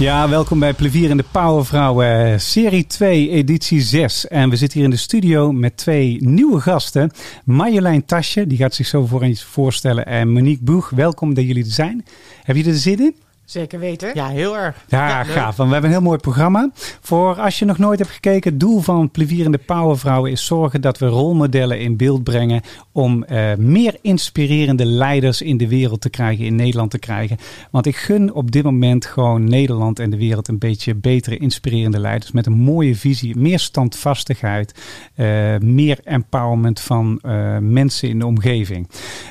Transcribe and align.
Ja, 0.00 0.28
welkom 0.28 0.58
bij 0.58 0.74
Plevier 0.74 1.10
en 1.10 1.16
de 1.16 1.24
Powervrouwen, 1.30 2.40
serie 2.40 2.86
2, 2.86 3.30
editie 3.30 3.80
6. 3.80 4.28
En 4.28 4.50
we 4.50 4.56
zitten 4.56 4.78
hier 4.78 4.88
in 4.88 4.94
de 4.94 5.00
studio 5.00 5.52
met 5.52 5.76
twee 5.76 6.16
nieuwe 6.20 6.60
gasten. 6.60 7.10
Marjolein 7.44 8.04
Tasje, 8.04 8.46
die 8.46 8.58
gaat 8.58 8.74
zich 8.74 8.86
zo 8.86 9.06
voor 9.06 9.22
eens 9.22 9.44
voorstellen. 9.44 10.06
En 10.06 10.32
Monique 10.32 10.64
Boeg, 10.64 10.90
welkom 10.90 11.34
dat 11.34 11.44
jullie 11.44 11.64
er 11.64 11.70
zijn. 11.70 12.04
Heb 12.42 12.56
je 12.56 12.64
er 12.64 12.74
zin 12.74 12.98
in? 13.00 13.14
Zeker 13.50 13.78
weten. 13.78 14.10
Ja, 14.14 14.28
heel 14.28 14.56
erg. 14.56 14.84
Ja, 14.88 15.08
Ja, 15.08 15.24
gaaf. 15.24 15.56
Want 15.56 15.68
we 15.68 15.72
hebben 15.74 15.90
een 15.90 15.96
heel 15.96 16.06
mooi 16.06 16.18
programma. 16.18 16.70
Voor 17.00 17.40
als 17.40 17.58
je 17.58 17.64
nog 17.64 17.78
nooit 17.78 17.98
hebt 17.98 18.10
gekeken, 18.10 18.50
het 18.50 18.60
doel 18.60 18.80
van 18.80 19.10
Plevierende 19.10 19.58
Powervrouwen 19.58 20.30
is 20.30 20.46
zorgen 20.46 20.80
dat 20.80 20.98
we 20.98 21.06
rolmodellen 21.06 21.80
in 21.80 21.96
beeld 21.96 22.24
brengen 22.24 22.62
om 22.92 23.24
eh, 23.24 23.54
meer 23.54 23.96
inspirerende 24.02 24.84
leiders 24.84 25.42
in 25.42 25.56
de 25.56 25.68
wereld 25.68 26.00
te 26.00 26.10
krijgen, 26.10 26.44
in 26.44 26.54
Nederland 26.54 26.90
te 26.90 26.98
krijgen. 26.98 27.36
Want 27.70 27.86
ik 27.86 27.96
gun 27.96 28.32
op 28.32 28.50
dit 28.50 28.64
moment 28.64 29.06
gewoon 29.06 29.44
Nederland 29.44 29.98
en 29.98 30.10
de 30.10 30.16
wereld 30.16 30.48
een 30.48 30.58
beetje 30.58 30.94
betere, 30.94 31.36
inspirerende 31.36 31.98
leiders 31.98 32.32
met 32.32 32.46
een 32.46 32.58
mooie 32.58 32.96
visie, 32.96 33.36
meer 33.36 33.58
standvastigheid, 33.58 34.74
eh, 35.14 35.56
meer 35.58 35.98
empowerment 36.04 36.80
van 36.80 37.18
eh, 37.22 37.58
mensen 37.58 38.08
in 38.08 38.18
de 38.18 38.26
omgeving. 38.26 38.88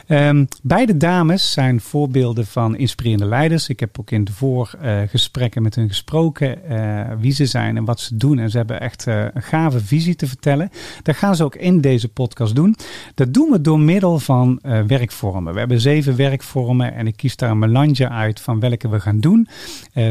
Ehm, 0.07 0.45
beide 0.61 0.97
dames 0.97 1.51
zijn 1.51 1.81
voorbeelden 1.81 2.45
van 2.45 2.77
inspirerende 2.77 3.25
leiders. 3.25 3.69
Ik 3.69 3.79
heb 3.79 3.99
ook 3.99 4.07
in 4.11 4.23
de 4.23 4.31
voorgesprekken 4.31 5.61
met 5.61 5.75
hun 5.75 5.87
gesproken 5.87 6.63
eh, 6.63 7.15
wie 7.19 7.31
ze 7.31 7.45
zijn 7.45 7.77
en 7.77 7.85
wat 7.85 7.99
ze 7.99 8.17
doen. 8.17 8.39
En 8.39 8.49
ze 8.49 8.57
hebben 8.57 8.81
echt 8.81 9.07
eh, 9.07 9.23
een 9.33 9.41
gave 9.41 9.79
visie 9.79 10.15
te 10.15 10.27
vertellen. 10.27 10.69
Dat 11.03 11.15
gaan 11.15 11.35
ze 11.35 11.43
ook 11.43 11.55
in 11.55 11.81
deze 11.81 12.09
podcast 12.09 12.55
doen. 12.55 12.75
Dat 13.15 13.33
doen 13.33 13.51
we 13.51 13.61
door 13.61 13.79
middel 13.79 14.19
van 14.19 14.59
eh, 14.61 14.81
werkvormen. 14.81 15.53
We 15.53 15.59
hebben 15.59 15.81
zeven 15.81 16.15
werkvormen 16.15 16.93
en 16.93 17.07
ik 17.07 17.15
kies 17.15 17.35
daar 17.35 17.51
een 17.51 17.59
melange 17.59 18.09
uit 18.09 18.39
van 18.39 18.59
welke 18.59 18.89
we 18.89 18.99
gaan 18.99 19.19
doen. 19.19 19.47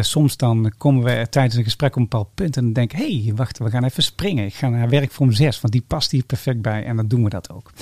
Soms 0.01 0.37
dan 0.37 0.73
komen 0.79 1.05
we 1.05 1.27
tijdens 1.31 1.55
een 1.57 1.65
gesprek 1.65 1.91
op 1.91 1.97
een 1.97 2.03
bepaald 2.03 2.35
punt 2.35 2.57
en 2.57 2.65
dan 2.65 2.73
denk 2.73 2.93
ik, 2.93 2.99
hé, 2.99 3.23
hey, 3.23 3.33
wacht, 3.35 3.59
we 3.59 3.71
gaan 3.71 3.85
even 3.85 4.03
springen. 4.03 4.45
Ik 4.45 4.55
ga 4.55 4.69
naar 4.69 4.89
werkvorm 4.89 5.33
6, 5.33 5.61
want 5.61 5.73
die 5.73 5.85
past 5.87 6.11
hier 6.11 6.25
perfect 6.25 6.63
bij 6.63 6.85
en 6.85 6.97
dan 6.97 7.07
doen 7.07 7.25
we 7.25 7.29
dat 7.31 7.51
ook. 7.51 7.73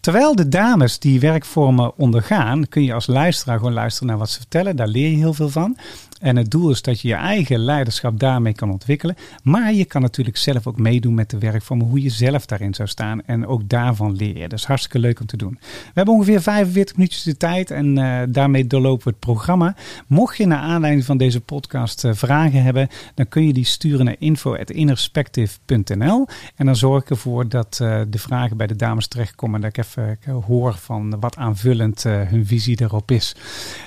Terwijl 0.00 0.34
de 0.36 0.48
dames 0.48 0.98
die 0.98 1.20
werkvormen 1.20 1.96
ondergaan, 1.96 2.68
kun 2.68 2.82
je 2.82 2.94
als 2.94 3.06
luisteraar 3.06 3.58
gewoon 3.58 3.72
luisteren 3.72 4.08
naar 4.08 4.18
wat 4.18 4.30
ze 4.30 4.38
vertellen. 4.38 4.76
Daar 4.76 4.88
leer 4.88 5.10
je 5.10 5.16
heel 5.16 5.34
veel 5.34 5.48
van. 5.48 5.63
staan. 5.64 5.76
En 6.24 6.36
het 6.36 6.50
doel 6.50 6.70
is 6.70 6.82
dat 6.82 7.00
je 7.00 7.08
je 7.08 7.14
eigen 7.14 7.58
leiderschap 7.58 8.20
daarmee 8.20 8.52
kan 8.52 8.70
ontwikkelen. 8.70 9.16
Maar 9.42 9.72
je 9.72 9.84
kan 9.84 10.02
natuurlijk 10.02 10.36
zelf 10.36 10.66
ook 10.66 10.78
meedoen 10.78 11.14
met 11.14 11.30
de 11.30 11.38
werkvormen, 11.38 11.86
hoe 11.86 12.02
je 12.02 12.10
zelf 12.10 12.46
daarin 12.46 12.74
zou 12.74 12.88
staan. 12.88 13.22
En 13.26 13.46
ook 13.46 13.68
daarvan 13.68 14.16
leren. 14.16 14.48
Dat 14.48 14.58
is 14.58 14.64
hartstikke 14.64 14.98
leuk 14.98 15.20
om 15.20 15.26
te 15.26 15.36
doen. 15.36 15.58
We 15.60 15.90
hebben 15.94 16.14
ongeveer 16.14 16.42
45 16.42 16.96
minuutjes 16.96 17.22
de 17.22 17.36
tijd 17.36 17.70
en 17.70 17.98
uh, 17.98 18.20
daarmee 18.28 18.66
doorlopen 18.66 19.04
we 19.04 19.10
het 19.10 19.18
programma. 19.18 19.74
Mocht 20.06 20.36
je 20.36 20.46
naar 20.46 20.58
aanleiding 20.58 21.04
van 21.04 21.16
deze 21.16 21.40
podcast 21.40 22.04
uh, 22.04 22.12
vragen 22.14 22.62
hebben, 22.62 22.88
dan 23.14 23.28
kun 23.28 23.46
je 23.46 23.52
die 23.52 23.64
sturen 23.64 24.04
naar 24.04 24.16
info.innerspective.nl. 24.18 26.26
En 26.56 26.66
dan 26.66 26.76
zorg 26.76 27.02
ik 27.02 27.10
ervoor 27.10 27.48
dat 27.48 27.78
uh, 27.82 28.00
de 28.08 28.18
vragen 28.18 28.56
bij 28.56 28.66
de 28.66 28.76
dames 28.76 29.06
terechtkomen. 29.06 29.60
Dat 29.60 29.76
ik 29.76 29.84
even 29.84 30.18
hoor 30.46 30.74
van 30.74 31.20
wat 31.20 31.36
aanvullend 31.36 32.02
hun 32.02 32.46
visie 32.46 32.80
erop 32.80 33.10
is. 33.10 33.34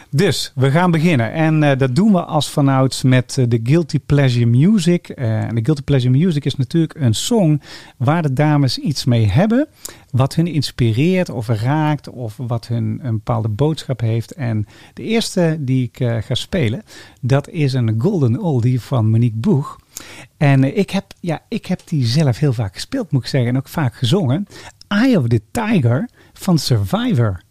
Dus 0.09 0.51
we 0.55 0.71
gaan 0.71 0.91
beginnen. 0.91 1.31
En 1.31 1.77
dat 1.77 1.95
doen 1.95 2.11
we 2.11 2.25
als 2.27 2.49
vanouds 2.49 3.03
met 3.03 3.37
uh, 3.39 3.45
de 3.47 3.59
Guilty 3.63 3.99
Pleasure 3.99 4.45
Music. 4.45 5.09
Uh, 5.09 5.43
en 5.43 5.55
de 5.55 5.65
Guilty 5.65 5.81
Pleasure 5.81 6.17
Music 6.17 6.45
is 6.45 6.55
natuurlijk 6.55 6.95
een 6.95 7.15
song 7.15 7.61
waar 7.97 8.21
de 8.21 8.33
dames 8.33 8.77
iets 8.77 9.05
mee 9.05 9.25
hebben. 9.25 9.67
Wat 10.11 10.35
hun 10.35 10.47
inspireert 10.47 11.29
of 11.29 11.47
raakt 11.47 12.09
of 12.09 12.37
wat 12.37 12.67
hun 12.67 12.99
een 13.03 13.13
bepaalde 13.13 13.49
boodschap 13.49 13.99
heeft. 13.99 14.31
En 14.31 14.65
de 14.93 15.03
eerste 15.03 15.57
die 15.59 15.83
ik 15.83 16.23
ga 16.23 16.35
spelen, 16.35 16.83
dat 17.21 17.49
is 17.49 17.73
een 17.73 17.95
Golden 17.97 18.41
Oldie 18.41 18.81
van 18.81 19.09
Monique 19.09 19.37
Boeg. 19.37 19.79
En 20.37 20.77
ik 20.77 20.89
heb, 20.89 21.05
ja, 21.19 21.41
ik 21.47 21.65
heb 21.65 21.81
die 21.85 22.05
zelf 22.05 22.37
heel 22.37 22.53
vaak 22.53 22.73
gespeeld, 22.73 23.11
moet 23.11 23.21
ik 23.21 23.27
zeggen. 23.27 23.49
En 23.49 23.57
ook 23.57 23.67
vaak 23.67 23.95
gezongen. 23.95 24.47
Eye 24.87 25.17
of 25.17 25.27
the 25.27 25.41
Tiger 25.51 26.09
van 26.33 26.57
Survivor. 26.57 27.45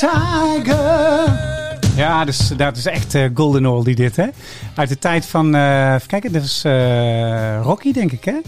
Tiger. 0.00 1.38
Ja, 1.96 2.24
dus, 2.24 2.48
dat 2.48 2.76
is 2.76 2.86
echt 2.86 3.14
uh, 3.14 3.30
Golden 3.34 3.66
Oldie 3.66 3.94
dit, 3.94 4.16
hè? 4.16 4.26
Uit 4.74 4.88
de 4.88 4.98
tijd 4.98 5.26
van, 5.26 5.54
uh, 5.54 5.94
even 5.94 6.08
kijken, 6.08 6.32
dit 6.32 6.40
was 6.40 6.64
uh, 6.64 7.62
Rocky, 7.62 7.92
denk 7.92 8.12
ik, 8.12 8.24
hè? 8.24 8.40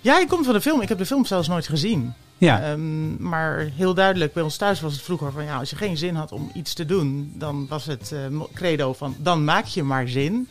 ja, 0.00 0.20
ik 0.20 0.28
kom 0.28 0.44
van 0.44 0.54
de 0.54 0.60
film. 0.60 0.80
Ik 0.80 0.88
heb 0.88 0.98
de 0.98 1.06
film 1.06 1.24
zelfs 1.24 1.48
nooit 1.48 1.66
gezien. 1.66 2.12
Ja. 2.38 2.70
Um, 2.70 3.16
maar 3.18 3.70
heel 3.76 3.94
duidelijk, 3.94 4.32
bij 4.32 4.42
ons 4.42 4.56
thuis 4.56 4.80
was 4.80 4.92
het 4.92 5.02
vroeger 5.02 5.32
van, 5.32 5.44
ja, 5.44 5.58
als 5.58 5.70
je 5.70 5.76
geen 5.76 5.96
zin 5.96 6.14
had 6.14 6.32
om 6.32 6.50
iets 6.54 6.74
te 6.74 6.86
doen, 6.86 7.32
dan 7.34 7.66
was 7.68 7.86
het 7.86 8.14
credo 8.54 8.92
van, 8.92 9.14
dan 9.18 9.44
maak 9.44 9.64
je 9.64 9.82
maar 9.82 10.08
zin. 10.08 10.48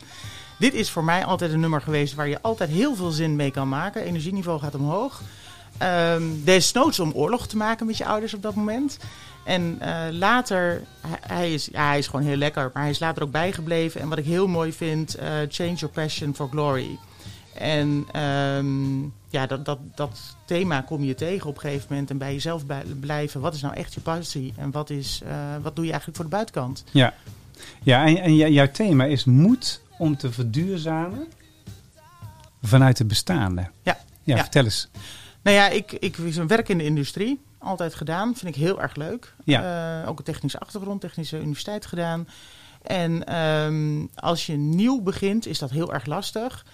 Dit 0.58 0.74
is 0.74 0.90
voor 0.90 1.04
mij 1.04 1.24
altijd 1.24 1.52
een 1.52 1.60
nummer 1.60 1.80
geweest 1.80 2.14
waar 2.14 2.28
je 2.28 2.42
altijd 2.42 2.70
heel 2.70 2.94
veel 2.94 3.10
zin 3.10 3.36
mee 3.36 3.50
kan 3.50 3.68
maken. 3.68 4.04
Energieniveau 4.04 4.60
gaat 4.60 4.74
omhoog. 4.74 5.22
Um, 6.14 6.42
desnoods 6.44 7.00
om 7.00 7.12
oorlog 7.14 7.46
te 7.46 7.56
maken 7.56 7.86
met 7.86 7.96
je 7.96 8.06
ouders 8.06 8.34
op 8.34 8.42
dat 8.42 8.54
moment. 8.54 8.98
En 9.44 9.78
uh, 9.82 10.04
later, 10.10 10.82
hij, 11.26 11.52
is, 11.52 11.68
ja, 11.72 11.86
hij 11.86 11.98
is 11.98 12.06
gewoon 12.06 12.26
heel 12.26 12.36
lekker, 12.36 12.70
maar 12.74 12.82
hij 12.82 12.90
is 12.92 12.98
later 12.98 13.22
ook 13.22 13.30
bijgebleven. 13.30 14.00
En 14.00 14.08
wat 14.08 14.18
ik 14.18 14.24
heel 14.24 14.46
mooi 14.46 14.72
vind, 14.72 15.16
uh, 15.18 15.22
Change 15.48 15.74
Your 15.74 15.94
Passion 15.94 16.34
for 16.34 16.48
Glory. 16.48 16.98
En 17.54 18.06
um, 18.22 19.12
ja, 19.28 19.46
dat, 19.46 19.64
dat, 19.64 19.78
dat 19.94 20.36
thema 20.44 20.80
kom 20.80 21.04
je 21.04 21.14
tegen 21.14 21.48
op 21.48 21.54
een 21.54 21.60
gegeven 21.60 21.86
moment. 21.90 22.10
En 22.10 22.18
bij 22.18 22.32
jezelf 22.32 22.62
blijven. 23.00 23.40
Wat 23.40 23.54
is 23.54 23.62
nou 23.62 23.74
echt 23.74 23.94
je 23.94 24.00
passie? 24.00 24.52
En 24.56 24.70
wat, 24.70 24.90
is, 24.90 25.20
uh, 25.26 25.30
wat 25.62 25.76
doe 25.76 25.84
je 25.84 25.90
eigenlijk 25.90 26.20
voor 26.20 26.30
de 26.30 26.36
buitenkant? 26.36 26.84
Ja. 26.90 27.14
Ja, 27.82 28.06
en, 28.06 28.16
en 28.18 28.34
jouw 28.52 28.70
thema 28.70 29.04
is 29.04 29.24
moed 29.24 29.80
om 29.98 30.16
te 30.16 30.32
verduurzamen 30.32 31.26
vanuit 32.62 32.98
het 32.98 33.08
bestaande. 33.08 33.60
Ja. 33.82 33.98
Ja, 34.22 34.36
Ja. 34.36 34.42
vertel 34.42 34.64
eens. 34.64 34.88
Nou 35.42 35.56
ja, 35.56 35.68
ik, 35.68 35.92
ik 35.92 36.16
werk 36.46 36.68
in 36.68 36.78
de 36.78 36.84
industrie. 36.84 37.40
Altijd 37.62 37.94
gedaan. 37.94 38.36
Vind 38.36 38.56
ik 38.56 38.62
heel 38.62 38.80
erg 38.80 38.94
leuk. 38.94 39.34
Ja. 39.44 40.00
Eh, 40.02 40.08
ook 40.08 40.18
een 40.18 40.24
technische 40.24 40.58
achtergrond, 40.58 41.00
technische 41.00 41.40
universiteit 41.40 41.86
gedaan. 41.86 42.28
En 42.82 43.24
ehm, 43.26 44.06
als 44.14 44.46
je 44.46 44.56
nieuw 44.56 45.00
begint, 45.00 45.46
is 45.46 45.58
dat 45.58 45.70
heel 45.70 45.92
erg 45.92 46.06
lastig. 46.06 46.64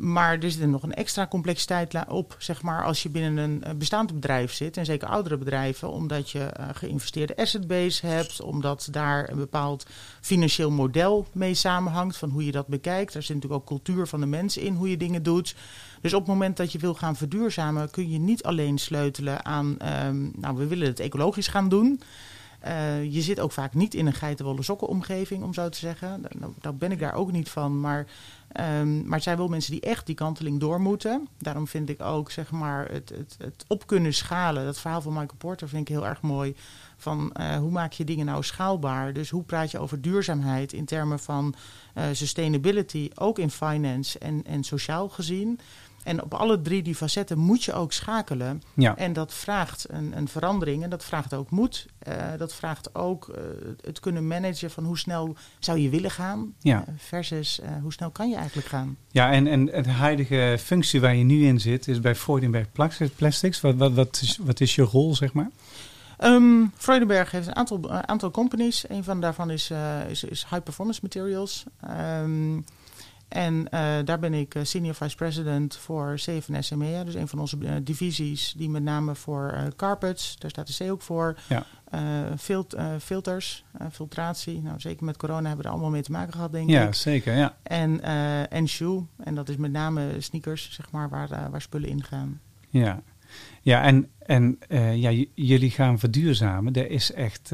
Maar 0.00 0.38
er 0.38 0.50
zit 0.50 0.60
er 0.60 0.68
nog 0.68 0.82
een 0.82 0.94
extra 0.94 1.26
complexiteit 1.26 2.08
op, 2.08 2.36
zeg 2.38 2.62
maar, 2.62 2.84
als 2.84 3.02
je 3.02 3.08
binnen 3.08 3.36
een 3.36 3.64
eh, 3.64 3.74
bestaand 3.74 4.12
bedrijf 4.12 4.52
zit. 4.52 4.76
En 4.76 4.84
zeker 4.84 5.08
oudere 5.08 5.36
bedrijven, 5.36 5.90
omdat 5.90 6.30
je 6.30 6.38
eh, 6.44 6.68
geïnvesteerde 6.72 7.36
asset 7.36 7.66
base 7.66 8.06
hebt. 8.06 8.40
Omdat 8.42 8.88
daar 8.90 9.30
een 9.30 9.36
bepaald 9.36 9.86
financieel 10.20 10.70
model 10.70 11.26
mee 11.32 11.54
samenhangt 11.54 12.16
van 12.16 12.30
hoe 12.30 12.44
je 12.44 12.52
dat 12.52 12.66
bekijkt. 12.66 13.12
Daar 13.12 13.22
zit 13.22 13.34
natuurlijk 13.34 13.62
ook 13.62 13.68
cultuur 13.68 14.06
van 14.06 14.20
de 14.20 14.26
mensen 14.26 14.62
in, 14.62 14.74
hoe 14.74 14.90
je 14.90 14.96
dingen 14.96 15.22
doet. 15.22 15.54
Dus 16.00 16.14
op 16.14 16.20
het 16.20 16.28
moment 16.28 16.56
dat 16.56 16.72
je 16.72 16.78
wil 16.78 16.94
gaan 16.94 17.16
verduurzamen, 17.16 17.90
kun 17.90 18.10
je 18.10 18.18
niet 18.18 18.42
alleen 18.42 18.78
sleutelen 18.78 19.44
aan, 19.44 19.78
ehm, 19.78 20.28
nou, 20.40 20.56
we 20.56 20.66
willen 20.66 20.86
het 20.86 21.00
ecologisch 21.00 21.48
gaan 21.48 21.68
doen. 21.68 22.00
Eh, 22.60 23.12
je 23.12 23.22
zit 23.22 23.40
ook 23.40 23.52
vaak 23.52 23.74
niet 23.74 23.94
in 23.94 24.06
een 24.06 24.12
geitenwolle 24.12 24.62
sokken 24.62 24.88
omgeving, 24.88 25.42
om 25.42 25.54
zo 25.54 25.68
te 25.68 25.78
zeggen. 25.78 26.24
Nou, 26.38 26.74
ben 26.74 26.92
ik 26.92 26.98
daar 26.98 27.14
ook 27.14 27.32
niet 27.32 27.48
van. 27.48 27.80
Maar, 27.80 28.06
ehm, 28.52 29.02
maar 29.02 29.14
het 29.14 29.22
zijn 29.22 29.36
wel 29.36 29.48
mensen 29.48 29.72
die 29.72 29.80
echt 29.80 30.06
die 30.06 30.14
kanteling 30.14 30.60
door 30.60 30.80
moeten. 30.80 31.28
Daarom 31.38 31.66
vind 31.66 31.88
ik 31.88 32.02
ook 32.02 32.30
zeg 32.30 32.50
maar, 32.50 32.88
het, 32.90 33.08
het, 33.08 33.36
het 33.38 33.64
op 33.66 33.86
kunnen 33.86 34.14
schalen. 34.14 34.64
Dat 34.64 34.78
verhaal 34.78 35.00
van 35.00 35.12
Michael 35.12 35.38
Porter 35.38 35.68
vind 35.68 35.88
ik 35.88 35.94
heel 35.94 36.06
erg 36.06 36.20
mooi. 36.20 36.54
Van 36.96 37.32
eh, 37.32 37.56
hoe 37.56 37.70
maak 37.70 37.92
je 37.92 38.04
dingen 38.04 38.26
nou 38.26 38.42
schaalbaar? 38.42 39.12
Dus 39.12 39.30
hoe 39.30 39.42
praat 39.42 39.70
je 39.70 39.78
over 39.78 40.00
duurzaamheid 40.00 40.72
in 40.72 40.84
termen 40.84 41.18
van 41.18 41.54
eh, 41.94 42.04
sustainability, 42.12 43.10
ook 43.14 43.38
in 43.38 43.50
finance 43.50 44.18
en, 44.18 44.44
en 44.44 44.64
sociaal 44.64 45.08
gezien. 45.08 45.60
En 46.02 46.22
op 46.22 46.34
alle 46.34 46.62
drie 46.62 46.82
die 46.82 46.94
facetten 46.94 47.38
moet 47.38 47.64
je 47.64 47.72
ook 47.72 47.92
schakelen. 47.92 48.62
Ja, 48.74 48.96
En 48.96 49.12
dat 49.12 49.34
vraagt 49.34 49.86
een, 49.88 50.16
een 50.16 50.28
verandering 50.28 50.82
en 50.82 50.90
dat 50.90 51.04
vraagt 51.04 51.34
ook 51.34 51.50
moed. 51.50 51.86
Eh, 51.98 52.14
dat 52.38 52.54
vraagt 52.54 52.94
ook 52.94 53.28
eh, 53.28 53.42
het 53.80 54.00
kunnen 54.00 54.26
managen 54.26 54.70
van 54.70 54.84
hoe 54.84 54.98
snel 54.98 55.36
zou 55.58 55.78
je 55.78 55.88
willen 55.88 56.10
gaan 56.10 56.54
ja. 56.58 56.84
eh, 56.86 56.94
versus 56.96 57.60
hoe 57.82 57.92
snel 57.92 58.10
kan 58.10 58.30
je 58.30 58.36
eigenlijk 58.36 58.68
gaan. 58.68 58.96
ja 59.10 59.32
en, 59.32 59.46
en 59.46 59.64
de 59.64 59.90
huidige 59.90 60.56
functie 60.60 61.00
waar 61.00 61.14
je 61.14 61.24
nu 61.24 61.46
in 61.46 61.60
zit 61.60 61.88
is 61.88 62.00
bij 62.00 62.14
Freudenberg 62.14 62.66
Plastics. 63.16 63.60
Wat, 63.60 63.74
wat, 63.74 63.92
wat, 63.92 64.20
is, 64.22 64.38
wat 64.42 64.60
is 64.60 64.74
je 64.74 64.82
rol, 64.82 65.14
zeg 65.14 65.32
maar? 65.32 65.50
Ehm 66.18 66.64
Freudenberg 66.76 67.30
heeft 67.30 67.46
een 67.46 67.56
aantal, 67.56 67.90
aantal 67.90 68.30
companies. 68.30 68.88
Een 68.88 69.04
van 69.04 69.20
daarvan 69.20 69.50
is, 69.50 69.70
is, 70.08 70.24
is 70.24 70.46
High 70.50 70.62
Performance 70.62 71.00
Materials. 71.02 71.64
Ehm, 71.80 72.58
en 73.30 73.68
eh, 73.70 73.96
daar 74.04 74.18
ben 74.18 74.34
ik 74.34 74.54
eh, 74.54 74.64
Senior 74.64 74.94
Vice 74.94 75.16
President 75.16 75.76
voor 75.76 76.12
CFN 76.14 76.60
SMEA. 76.60 77.04
Dus 77.04 77.14
een 77.14 77.28
van 77.28 77.38
onze 77.38 77.56
eh, 77.62 77.72
divisies 77.82 78.54
die 78.56 78.68
met 78.70 78.82
name 78.82 79.14
voor 79.14 79.72
carpets, 79.76 80.36
daar 80.38 80.50
staat 80.50 80.78
de 80.78 80.84
C 80.84 80.90
ook 80.90 81.02
voor. 81.02 81.38
Ja. 81.48 81.64
Fil- 82.38 82.66
filters, 83.00 83.64
filtratie. 83.92 84.62
Nou, 84.62 84.80
zeker 84.80 85.04
met 85.04 85.16
corona 85.16 85.46
hebben 85.46 85.56
we 85.58 85.64
er 85.64 85.70
allemaal 85.70 85.90
mee 85.90 86.02
te 86.02 86.10
maken 86.12 86.32
gehad, 86.32 86.52
denk 86.52 86.70
Ja, 86.70 86.86
ik. 86.86 86.94
zeker. 86.94 87.36
Ja. 87.36 87.56
En, 87.62 88.00
en 88.50 88.68
shoe. 88.68 89.04
En 89.24 89.34
dat 89.34 89.48
is 89.48 89.56
met 89.56 89.72
name 89.72 90.14
sneakers, 90.18 90.72
zeg 90.72 90.90
maar, 90.90 91.08
waar, 91.08 91.50
waar 91.50 91.60
spullen 91.62 91.88
in 91.88 92.04
gaan. 92.04 92.40
Ja, 92.68 93.02
ja 93.62 93.82
en, 93.82 94.08
en 94.18 94.58
ja, 94.94 95.24
jullie 95.34 95.70
gaan 95.70 95.98
verduurzamen. 95.98 96.72
Er 96.72 96.90
is 96.90 97.12
echt, 97.12 97.50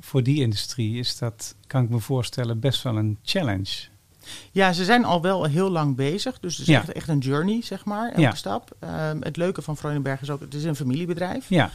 voor 0.00 0.22
die 0.22 0.40
industrie 0.40 0.98
is 0.98 1.18
dat, 1.18 1.54
kan 1.66 1.84
ik 1.84 1.90
me 1.90 1.98
voorstellen, 2.00 2.60
best 2.60 2.82
wel 2.82 2.96
een 2.96 3.18
challenge. 3.22 3.88
Ja, 4.50 4.72
ze 4.72 4.84
zijn 4.84 5.04
al 5.04 5.22
wel 5.22 5.44
heel 5.44 5.70
lang 5.70 5.96
bezig. 5.96 6.40
Dus 6.40 6.52
het 6.56 6.68
is 6.68 6.74
Ja. 6.74 6.78
echt, 6.80 6.92
echt 6.92 7.08
een 7.08 7.18
journey, 7.18 7.62
zeg 7.62 7.84
maar, 7.84 8.08
elke 8.08 8.20
Ja. 8.20 8.34
stap. 8.34 8.76
Ehm, 8.78 9.20
het 9.20 9.36
leuke 9.36 9.62
van 9.62 9.76
Freudenberg 9.76 10.20
is 10.20 10.30
ook, 10.30 10.40
het 10.40 10.54
is 10.54 10.64
een 10.64 10.76
familiebedrijf. 10.76 11.48
Ja, 11.48 11.70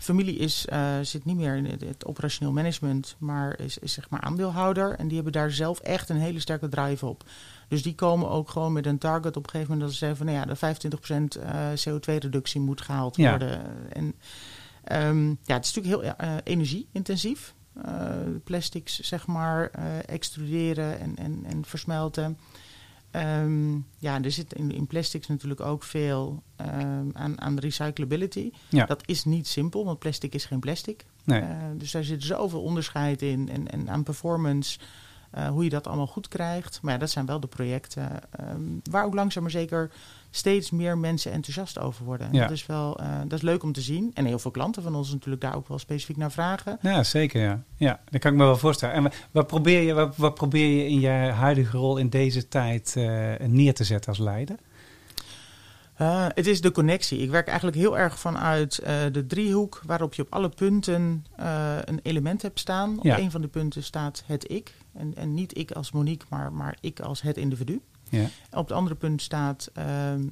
Familie 0.00 0.36
is, 0.36 0.66
eh, 0.66 0.94
zit 1.02 1.24
niet 1.24 1.36
meer 1.36 1.56
in 1.56 1.64
het, 1.66 1.80
het 1.80 2.06
operationeel 2.06 2.52
management, 2.52 3.16
maar 3.18 3.58
is, 3.60 3.78
is 3.78 3.92
zeg 3.92 4.10
maar 4.10 4.20
aandeelhouder. 4.20 4.94
En 4.98 5.06
die 5.06 5.14
hebben 5.14 5.32
daar 5.32 5.50
zelf 5.50 5.78
echt 5.80 6.08
een 6.08 6.16
hele 6.16 6.40
sterke 6.40 6.68
drive 6.68 7.06
op. 7.06 7.24
Dus 7.68 7.82
die 7.82 7.94
komen 7.94 8.30
ook 8.30 8.50
gewoon 8.50 8.72
met 8.72 8.86
een 8.86 8.98
target 8.98 9.36
op 9.36 9.44
een 9.44 9.50
gegeven 9.50 9.72
moment 9.72 9.80
dat 9.80 9.90
ze 9.98 10.04
zeggen 10.04 10.16
van, 10.16 10.26
nou 10.26 10.38
ja, 10.38 10.44
de 10.44 10.56
25% 10.56 11.36
eh, 11.36 11.66
CO2-reductie 11.88 12.60
moet 12.60 12.80
gehaald 12.80 13.16
Ja. 13.16 13.30
worden. 13.30 13.60
En 13.92 14.14
ehm, 14.84 15.26
ja, 15.28 15.54
het 15.54 15.64
is 15.64 15.74
natuurlijk 15.74 16.04
heel 16.04 16.14
eh, 16.28 16.34
energie-intensief. 16.44 17.54
Eh, 17.84 18.16
plastics, 18.44 19.00
zeg 19.00 19.26
maar, 19.26 19.70
eh, 19.70 19.84
extruderen 20.06 21.00
en, 21.00 21.16
en, 21.16 21.44
en 21.44 21.64
versmelten. 21.64 22.38
Ehm, 23.10 23.74
ja, 23.98 24.22
er 24.22 24.30
zit 24.30 24.52
in, 24.52 24.70
in 24.70 24.86
plastics 24.86 25.26
natuurlijk 25.26 25.60
ook 25.60 25.82
veel 25.82 26.42
ehm, 26.56 27.06
aan, 27.12 27.40
aan 27.40 27.58
recyclability. 27.58 28.50
Ja. 28.68 28.86
Dat 28.86 29.02
is 29.06 29.24
niet 29.24 29.46
simpel, 29.46 29.84
want 29.84 29.98
plastic 29.98 30.34
is 30.34 30.44
geen 30.44 30.60
plastic. 30.60 31.04
nee. 31.24 31.40
Eh, 31.40 31.56
dus 31.76 31.90
daar 31.90 32.04
zit 32.04 32.24
zoveel 32.24 32.62
onderscheid 32.62 33.22
in 33.22 33.48
en, 33.48 33.68
en 33.68 33.90
aan 33.90 34.02
performance, 34.02 34.78
eh, 35.30 35.48
hoe 35.48 35.64
je 35.64 35.70
dat 35.70 35.86
allemaal 35.86 36.06
goed 36.06 36.28
krijgt. 36.28 36.78
Maar 36.82 36.92
ja, 36.92 36.98
dat 36.98 37.10
zijn 37.10 37.26
wel 37.26 37.40
de 37.40 37.46
projecten 37.46 38.08
ehm, 38.30 38.60
waar 38.90 39.04
ook 39.04 39.14
langzaam 39.14 39.42
maar 39.42 39.52
zeker 39.52 39.90
steeds 40.30 40.70
meer 40.70 40.98
mensen 40.98 41.32
enthousiast 41.32 41.78
over 41.78 42.04
worden. 42.04 42.28
Ja. 42.32 42.40
Dat 42.42 42.50
is 42.50 42.66
wel 42.66 42.98
eh, 43.00 43.18
dat 43.22 43.32
is 43.32 43.42
leuk 43.42 43.62
om 43.62 43.72
te 43.72 43.80
zien. 43.80 44.10
En 44.14 44.24
heel 44.24 44.38
veel 44.38 44.50
klanten 44.50 44.82
van 44.82 44.94
ons 44.94 45.12
natuurlijk 45.12 45.40
daar 45.42 45.54
ook 45.56 45.68
wel 45.68 45.78
specifiek 45.78 46.16
naar 46.16 46.32
vragen. 46.32 46.78
Ja, 46.82 47.02
zeker. 47.02 47.42
Ja. 47.42 47.62
ja, 47.76 48.00
dat 48.10 48.20
kan 48.20 48.32
ik 48.32 48.38
me 48.38 48.44
wel 48.44 48.56
voorstellen. 48.56 48.94
En 48.94 49.02
wa- 49.02 49.10
wat 49.30 49.46
probeer 49.46 49.80
je, 49.82 49.92
wat, 49.94 50.16
wat 50.16 50.34
probeer 50.34 50.76
je 50.76 50.86
in 50.88 51.00
je 51.00 51.08
huidige 51.32 51.76
rol 51.76 51.96
in 51.96 52.08
deze 52.08 52.48
tijd 52.48 52.94
eh, 52.96 53.32
neer 53.46 53.74
te 53.74 53.84
zetten 53.84 54.08
als 54.10 54.18
leider? 54.20 54.56
Het 56.34 56.46
is 56.46 56.60
de 56.60 56.70
connectie. 56.72 57.18
Ik 57.18 57.30
werk 57.30 57.46
eigenlijk 57.46 57.76
heel 57.76 57.98
erg 57.98 58.18
vanuit 58.18 58.82
de 59.12 59.24
driehoek, 59.26 59.80
waarop 59.86 60.14
je 60.14 60.22
op 60.22 60.32
alle 60.32 60.48
punten 60.48 61.24
een 61.84 62.00
element 62.02 62.42
hebt 62.42 62.58
staan. 62.58 62.98
Op 62.98 63.04
Ja. 63.04 63.18
een 63.18 63.30
van 63.30 63.40
de 63.40 63.48
punten 63.48 63.82
staat 63.82 64.22
het 64.26 64.50
ik. 64.50 64.74
En, 64.98 65.16
en 65.16 65.34
niet 65.34 65.58
ik 65.58 65.70
als 65.70 65.92
Monique, 65.92 66.26
maar, 66.30 66.52
maar 66.52 66.76
ik 66.80 67.00
als 67.00 67.20
het 67.22 67.36
individu. 67.36 67.80
Ja, 68.10 68.24
Op 68.50 68.68
het 68.68 68.76
andere 68.76 68.96
punt 68.96 69.22
staat 69.22 69.70
ehm, 69.74 70.26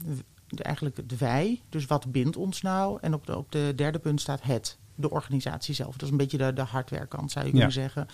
de, 0.49 0.63
eigenlijk 0.63 1.09
de 1.09 1.17
wij. 1.17 1.61
Dus 1.69 1.87
wat 1.87 2.13
bindt 2.13 2.37
ons 2.37 2.63
nou? 2.63 2.99
En 3.01 3.15
op 3.15 3.27
de, 3.27 3.37
op 3.37 3.53
de 3.53 3.73
derde 3.77 3.99
punt 3.99 4.21
staat 4.21 4.43
het, 4.43 4.79
de 4.95 5.11
organisatie 5.11 5.75
zelf. 5.75 5.93
Dat 5.93 6.03
is 6.03 6.11
een 6.11 6.17
beetje 6.17 6.39
de, 6.39 6.53
de 6.53 6.63
hardwerkkant, 6.63 7.31
zou 7.33 7.45
je 7.45 7.51
Ja. 7.51 7.57
kunnen 7.57 7.75
zeggen. 7.75 8.07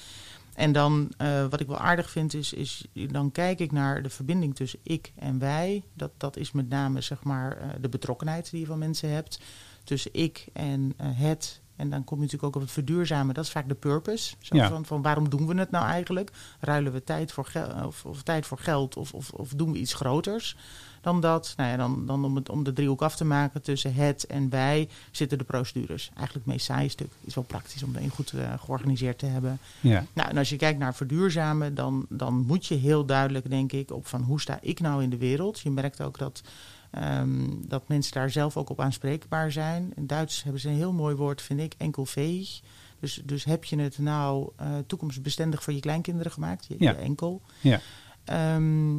En 0.54 0.72
dan, 0.72 1.12
eh, 1.16 1.46
wat 1.48 1.60
ik 1.60 1.66
wel 1.66 1.78
aardig 1.78 2.10
vind, 2.10 2.34
is, 2.34 2.52
is 2.52 2.84
dan 2.92 3.30
kijk 3.32 3.58
ik 3.58 3.72
naar 3.72 4.02
de 4.02 4.10
verbinding 4.10 4.54
tussen 4.54 4.78
ik 4.82 5.12
en 5.16 5.38
wij. 5.38 5.82
Dat, 5.94 6.10
dat 6.16 6.36
is 6.36 6.52
met 6.52 6.68
name 6.68 7.00
zeg 7.00 7.22
maar, 7.22 7.56
eh, 7.56 7.68
de 7.80 7.88
betrokkenheid 7.88 8.50
die 8.50 8.60
je 8.60 8.66
van 8.66 8.78
mensen 8.78 9.10
hebt. 9.10 9.40
Tussen 9.84 10.14
ik 10.14 10.46
en 10.52 10.92
eh, 10.96 11.06
het. 11.12 11.60
En 11.76 11.90
dan 11.90 12.04
kom 12.04 12.16
je 12.16 12.22
natuurlijk 12.24 12.48
ook 12.48 12.54
op 12.62 12.66
het 12.66 12.70
verduurzamen. 12.76 13.34
Dat 13.34 13.44
is 13.44 13.50
vaak 13.50 13.68
de 13.68 13.74
purpose. 13.74 14.34
Zo 14.40 14.56
Ja. 14.56 14.68
van, 14.68 14.84
van 14.84 15.02
waarom 15.02 15.28
doen 15.28 15.46
we 15.46 15.54
het 15.54 15.70
nou 15.70 15.86
eigenlijk? 15.86 16.30
Ruilen 16.60 16.92
we 16.92 17.04
tijd 17.04 17.32
voor, 17.32 17.44
gel- 17.44 17.86
of, 17.86 18.04
of 18.04 18.22
tijd 18.22 18.46
voor 18.46 18.58
geld 18.58 18.96
of, 18.96 19.12
of, 19.14 19.30
of 19.30 19.48
doen 19.50 19.72
we 19.72 19.78
iets 19.78 19.94
groters 19.94 20.56
dan 21.00 21.20
dat? 21.20 21.54
Nou 21.56 21.70
ja, 21.70 21.76
dan, 21.76 22.06
dan 22.06 22.24
om, 22.24 22.36
het, 22.36 22.48
om 22.48 22.62
de 22.64 22.72
driehoek 22.72 23.02
af 23.02 23.16
te 23.16 23.24
maken 23.24 23.62
tussen 23.62 23.94
het 23.94 24.26
en 24.26 24.48
wij 24.50 24.88
zitten 25.10 25.38
de 25.38 25.44
procedures. 25.44 26.06
Eigenlijk 26.14 26.34
het 26.46 26.54
meest 26.54 26.64
saaie 26.66 26.88
stuk. 26.88 27.10
Is 27.20 27.34
wel 27.34 27.44
praktisch 27.44 27.82
om 27.82 27.92
dat 27.92 28.02
goed 28.14 28.32
eh, 28.32 28.52
georganiseerd 28.58 29.18
te 29.18 29.26
hebben. 29.26 29.58
ja, 29.80 30.04
Nou, 30.12 30.28
en 30.28 30.36
als 30.36 30.48
je 30.48 30.56
kijkt 30.56 30.78
naar 30.78 30.94
verduurzamen, 30.94 31.74
dan, 31.74 32.06
dan 32.08 32.34
moet 32.34 32.66
je 32.66 32.74
heel 32.74 33.04
duidelijk, 33.04 33.50
denk 33.50 33.72
ik, 33.72 33.90
op 33.90 34.06
van 34.06 34.22
hoe 34.22 34.40
sta 34.40 34.58
ik 34.62 34.80
nou 34.80 35.02
in 35.02 35.10
de 35.10 35.16
wereld. 35.18 35.60
Je 35.60 35.70
merkt 35.70 36.00
ook 36.02 36.18
dat, 36.18 36.42
ehm, 36.92 37.46
dat 37.68 37.88
mensen 37.88 38.12
daar 38.12 38.30
zelf 38.30 38.56
ook 38.56 38.70
op 38.70 38.80
aanspreekbaar 38.80 39.52
zijn. 39.52 39.92
In 39.94 40.06
Duits 40.06 40.42
hebben 40.42 40.60
ze 40.60 40.68
een 40.68 40.74
heel 40.74 40.92
mooi 40.92 41.14
woord, 41.14 41.42
vind 41.42 41.60
ik, 41.60 41.74
enkelveeg. 41.78 42.60
Dus, 43.00 43.22
dus 43.24 43.44
heb 43.44 43.64
je 43.64 43.78
het 43.80 43.98
nou 43.98 44.50
eh, 44.56 44.68
toekomstbestendig 44.86 45.62
voor 45.62 45.72
je 45.72 45.80
kleinkinderen 45.80 46.32
gemaakt, 46.32 46.66
je, 46.68 46.74
Ja. 46.78 46.90
je 46.90 46.96
enkel. 46.96 47.42
Ja. 47.60 47.80
Ehm, 48.24 48.98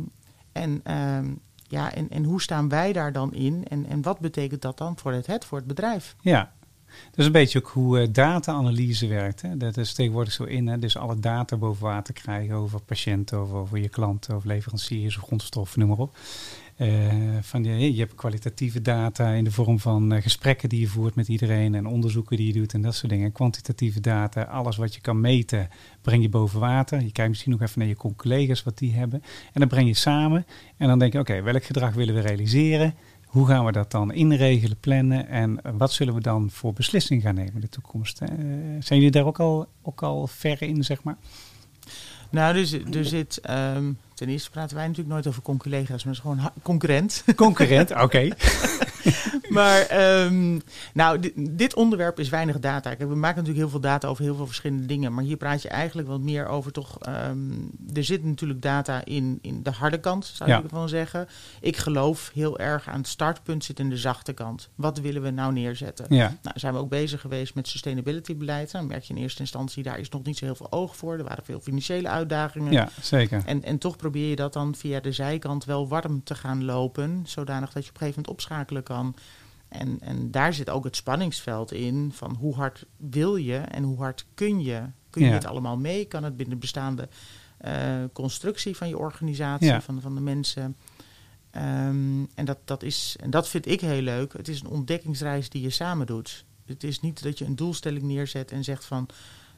en, 0.51 0.81
ehm, 0.83 1.31
ja, 1.67 1.93
en, 1.93 2.09
en 2.09 2.23
hoe 2.23 2.41
staan 2.41 2.69
wij 2.69 2.93
daar 2.93 3.11
dan 3.11 3.33
in? 3.33 3.65
En, 3.67 3.85
en 3.85 4.01
wat 4.01 4.19
betekent 4.19 4.61
dat 4.61 4.77
dan 4.77 4.97
voor 4.97 5.11
het, 5.11 5.27
het 5.27 5.45
voor 5.45 5.57
het 5.57 5.67
bedrijf? 5.67 6.15
ja. 6.21 6.51
Dat 7.09 7.19
is 7.19 7.25
een 7.25 7.31
beetje 7.31 7.59
ook 7.59 7.67
hoe 7.67 7.99
eh, 7.99 8.07
data-analyse 8.11 9.07
werkt. 9.07 9.41
Hè? 9.41 9.57
Dat 9.57 9.77
is 9.77 9.93
tegenwoordig 9.93 10.33
zo 10.33 10.43
in. 10.43 10.67
Hè? 10.67 10.79
Dus 10.79 10.97
alle 10.97 11.19
data 11.19 11.57
boven 11.57 11.83
water 11.83 12.13
krijgen 12.13 12.55
over 12.55 12.81
patiënten, 12.81 13.37
over, 13.37 13.55
over 13.55 13.77
je 13.77 13.89
klanten, 13.89 14.35
over 14.35 14.47
leveranciers 14.47 15.17
of 15.17 15.23
grondstoffen, 15.23 15.79
noem 15.79 15.89
maar 15.89 15.97
op. 15.97 16.15
Eh, 16.83 16.89
van, 17.41 17.63
je, 17.63 17.93
je 17.93 17.99
hebt 17.99 18.15
kwalitatieve 18.15 18.81
data 18.81 19.29
in 19.29 19.43
de 19.43 19.51
vorm 19.51 19.79
van 19.79 20.11
eh, 20.11 20.21
gesprekken 20.21 20.69
die 20.69 20.79
je 20.79 20.87
voert 20.87 21.15
met 21.15 21.27
iedereen 21.27 21.75
en 21.75 21.85
onderzoeken 21.85 22.37
die 22.37 22.47
je 22.47 22.53
doet 22.53 22.73
en 22.73 22.81
dat 22.81 22.95
soort 22.95 23.11
dingen. 23.11 23.31
Kwantitatieve 23.31 23.99
data, 23.99 24.43
alles 24.43 24.77
wat 24.77 24.95
je 24.95 25.01
kan 25.01 25.21
meten, 25.21 25.69
breng 26.01 26.21
je 26.21 26.29
boven 26.29 26.59
water. 26.59 27.01
Je 27.01 27.11
kijkt 27.11 27.29
misschien 27.29 27.51
nog 27.51 27.61
even 27.61 27.79
naar 27.79 27.87
je 27.87 28.15
collega's 28.15 28.63
wat 28.63 28.77
die 28.77 28.93
hebben. 28.93 29.23
En 29.53 29.59
dan 29.59 29.67
breng 29.67 29.87
je 29.87 29.93
samen 29.93 30.45
en 30.77 30.87
dan 30.87 30.99
denk 30.99 31.13
je, 31.13 31.19
oké, 31.19 31.41
welk 31.41 31.63
gedrag 31.63 31.93
willen 31.93 32.15
we 32.15 32.21
realiseren? 32.21 32.95
Hoe 33.25 33.47
gaan 33.47 33.65
we 33.65 33.71
dat 33.71 33.91
dan 33.91 34.13
inregelen, 34.13 34.77
plannen 34.79 35.27
en 35.27 35.59
wat 35.77 35.91
zullen 35.91 36.13
we 36.13 36.21
dan 36.21 36.49
voor 36.51 36.73
beslissingen 36.73 37.23
gaan 37.23 37.35
nemen 37.35 37.53
in 37.53 37.61
de 37.61 37.69
toekomst? 37.69 38.21
Eh, 38.21 38.29
zijn 38.79 38.99
jullie 38.99 39.11
daar 39.11 39.25
ook 39.25 39.39
al, 39.39 39.67
ook 39.81 40.03
al 40.03 40.27
ver 40.27 40.61
in, 40.61 40.83
zeg 40.83 41.03
maar? 41.03 41.17
Nou, 42.29 42.53
dus, 42.53 42.71
er 42.71 43.05
zit... 43.05 43.39
ehm, 43.39 43.91
ten 44.13 44.29
eerste 44.29 44.49
praten 44.49 44.75
wij 44.75 44.87
natuurlijk 44.87 45.13
nooit 45.13 45.27
over 45.27 45.41
conculega's, 45.41 46.03
maar 46.03 46.13
het 46.13 46.23
is 46.23 46.31
gewoon 46.31 46.51
concurrent. 46.61 47.23
Concurrent, 47.35 47.91
oké. 47.91 48.27
maar 49.49 49.79
ehm, 49.81 50.59
nou, 50.93 51.19
di- 51.19 51.33
dit 51.35 51.75
onderwerp 51.75 52.19
is 52.19 52.29
weinig 52.29 52.59
data. 52.59 52.95
We 52.97 53.05
maken 53.05 53.19
natuurlijk 53.37 53.57
heel 53.57 53.69
veel 53.69 53.79
data 53.79 54.07
over 54.07 54.23
heel 54.23 54.35
veel 54.35 54.45
verschillende 54.45 54.85
dingen. 54.85 55.13
Maar 55.13 55.23
hier 55.23 55.37
praat 55.37 55.61
je 55.61 55.69
eigenlijk 55.69 56.07
wat 56.07 56.19
meer 56.21 56.47
over 56.47 56.71
toch... 56.71 56.99
ehm, 56.99 57.51
er 57.93 58.03
zit 58.03 58.23
natuurlijk 58.23 58.61
data 58.61 59.05
in, 59.05 59.39
in 59.41 59.63
de 59.63 59.71
harde 59.71 59.99
kant, 59.99 60.25
zou 60.25 60.49
Ja. 60.49 60.57
ik 60.63 60.69
wel 60.69 60.87
zeggen. 60.87 61.27
Ik 61.61 61.77
geloof 61.77 62.31
heel 62.33 62.59
erg 62.59 62.87
aan 62.89 62.97
het 62.97 63.07
startpunt 63.07 63.63
zit 63.63 63.79
in 63.79 63.89
de 63.89 63.97
zachte 63.97 64.33
kant. 64.33 64.69
Wat 64.75 64.99
willen 64.99 65.21
we 65.21 65.29
nou 65.29 65.53
neerzetten? 65.53 66.05
Ja, 66.09 66.37
Nou, 66.41 66.59
zijn 66.59 66.73
we 66.73 66.79
ook 66.79 66.89
bezig 66.89 67.21
geweest 67.21 67.55
met 67.55 67.67
sustainability 67.67 68.35
beleid. 68.37 68.71
Dan 68.71 68.87
merk 68.87 69.03
je 69.03 69.13
in 69.13 69.21
eerste 69.21 69.39
instantie, 69.41 69.83
daar 69.83 69.99
is 69.99 70.09
nog 70.09 70.23
niet 70.23 70.37
zo 70.37 70.45
heel 70.45 70.55
veel 70.55 70.71
oog 70.71 70.95
voor. 70.95 71.17
Er 71.17 71.23
waren 71.23 71.43
veel 71.43 71.59
financiële 71.59 72.07
uitdagingen. 72.09 72.71
ja, 72.71 72.89
zeker. 73.01 73.41
En, 73.45 73.63
en 73.63 73.77
toch 73.77 73.95
probeer 73.95 74.29
je 74.29 74.35
dat 74.35 74.53
dan 74.53 74.75
via 74.75 74.99
de 74.99 75.11
zijkant 75.11 75.65
wel 75.65 75.87
warm 75.87 76.23
te 76.23 76.35
gaan 76.35 76.65
lopen, 76.65 77.21
zodanig 77.25 77.71
dat 77.73 77.83
je 77.83 77.89
op 77.89 77.95
een 77.95 77.99
gegeven 78.01 78.21
moment 78.25 78.27
opschakelen 78.27 78.83
kan. 78.83 78.92
En, 79.69 79.97
en 80.01 80.31
daar 80.31 80.53
zit 80.53 80.69
ook 80.69 80.83
het 80.83 80.95
spanningsveld 80.95 81.71
in 81.71 82.11
van 82.13 82.35
hoe 82.35 82.55
hard 82.55 82.85
wil 82.97 83.35
je 83.35 83.57
en 83.57 83.83
hoe 83.83 83.97
hard 83.97 84.25
kun 84.33 84.61
je. 84.63 84.81
Kun 85.09 85.21
je 85.21 85.27
Ja. 85.27 85.33
het 85.33 85.45
allemaal 85.45 85.77
mee? 85.77 86.05
Kan 86.05 86.23
het 86.23 86.37
binnen 86.37 86.55
de 86.55 86.61
bestaande 86.61 87.09
eh, 87.57 88.03
constructie 88.13 88.75
van 88.77 88.87
je 88.87 88.97
organisatie, 88.97 89.67
Ja. 89.67 89.81
van, 89.81 90.01
van 90.01 90.15
de 90.15 90.21
mensen? 90.21 90.75
Ehm, 91.51 92.23
en, 92.35 92.45
dat, 92.45 92.57
dat 92.65 92.83
is, 92.83 93.15
en 93.19 93.29
dat 93.29 93.49
vind 93.49 93.65
ik 93.67 93.81
heel 93.81 94.01
leuk. 94.01 94.33
Het 94.33 94.47
is 94.47 94.61
een 94.61 94.67
ontdekkingsreis 94.67 95.49
die 95.49 95.61
je 95.61 95.69
samen 95.69 96.05
doet. 96.05 96.45
Het 96.65 96.83
is 96.83 96.99
niet 96.99 97.23
dat 97.23 97.37
je 97.37 97.45
een 97.45 97.55
doelstelling 97.55 98.03
neerzet 98.03 98.51
en 98.51 98.63
zegt 98.63 98.85
van 98.85 99.07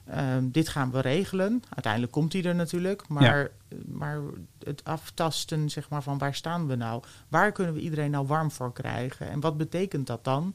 ehm, 0.05 0.49
dit 0.49 0.69
gaan 0.69 0.91
we 0.91 0.99
regelen. 0.99 1.63
Uiteindelijk 1.69 2.11
komt 2.11 2.31
die 2.31 2.43
er 2.43 2.55
natuurlijk. 2.55 3.07
Maar, 3.07 3.51
maar 3.85 4.19
het 4.63 4.83
aftasten 4.83 5.69
zeg 5.69 5.89
maar, 5.89 6.03
van 6.03 6.17
waar 6.17 6.35
staan 6.35 6.67
we 6.67 6.75
nou? 6.75 7.03
Waar 7.27 7.51
kunnen 7.51 7.73
we 7.73 7.79
iedereen 7.79 8.11
nou 8.11 8.27
warm 8.27 8.51
voor 8.51 8.73
krijgen? 8.73 9.29
En 9.29 9.39
wat 9.39 9.57
betekent 9.57 10.07
dat 10.07 10.23
dan? 10.23 10.53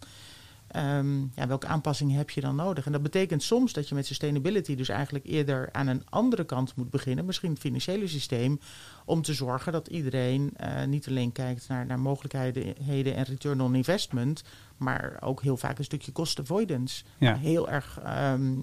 Ehm, 0.71 1.21
ja, 1.35 1.47
welke 1.47 1.67
aanpassingen 1.67 2.17
heb 2.17 2.31
je 2.31 2.41
dan 2.41 2.57
nodig? 2.57 2.87
En 2.87 2.93
dat 2.93 3.03
betekent 3.03 3.43
soms 3.43 3.73
dat 3.73 3.89
je 3.89 3.95
met 3.95 4.07
sustainability 4.07 4.77
dus 4.77 4.89
eigenlijk 4.89 5.27
eerder 5.27 5.69
aan 5.73 5.87
een 5.87 6.03
andere 6.09 6.45
kant 6.45 6.77
moet 6.77 6.91
beginnen. 6.91 7.25
Misschien 7.25 7.51
het 7.51 7.61
financiële 7.61 8.07
systeem. 8.07 8.61
Om 9.05 9.23
te 9.23 9.35
zorgen 9.35 9.73
dat 9.73 9.89
iedereen 9.89 10.51
eh, 10.57 10.85
niet 10.85 11.09
alleen 11.09 11.33
kijkt 11.33 11.69
naar, 11.69 11.87
naar 11.87 11.99
mogelijkheden 12.01 13.15
en 13.15 13.25
return 13.25 13.61
on 13.61 13.75
investment. 13.75 14.43
Maar 14.77 15.17
ook 15.21 15.43
heel 15.43 15.57
vaak 15.57 15.79
een 15.79 15.85
stukje 15.85 16.13
cost 16.13 16.41
avoidance. 16.41 17.05
Ja. 17.19 17.37
Heel 17.37 17.71
erg 17.71 17.99
ehm, 18.05 18.55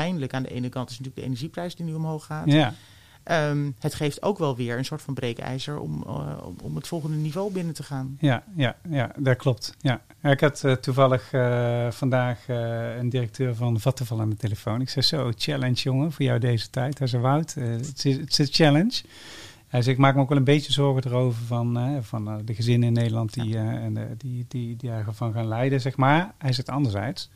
pijnlijk 0.00 0.34
aan 0.34 0.42
de 0.42 0.50
ene 0.50 0.68
kant 0.68 0.90
is 0.90 0.98
natuurlijk 0.98 1.24
de 1.24 1.30
energieprijs 1.30 1.74
die 1.74 1.86
nu 1.86 1.94
omhoog 1.94 2.24
gaat. 2.24 2.46
Ja, 2.46 2.74
Ehm, 3.24 3.70
het 3.78 3.94
geeft 3.94 4.22
ook 4.22 4.38
wel 4.38 4.56
weer 4.56 4.78
een 4.78 4.84
soort 4.84 5.02
van 5.02 5.14
breekijzer 5.14 5.78
om, 5.78 6.02
eh, 6.06 6.46
om, 6.46 6.56
om 6.62 6.76
het 6.76 6.86
volgende 6.86 7.16
niveau 7.16 7.52
binnen 7.52 7.74
te 7.74 7.82
gaan. 7.82 8.16
ja, 8.20 8.42
ja, 8.56 8.76
ja, 8.88 9.10
dat 9.18 9.36
klopt. 9.36 9.74
Ja. 9.80 10.00
Ik 10.22 10.40
had 10.40 10.64
eh, 10.64 10.72
toevallig 10.72 11.32
eh, 11.32 11.90
vandaag 11.90 12.48
een 12.98 13.08
directeur 13.08 13.54
van 13.54 13.80
Vattenval 13.80 14.20
aan 14.20 14.30
de 14.30 14.36
telefoon. 14.36 14.80
Ik 14.80 14.88
zei 14.88 15.04
zo, 15.04 15.32
challenge 15.36 15.74
jongen, 15.74 16.12
voor 16.12 16.24
jou 16.24 16.38
deze 16.38 16.70
tijd. 16.70 16.98
Hij 16.98 17.06
zei, 17.06 17.22
Wout, 17.22 17.54
het 17.54 18.04
is 18.04 18.38
een 18.38 18.46
challenge. 18.50 19.02
Hij 19.74 19.82
zei, 19.82 19.94
ik 19.94 20.00
maak 20.00 20.14
me 20.14 20.20
ook 20.20 20.28
wel 20.28 20.38
een 20.38 20.44
beetje 20.44 20.72
zorgen 20.72 21.10
erover 21.10 21.44
van, 21.44 21.98
van 22.02 22.42
de 22.44 22.54
gezinnen 22.54 22.88
in 22.88 22.94
Nederland 22.94 23.34
die, 23.34 23.58
en, 23.58 23.96
eh, 23.96 24.04
die, 24.16 24.44
die, 24.48 24.76
die 24.76 24.90
ervan 24.90 25.32
gaan 25.32 25.48
lijden, 25.48 25.80
zeg 25.80 25.96
maar. 25.96 26.34
Hij 26.38 26.52
zegt 26.52 26.68
anderzijds, 26.68 27.30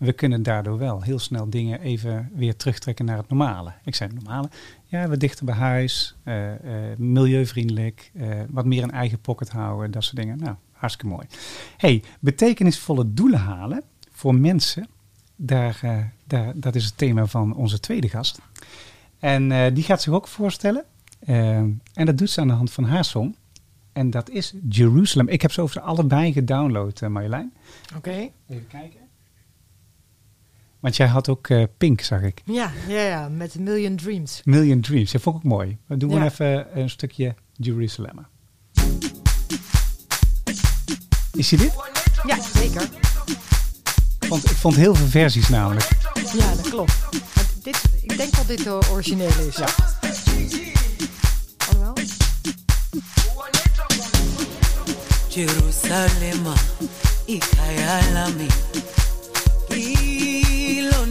we 0.00 0.12
kunnen 0.12 0.42
daardoor 0.42 0.78
wel 0.78 1.02
heel 1.02 1.18
snel 1.18 1.50
dingen 1.50 1.80
even 1.80 2.30
weer 2.34 2.56
terugtrekken 2.56 3.04
naar 3.04 3.16
het 3.16 3.28
normale. 3.28 3.72
Ik 3.84 3.94
zei, 3.94 4.10
het 4.10 4.24
normale? 4.24 4.50
Ja, 4.84 5.08
we 5.08 5.16
dichter 5.16 5.44
bij 5.44 5.54
huis, 5.54 6.16
eh, 6.22 6.52
eh, 6.52 6.98
milieuvriendelijk, 6.98 8.10
eh, 8.14 8.28
wat 8.48 8.64
meer 8.64 8.82
een 8.82 8.90
eigen 8.90 9.20
pocket 9.20 9.50
houden, 9.50 9.90
dat 9.90 10.04
soort 10.04 10.16
dingen. 10.16 10.38
Nou, 10.38 10.56
hartstikke 10.72 11.14
mooi. 11.14 11.26
hey, 11.76 12.02
betekenisvolle 12.20 13.14
doelen 13.14 13.38
halen 13.38 13.82
voor 14.10 14.34
mensen, 14.34 14.88
daar, 15.36 15.80
daar, 16.26 16.52
dat 16.54 16.74
is 16.74 16.84
het 16.84 16.96
thema 16.96 17.26
van 17.26 17.54
onze 17.54 17.80
tweede 17.80 18.08
gast. 18.08 18.40
En 19.18 19.74
die 19.74 19.84
gaat 19.84 20.02
zich 20.02 20.12
ook 20.12 20.28
voorstellen. 20.28 20.84
En 21.20 21.80
dat 21.92 22.18
doet 22.18 22.30
ze 22.30 22.40
aan 22.40 22.48
de 22.48 22.54
hand 22.54 22.72
van 22.72 22.84
haar 22.84 23.04
song. 23.04 23.36
En 23.92 24.10
dat 24.10 24.30
is 24.30 24.54
Jerusalem. 24.68 25.28
Ik 25.28 25.42
heb 25.42 25.52
ze 25.52 25.60
over 25.60 25.80
allebei 25.80 26.32
gedownload, 26.32 27.00
Marjolein. 27.00 27.52
Oké. 27.96 28.30
Even 28.48 28.66
kijken. 28.68 29.09
Want 30.80 30.96
jij 30.96 31.06
had 31.06 31.28
ook 31.28 31.48
eh, 31.48 31.62
Pink, 31.78 32.00
zag 32.00 32.22
ik. 32.22 32.42
Ja, 32.44 32.70
ja, 32.88 33.00
ja, 33.02 33.28
met 33.28 33.58
Million 33.58 33.96
Dreams. 33.96 34.40
Million 34.44 34.80
Dreams. 34.80 35.12
Dat 35.12 35.20
vond 35.22 35.36
ik 35.36 35.44
ook 35.44 35.50
mooi. 35.50 35.78
We 35.86 35.96
doen 35.96 36.10
Ja. 36.10 36.14
gewoon 36.28 36.30
even 36.30 36.78
een 36.80 36.90
stukje 36.90 37.34
Jerusalem. 37.52 38.26
Is 41.32 41.50
je 41.50 41.56
dit? 41.56 41.72
Ja, 42.26 42.38
zeker. 42.54 42.82
Ik 44.20 44.26
vond, 44.28 44.50
ik 44.50 44.56
vond 44.56 44.76
heel 44.76 44.94
veel 44.94 45.06
versies 45.06 45.48
namelijk. 45.48 45.88
Ja, 46.38 46.54
dat 46.54 46.68
klopt. 46.68 46.98
Maar 47.34 47.44
dit, 47.62 47.82
ik 48.02 48.16
denk 48.16 48.36
dat 48.36 48.46
dit 48.46 48.64
de 48.64 48.78
originele 48.90 49.46
is. 49.46 49.56
Ja. 49.56 49.68
Alhoewel. 51.68 51.94
Jerusalema 55.28 56.52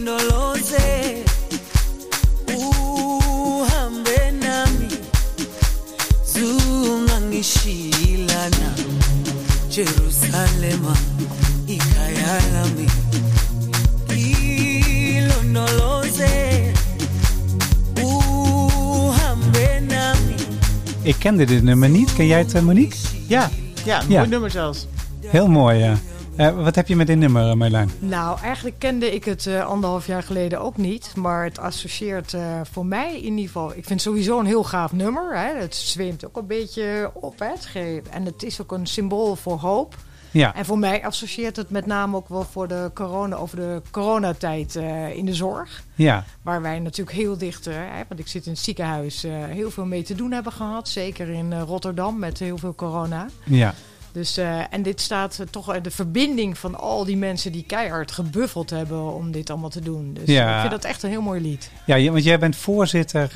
ilondoloze 0.00 0.88
uhambe 2.56 4.20
nami 4.40 4.88
zungangishilana 6.32 8.70
Jerusalema 9.70 10.96
ikhaya 11.66 12.40
lami 12.52 12.86
ilondoloze 15.16 16.72
uhambe 18.02 19.80
nami 19.88 20.34
Ik 21.02 21.16
kende 21.18 21.44
dit 21.44 21.62
nummer 21.62 21.88
niet. 21.88 22.12
Ken 22.12 22.26
jij 22.26 22.38
het, 22.38 22.62
Monique? 22.62 22.96
Ja, 23.26 23.50
ja, 23.84 24.02
Ja. 24.08 24.18
mooi 24.18 24.28
nummer 24.28 24.50
zelfs. 24.50 24.86
Heel 25.26 25.48
mooi, 25.48 25.78
ja. 25.78 25.98
Eh, 26.40 26.62
wat 26.62 26.74
heb 26.74 26.88
je 26.88 26.96
met 26.96 27.06
dit 27.06 27.18
nummer, 27.18 27.50
eh, 27.50 27.54
Marjolein? 27.54 27.90
Nou, 27.98 28.40
eigenlijk 28.40 28.78
kende 28.78 29.14
ik 29.14 29.24
het 29.24 29.46
eh, 29.46 29.66
anderhalf 29.66 30.06
jaar 30.06 30.22
geleden 30.22 30.60
ook 30.60 30.76
niet. 30.76 31.12
Maar 31.16 31.44
het 31.44 31.58
associeert 31.58 32.36
voor 32.70 32.86
mij 32.86 33.16
in 33.16 33.30
ieder 33.30 33.46
geval... 33.46 33.68
Ik 33.68 33.74
vind 33.74 33.88
het 33.88 34.00
sowieso 34.00 34.38
een 34.38 34.46
heel 34.46 34.64
gaaf 34.64 34.92
nummer. 34.92 35.38
Hè. 35.38 35.60
Het 35.60 35.74
zweemt 35.74 36.26
ook 36.26 36.36
een 36.36 36.46
beetje 36.46 37.10
op. 37.14 37.38
Hè. 37.38 37.46
Het 37.46 38.08
En 38.10 38.24
het 38.24 38.42
is 38.42 38.60
ook 38.60 38.72
een 38.72 38.86
symbool 38.86 39.36
voor 39.36 39.58
hoop. 39.58 39.96
Ja, 40.30 40.54
En 40.54 40.64
voor 40.64 40.78
mij 40.78 41.04
associeert 41.04 41.56
het 41.56 41.70
met 41.70 41.86
name 41.86 42.16
ook 42.16 42.28
wel 42.28 42.46
voor 42.50 42.68
de 42.68 42.90
corona, 42.94 43.36
over 43.36 43.56
de 43.56 43.82
coronatijd 43.90 44.74
in 45.14 45.24
de 45.24 45.34
zorg. 45.34 45.82
ja, 45.94 46.24
Waar 46.42 46.62
wij 46.62 46.78
natuurlijk 46.78 47.16
heel 47.16 47.38
dicht, 47.38 47.64
hè, 47.64 48.02
want 48.08 48.20
ik 48.20 48.28
zit 48.28 48.46
in 48.46 48.52
het 48.52 48.60
ziekenhuis, 48.60 49.22
heel 49.28 49.70
veel 49.70 49.86
mee 49.86 50.02
te 50.02 50.14
doen 50.14 50.32
hebben 50.32 50.52
gehad. 50.52 50.88
Zeker 50.88 51.28
in 51.28 51.60
Rotterdam 51.60 52.18
met 52.18 52.38
heel 52.38 52.58
veel 52.58 52.74
corona. 52.74 53.26
ja. 53.44 53.74
Dus, 54.12 54.36
eh, 54.36 54.60
en 54.70 54.82
dit 54.82 55.00
staat 55.00 55.38
eh, 55.38 55.46
toch 55.46 55.74
eh, 55.74 55.82
de 55.82 55.90
verbinding 55.90 56.58
van 56.58 56.78
al 56.78 57.04
die 57.04 57.16
mensen 57.16 57.52
die 57.52 57.64
keihard 57.64 58.12
gebuffeld 58.12 58.70
hebben 58.70 59.14
om 59.14 59.30
dit 59.30 59.50
allemaal 59.50 59.68
te 59.68 59.80
doen. 59.80 60.12
Dus 60.12 60.28
Ja. 60.28 60.54
ik 60.54 60.60
vind 60.60 60.72
dat 60.72 60.84
echt 60.84 61.02
een 61.02 61.10
heel 61.10 61.22
mooi 61.22 61.40
lied. 61.40 61.70
ja 61.86 62.10
want 62.10 62.24
jij 62.24 62.38
bent 62.38 62.56
voorzitter 62.56 63.28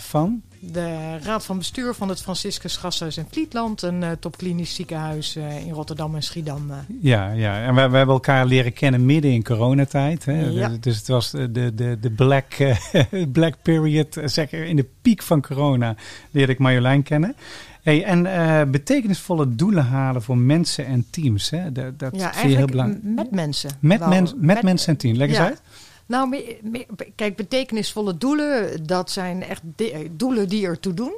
van... 0.00 0.42
De 0.62 1.18
raad 1.18 1.44
van 1.44 1.58
bestuur 1.58 1.94
van 1.94 2.08
het 2.08 2.22
Franciscus 2.22 2.76
Gasthuis 2.76 3.16
in 3.16 3.26
Vlietland, 3.30 3.82
een 3.82 4.04
topklinisch 4.18 4.74
ziekenhuis 4.74 5.36
in 5.36 5.72
Rotterdam 5.72 6.14
en 6.14 6.22
Schiedam. 6.22 6.72
Ja, 7.00 7.30
ja. 7.30 7.62
en 7.62 7.74
we, 7.74 7.88
we 7.88 7.96
hebben 7.96 8.14
elkaar 8.14 8.46
leren 8.46 8.72
kennen 8.72 9.04
midden 9.04 9.30
in 9.30 9.42
coronatijd. 9.44 10.24
Hè? 10.24 10.40
Ja. 10.44 10.68
Dus, 10.68 10.80
dus 10.80 10.96
het 10.96 11.08
was 11.08 11.30
de, 11.30 11.74
de, 11.74 11.98
de 12.00 12.10
black, 12.10 12.56
black 13.32 13.54
period, 13.62 14.18
zeg 14.24 14.52
in 14.52 14.76
de 14.76 14.88
piek 15.02 15.22
van 15.22 15.42
corona 15.42 15.94
leerde 16.30 16.52
ik 16.52 16.58
Marjolein 16.58 17.02
kennen. 17.02 17.36
Hey, 17.82 18.04
en 18.04 18.26
eh, 18.26 18.70
betekenisvolle 18.70 19.54
doelen 19.54 19.84
halen 19.84 20.22
voor 20.22 20.38
mensen 20.38 20.86
en 20.86 21.06
teams. 21.10 21.50
Hè? 21.50 21.72
Dat, 21.72 21.98
dat 21.98 22.16
ja, 22.16 22.32
vind 22.32 22.50
je 22.50 22.56
heel 22.56 22.66
belangrijk. 22.66 23.02
met 23.02 23.30
mensen. 23.30 23.70
Met, 23.80 24.06
mens, 24.06 24.34
met, 24.36 24.62
mensen 24.62 24.92
en 24.92 24.98
teams. 24.98 25.18
Leg 25.18 25.28
eens 25.28 25.36
ja. 25.36 25.44
uit. 25.44 25.62
Nou, 26.06 26.28
me- 26.28 26.58
me- 26.62 26.86
kijk, 27.14 27.36
betekenisvolle 27.36 28.16
doelen, 28.16 28.86
dat 28.86 29.10
zijn 29.10 29.42
echt 29.42 29.62
de- 29.76 30.10
doelen 30.16 30.48
die 30.48 30.66
ertoe 30.66 30.94
doen. 30.94 31.12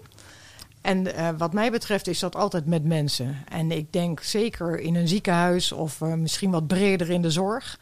En 0.81 1.14
eh, 1.14 1.28
wat 1.38 1.52
mij 1.52 1.71
betreft 1.71 2.07
is 2.07 2.19
dat 2.19 2.37
altijd 2.37 2.66
met 2.66 2.85
mensen. 2.85 3.37
En 3.49 3.71
ik 3.71 3.92
denk 3.92 4.21
zeker 4.21 4.81
in 4.81 4.95
een 4.95 5.09
ziekenhuis 5.09 5.73
of 5.73 6.00
eh, 6.00 6.14
misschien 6.14 6.50
wat 6.50 6.66
breder 6.66 7.11
in 7.11 7.23
de 7.23 7.31
zorg. 7.31 7.78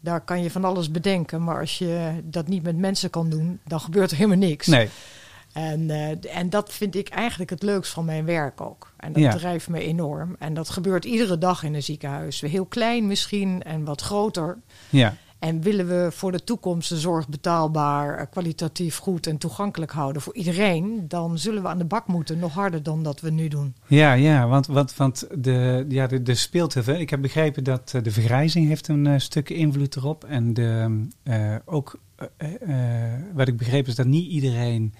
Daar 0.00 0.20
kan 0.20 0.42
je 0.42 0.50
van 0.50 0.64
alles 0.64 0.90
bedenken. 0.90 1.44
Maar 1.44 1.60
als 1.60 1.78
je 1.78 2.20
dat 2.24 2.48
niet 2.48 2.62
met 2.62 2.76
mensen 2.76 3.10
kan 3.10 3.30
doen, 3.30 3.58
dan 3.64 3.80
gebeurt 3.80 4.10
er 4.10 4.16
helemaal 4.16 4.38
niks. 4.48 4.66
Nee, 4.66 4.88
En, 5.52 5.90
eh, 5.90 6.36
en 6.36 6.50
dat 6.50 6.72
vind 6.72 6.94
ik 6.94 7.08
eigenlijk 7.08 7.50
het 7.50 7.62
leukst 7.62 7.92
van 7.92 8.04
mijn 8.04 8.24
werk 8.24 8.60
ook. 8.60 8.92
En 8.96 9.12
dat 9.12 9.22
Ja. 9.22 9.30
drijft 9.30 9.68
me 9.68 9.80
enorm. 9.80 10.36
En 10.38 10.54
dat 10.54 10.68
gebeurt 10.70 11.04
iedere 11.04 11.38
dag 11.38 11.62
in 11.62 11.74
een 11.74 11.82
ziekenhuis. 11.82 12.40
Heel 12.40 12.66
klein 12.66 13.06
misschien 13.06 13.62
en 13.62 13.84
wat 13.84 14.00
groter. 14.00 14.58
ja. 14.90 15.14
En 15.38 15.60
willen 15.60 15.86
we 15.88 16.08
voor 16.12 16.32
de 16.32 16.44
toekomst 16.44 16.88
de 16.88 16.98
zorg 16.98 17.28
betaalbaar, 17.28 18.18
eh, 18.18 18.26
kwalitatief 18.30 18.96
goed 18.96 19.26
en 19.26 19.38
toegankelijk 19.38 19.90
houden 19.92 20.22
voor 20.22 20.34
iedereen, 20.34 21.04
dan 21.08 21.38
zullen 21.38 21.62
we 21.62 21.68
aan 21.68 21.78
de 21.78 21.84
bak 21.84 22.06
moeten, 22.06 22.38
nog 22.38 22.52
harder 22.54 22.82
dan 22.82 23.02
dat 23.02 23.20
we 23.20 23.30
nu 23.30 23.48
doen. 23.48 23.74
Ja, 23.86 24.12
ja 24.12 24.48
want, 24.48 24.66
want, 24.66 24.96
want 24.96 25.26
de, 25.34 25.84
ja, 25.88 26.06
de, 26.06 26.22
de 26.22 26.34
speelt 26.34 26.74
heel 26.74 26.82
veel. 26.82 26.98
Ik 26.98 27.10
heb 27.10 27.20
begrepen 27.20 27.64
dat 27.64 27.92
eh, 27.94 28.02
de 28.02 28.10
vergrijzing 28.10 28.68
heeft 28.68 28.88
een 28.88 29.06
eh, 29.06 29.18
stuk 29.18 29.50
invloed 29.50 29.96
erop. 29.96 30.24
En 30.24 30.54
de, 30.54 31.06
ook 31.64 31.98
wat 33.34 33.48
ik 33.48 33.56
begreep 33.56 33.86
is 33.86 33.94
dat 33.94 34.06
niet 34.06 34.30
iedereen 34.30 34.94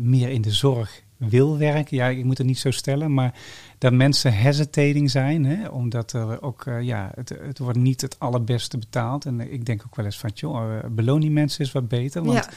meer 0.00 0.28
in 0.28 0.42
de 0.42 0.52
zorg 0.52 1.02
wil 1.16 1.58
werken. 1.58 1.96
Ja, 1.96 2.06
ik 2.06 2.24
moet 2.24 2.38
het 2.38 2.46
niet 2.46 2.58
zo 2.58 2.70
stellen, 2.70 3.14
maar 3.14 3.34
dat 3.78 3.92
mensen 3.92 4.32
hesitating 4.34 5.10
zijn, 5.10 5.44
hè, 5.44 5.68
omdat 5.68 6.12
er 6.12 6.42
ook, 6.42 6.66
eh, 6.66 6.82
ja, 6.82 7.10
het, 7.14 7.28
het 7.28 7.58
wordt 7.58 7.78
niet 7.78 8.00
het 8.00 8.18
allerbeste 8.18 8.78
betaald. 8.78 9.24
En 9.24 9.52
ik 9.52 9.66
denk 9.66 9.82
ook 9.86 9.96
wel 9.96 10.04
eens 10.04 10.18
van, 10.18 10.30
joh, 10.34 10.76
eh, 10.76 10.84
beloon 10.90 11.20
die 11.20 11.30
mensen 11.30 11.64
is 11.64 11.72
wat 11.72 11.88
beter, 11.88 12.24
want 12.24 12.44
ja, 12.44 12.50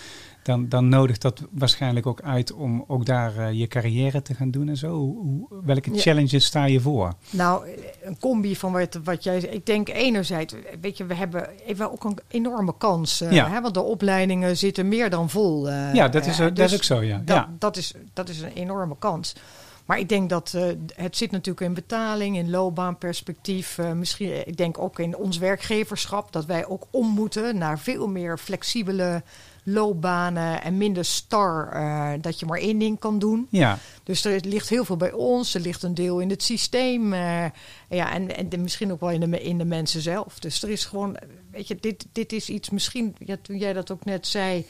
dan, 0.43 0.69
dan 0.69 0.89
nodigt 0.89 1.21
dat 1.21 1.41
waarschijnlijk 1.51 2.05
ook 2.05 2.21
uit 2.21 2.53
om 2.53 2.83
ook 2.87 3.05
daar 3.05 3.37
eh, 3.37 3.51
je 3.59 3.67
carrière 3.67 4.21
te 4.21 4.33
gaan 4.33 4.51
doen 4.51 4.69
en 4.69 4.77
zo. 4.77 4.95
Hoe, 4.97 5.47
welke 5.63 5.93
Ja. 5.93 5.99
challenges 5.99 6.45
sta 6.45 6.65
je 6.65 6.79
voor? 6.79 7.13
nou, 7.29 7.67
een 8.01 8.19
combi 8.19 8.55
van 8.55 8.71
wat, 8.71 8.99
wat 9.03 9.23
jij. 9.23 9.39
Ik 9.39 9.65
denk 9.65 9.89
enerzijds, 9.89 10.53
weet 10.81 10.97
je, 10.97 11.05
we 11.05 11.13
hebben 11.13 11.49
even 11.65 11.91
ook 11.91 12.03
een 12.03 12.17
enorme 12.27 12.73
kans. 12.77 13.23
Ja. 13.29 13.49
hè, 13.49 13.61
want 13.61 13.73
de 13.73 13.81
opleidingen 13.81 14.57
zitten 14.57 14.87
meer 14.87 15.09
dan 15.09 15.29
vol. 15.29 15.69
ja, 15.69 16.07
dat 16.07 16.25
is, 16.25 16.37
dat 16.37 16.55
dus 16.55 16.71
is 16.71 16.77
ook 16.77 16.83
zo, 16.83 17.01
ja. 17.01 17.21
Dat, 17.25 17.35
ja. 17.35 17.49
dat, 17.59 17.77
is, 17.77 17.93
dat 18.13 18.29
is 18.29 18.41
een 18.41 18.53
enorme 18.53 18.95
kans. 18.99 19.35
Maar 19.91 19.99
ik 19.99 20.09
denk 20.09 20.29
dat 20.29 20.53
eh, 20.53 20.63
het 20.95 21.17
zit 21.17 21.31
natuurlijk 21.31 21.65
in 21.65 21.73
betaling, 21.73 22.37
in 22.37 22.49
loopbaanperspectief. 22.49 23.77
eh, 23.77 23.91
misschien, 23.91 24.31
eh, 24.31 24.47
ik 24.47 24.57
denk 24.57 24.77
ook 24.77 24.99
in 24.99 25.17
ons 25.17 25.37
werkgeverschap 25.37 26.31
dat 26.31 26.45
wij 26.45 26.65
ook 26.65 26.87
om 26.91 27.07
moeten 27.07 27.57
naar 27.57 27.79
veel 27.79 28.07
meer 28.07 28.37
flexibele 28.37 29.23
loopbanen 29.63 30.61
en 30.61 30.77
minder 30.77 31.05
star 31.05 31.69
dat 32.21 32.39
je 32.39 32.45
maar 32.45 32.59
één 32.59 32.77
ding 32.77 32.99
kan 32.99 33.19
doen. 33.19 33.47
Ja, 33.49 33.77
Dus 34.03 34.25
er 34.25 34.45
ligt 34.45 34.69
heel 34.69 34.85
veel 34.85 34.97
bij 34.97 35.11
ons, 35.11 35.53
er 35.53 35.61
ligt 35.61 35.83
een 35.83 35.93
deel 35.93 36.19
in 36.19 36.29
het 36.29 36.43
systeem. 36.43 37.13
ja, 37.13 38.13
en, 38.13 38.35
en 38.35 38.61
misschien 38.61 38.91
ook 38.91 38.99
wel 38.99 39.09
in 39.09 39.31
de, 39.31 39.41
in 39.41 39.57
de 39.57 39.65
mensen 39.65 40.01
zelf. 40.01 40.39
Dus 40.39 40.63
er 40.63 40.69
is 40.69 40.85
gewoon, 40.85 41.17
weet 41.51 41.67
je, 41.67 41.75
dit, 41.79 42.05
dit 42.11 42.33
is 42.33 42.49
iets 42.49 42.69
misschien, 42.69 43.15
ja, 43.25 43.35
toen 43.41 43.57
jij 43.57 43.73
dat 43.73 43.91
ook 43.91 44.05
net 44.05 44.27
zei, 44.27 44.65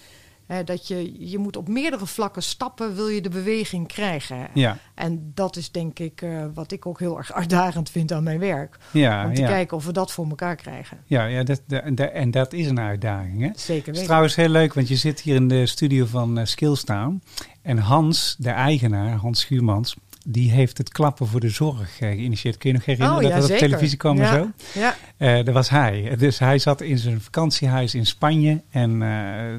dat 0.66 0.88
je, 0.88 1.30
je 1.30 1.38
moet 1.38 1.58
op 1.58 1.68
meerdere 1.68 2.06
vlakken 2.06 2.44
stappen, 2.44 2.96
wil 2.96 3.08
je 3.08 3.22
de 3.22 3.30
beweging 3.30 3.88
krijgen. 3.88 4.48
ja, 4.54 4.78
En 4.96 5.32
dat 5.36 5.56
is 5.56 5.72
denk 5.72 6.00
ik 6.00 6.22
eh, 6.22 6.46
wat 6.54 6.72
ik 6.72 6.86
ook 6.86 7.00
heel 7.00 7.18
erg 7.18 7.34
uitdagend 7.34 7.90
vind 7.90 8.12
aan 8.12 8.24
mijn 8.24 8.40
werk. 8.40 8.78
ja. 8.92 9.26
om 9.26 9.34
te 9.34 9.42
ja. 9.42 9.48
kijken 9.48 9.78
of 9.78 9.86
we 9.86 9.92
dat 9.94 10.12
voor 10.12 10.28
elkaar 10.30 10.56
krijgen. 10.56 10.98
Ja, 11.06 11.26
ja 11.26 11.44
dat, 11.44 11.62
dat- 11.68 11.84
en 11.84 11.96
dat- 11.96 12.12
en 12.12 12.32
dat 12.32 12.54
is 12.54 12.68
een 12.68 12.80
uitdaging. 12.80 13.42
Hè? 13.42 13.50
Zeker 13.56 13.78
is 13.82 13.86
weten. 13.86 14.04
trouwens 14.04 14.36
heel 14.36 14.50
leuk, 14.50 14.74
want 14.74 14.88
je 14.88 14.96
zit 14.96 15.20
hier 15.22 15.36
in 15.36 15.48
de 15.48 15.66
studio 15.66 16.06
van 16.06 16.38
eh, 16.38 16.46
Skillstown. 16.46 17.22
En 17.62 17.78
Hans, 17.78 18.36
de 18.40 18.50
eigenaar, 18.50 19.16
Hans 19.16 19.40
Schuurmans, 19.40 19.96
die 20.26 20.52
heeft 20.52 20.78
het 20.78 20.90
klappen 20.90 21.28
voor 21.28 21.40
de 21.40 21.50
zorg 21.50 21.82
eh, 21.82 22.10
geïnitieerd. 22.10 22.58
Kun 22.58 22.70
je 22.70 22.76
nog 22.76 22.86
herinneren 22.86 23.16
Oh, 23.16 23.22
dat 23.22 23.30
ja, 23.32 23.36
dat 23.36 23.44
op 23.46 23.52
zeker. 23.52 23.68
televisie 23.68 23.98
kwam 23.98 24.20
en 24.22 24.28
zo? 24.34 24.80
Ja, 24.80 24.96
Eh, 25.18 25.46
dat 25.46 25.54
was 25.54 25.70
hij. 25.70 26.16
Dus 26.18 26.40
hij 26.40 26.60
zat 26.60 26.82
in 26.82 26.98
zijn 26.98 27.22
vakantiehuis 27.22 27.96
in 27.96 28.06
Spanje. 28.06 28.62
En 28.72 29.02
eh 29.02 29.10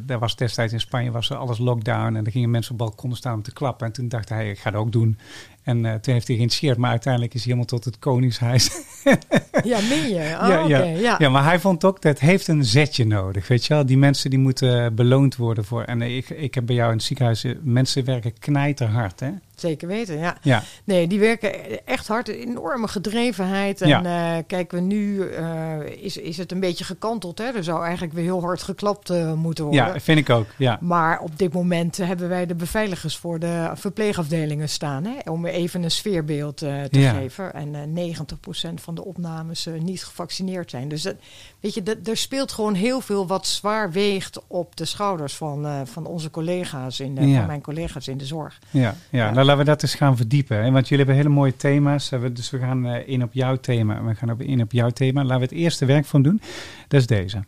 daar 0.06 0.18
was 0.18 0.36
destijds 0.36 0.72
in 0.72 0.80
Spanje 0.80 1.10
was 1.10 1.30
er 1.30 1.36
alles 1.36 1.58
lockdown. 1.58 2.14
En 2.16 2.24
er 2.26 2.32
gingen 2.32 2.50
mensen 2.50 2.72
op 2.72 2.78
balkonnen 2.78 3.18
staan 3.18 3.34
om 3.34 3.42
te 3.42 3.52
klappen. 3.52 3.86
En 3.86 3.92
toen 3.92 4.08
dacht 4.08 4.28
hij, 4.28 4.50
ik 4.50 4.58
ga 4.58 4.70
dat 4.70 4.80
ook 4.80 4.92
doen. 4.92 5.18
En 5.62 5.76
toen 5.82 6.14
heeft 6.14 6.26
hij 6.26 6.36
geïnitieerd. 6.36 6.78
Maar 6.78 6.90
uiteindelijk 6.90 7.34
is 7.34 7.44
hij 7.44 7.52
helemaal 7.52 7.78
tot 7.78 7.84
het 7.84 7.98
koningshuis. 7.98 8.70
ja, 9.64 9.78
meen 9.88 10.08
je? 10.08 10.36
Oh, 10.40 10.48
Ja, 10.48 10.62
oké, 10.64 11.16
ja. 11.18 11.28
maar 11.28 11.44
hij 11.44 11.58
vond 11.60 11.84
ook 11.84 12.02
dat 12.02 12.18
heeft 12.18 12.48
een 12.48 12.64
zetje 12.64 13.06
nodig. 13.06 13.48
Weet 13.48 13.66
je 13.66 13.74
wel, 13.74 13.86
die 13.86 13.98
mensen 13.98 14.30
die 14.30 14.38
moeten 14.38 14.94
beloond 14.94 15.36
worden 15.36 15.64
voor. 15.64 15.82
En 15.82 16.02
ik, 16.02 16.30
ik 16.30 16.54
heb 16.54 16.66
bij 16.66 16.74
jou 16.74 16.90
in 16.90 16.96
het 16.96 17.06
ziekenhuis, 17.06 17.44
mensen 17.62 18.04
werken 18.04 18.32
knijterhard. 18.38 19.20
Hè? 19.20 19.30
Zeker 19.54 19.88
weten, 19.88 20.18
ja. 20.18 20.36
Ja, 20.42 20.62
Nee, 20.84 21.06
die 21.06 21.18
werken 21.18 21.86
echt 21.86 22.06
hard. 22.08 22.28
Enorme 22.28 22.88
gedrevenheid. 22.88 23.80
En 23.80 23.88
Ja. 23.88 24.36
eh, 24.36 24.42
kijken 24.46 24.78
we 24.78 24.84
nu, 24.84 25.28
eh, 25.28 25.78
is, 26.00 26.16
is 26.16 26.36
het 26.36 26.52
een 26.52 26.60
beetje 26.60 26.84
gekanteld. 26.84 27.38
Hè? 27.38 27.44
Er 27.44 27.64
zou 27.64 27.82
eigenlijk 27.84 28.12
weer 28.14 28.24
heel 28.24 28.40
hard 28.40 28.62
geklapt 28.62 29.10
eh, 29.10 29.32
moeten 29.32 29.64
worden. 29.64 29.84
ja, 29.86 30.00
vind 30.00 30.18
ik 30.18 30.30
ook. 30.30 30.46
Ja, 30.58 30.78
Maar 30.80 31.20
op 31.20 31.38
dit 31.38 31.52
moment 31.52 31.96
hebben 31.96 32.28
wij 32.28 32.46
de 32.46 32.54
beveiligers 32.54 33.16
voor 33.16 33.38
de 33.38 33.70
verpleegafdelingen 33.74 34.68
staan. 34.68 35.04
Hè? 35.04 35.30
Om 35.30 35.46
even 35.46 35.82
een 35.82 35.90
sfeerbeeld 35.90 36.56
te 36.56 36.88
Ja. 36.90 37.12
geven. 37.12 37.54
En 37.54 37.74
eh 37.74 37.80
90% 37.86 38.80
van 38.80 38.94
de 38.94 39.04
opnames 39.04 39.68
niet 39.78 40.04
gevaccineerd 40.04 40.70
zijn. 40.70 40.88
Dus 40.88 41.02
dat, 41.02 41.14
weet 41.62 41.74
je, 41.74 41.96
er 42.04 42.16
speelt 42.16 42.52
gewoon 42.52 42.74
heel 42.74 43.00
veel 43.00 43.26
wat 43.26 43.46
zwaar 43.46 43.90
weegt 43.92 44.40
op 44.46 44.76
de 44.76 44.84
schouders 44.84 45.34
van, 45.36 45.66
eh, 45.66 45.80
van 45.84 46.06
onze 46.06 46.30
collega's, 46.30 47.00
in 47.00 47.14
de, 47.14 47.26
Ja. 47.28 47.36
van 47.38 47.46
mijn 47.46 47.60
collega's 47.60 48.08
in 48.08 48.16
de 48.18 48.26
zorg. 48.26 48.58
ja, 48.70 48.80
ja. 48.80 48.94
Ja. 49.10 49.24
Nou, 49.30 49.44
laten 49.46 49.58
we 49.58 49.64
dat 49.64 49.82
eens 49.82 49.94
gaan 49.94 50.16
verdiepen. 50.16 50.64
Hè? 50.64 50.70
Want 50.70 50.88
jullie 50.88 51.04
hebben 51.04 51.22
hele 51.24 51.34
mooie 51.34 51.56
thema's. 51.56 52.08
We- 52.08 52.32
Dus 52.32 52.50
we 52.50 52.58
gaan 52.58 52.86
eh, 52.86 53.08
in 53.08 53.22
op 53.22 53.32
jouw 53.32 53.56
thema. 53.56 54.02
We 54.04 54.14
gaan 54.14 54.30
op 54.30 54.40
in 54.40 54.60
op 54.62 54.72
jouw 54.72 54.90
thema. 54.90 55.22
Laten 55.22 55.36
we 55.38 55.42
het 55.44 55.52
eerste 55.54 55.84
werk 55.84 56.04
van 56.04 56.22
doen. 56.22 56.40
Dat 56.88 57.00
is 57.00 57.06
deze. 57.06 57.44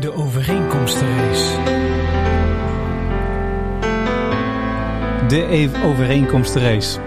De 0.00 0.12
overeenkomstenrace. 0.14 1.74
De 5.28 5.46
e- 5.50 5.84
overeenkomstenrace. 5.84 6.98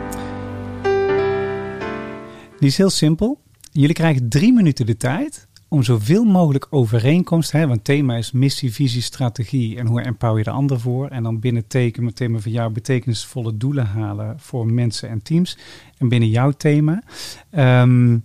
Die 2.59 2.67
is 2.67 2.77
heel 2.77 2.89
simpel. 2.89 3.41
Jullie 3.71 3.95
krijgen 3.95 4.29
drie 4.29 4.53
minuten 4.53 4.85
de 4.85 4.97
tijd 4.97 5.47
om 5.67 5.83
zoveel 5.83 6.23
mogelijk 6.23 6.67
overeenkomsten. 6.69 7.59
Hè, 7.59 7.67
want 7.67 7.83
thema 7.83 8.15
is 8.15 8.31
missie, 8.31 8.73
visie, 8.73 9.01
strategie 9.01 9.77
en 9.77 9.87
hoe 9.87 10.01
empower 10.01 10.37
je 10.37 10.43
de 10.43 10.49
ander 10.49 10.79
voor. 10.79 11.07
En 11.07 11.23
dan 11.23 11.39
binnen 11.39 11.67
teken, 11.67 12.05
het 12.05 12.15
thema 12.15 12.39
van 12.39 12.51
jou 12.51 12.71
betekenisvolle 12.71 13.57
doelen 13.57 13.85
halen 13.85 14.39
voor 14.39 14.71
mensen 14.71 15.09
en 15.09 15.21
teams. 15.21 15.57
En 15.97 16.09
binnen 16.09 16.29
jouw 16.29 16.51
thema, 16.51 17.03
ehm, 17.49 18.17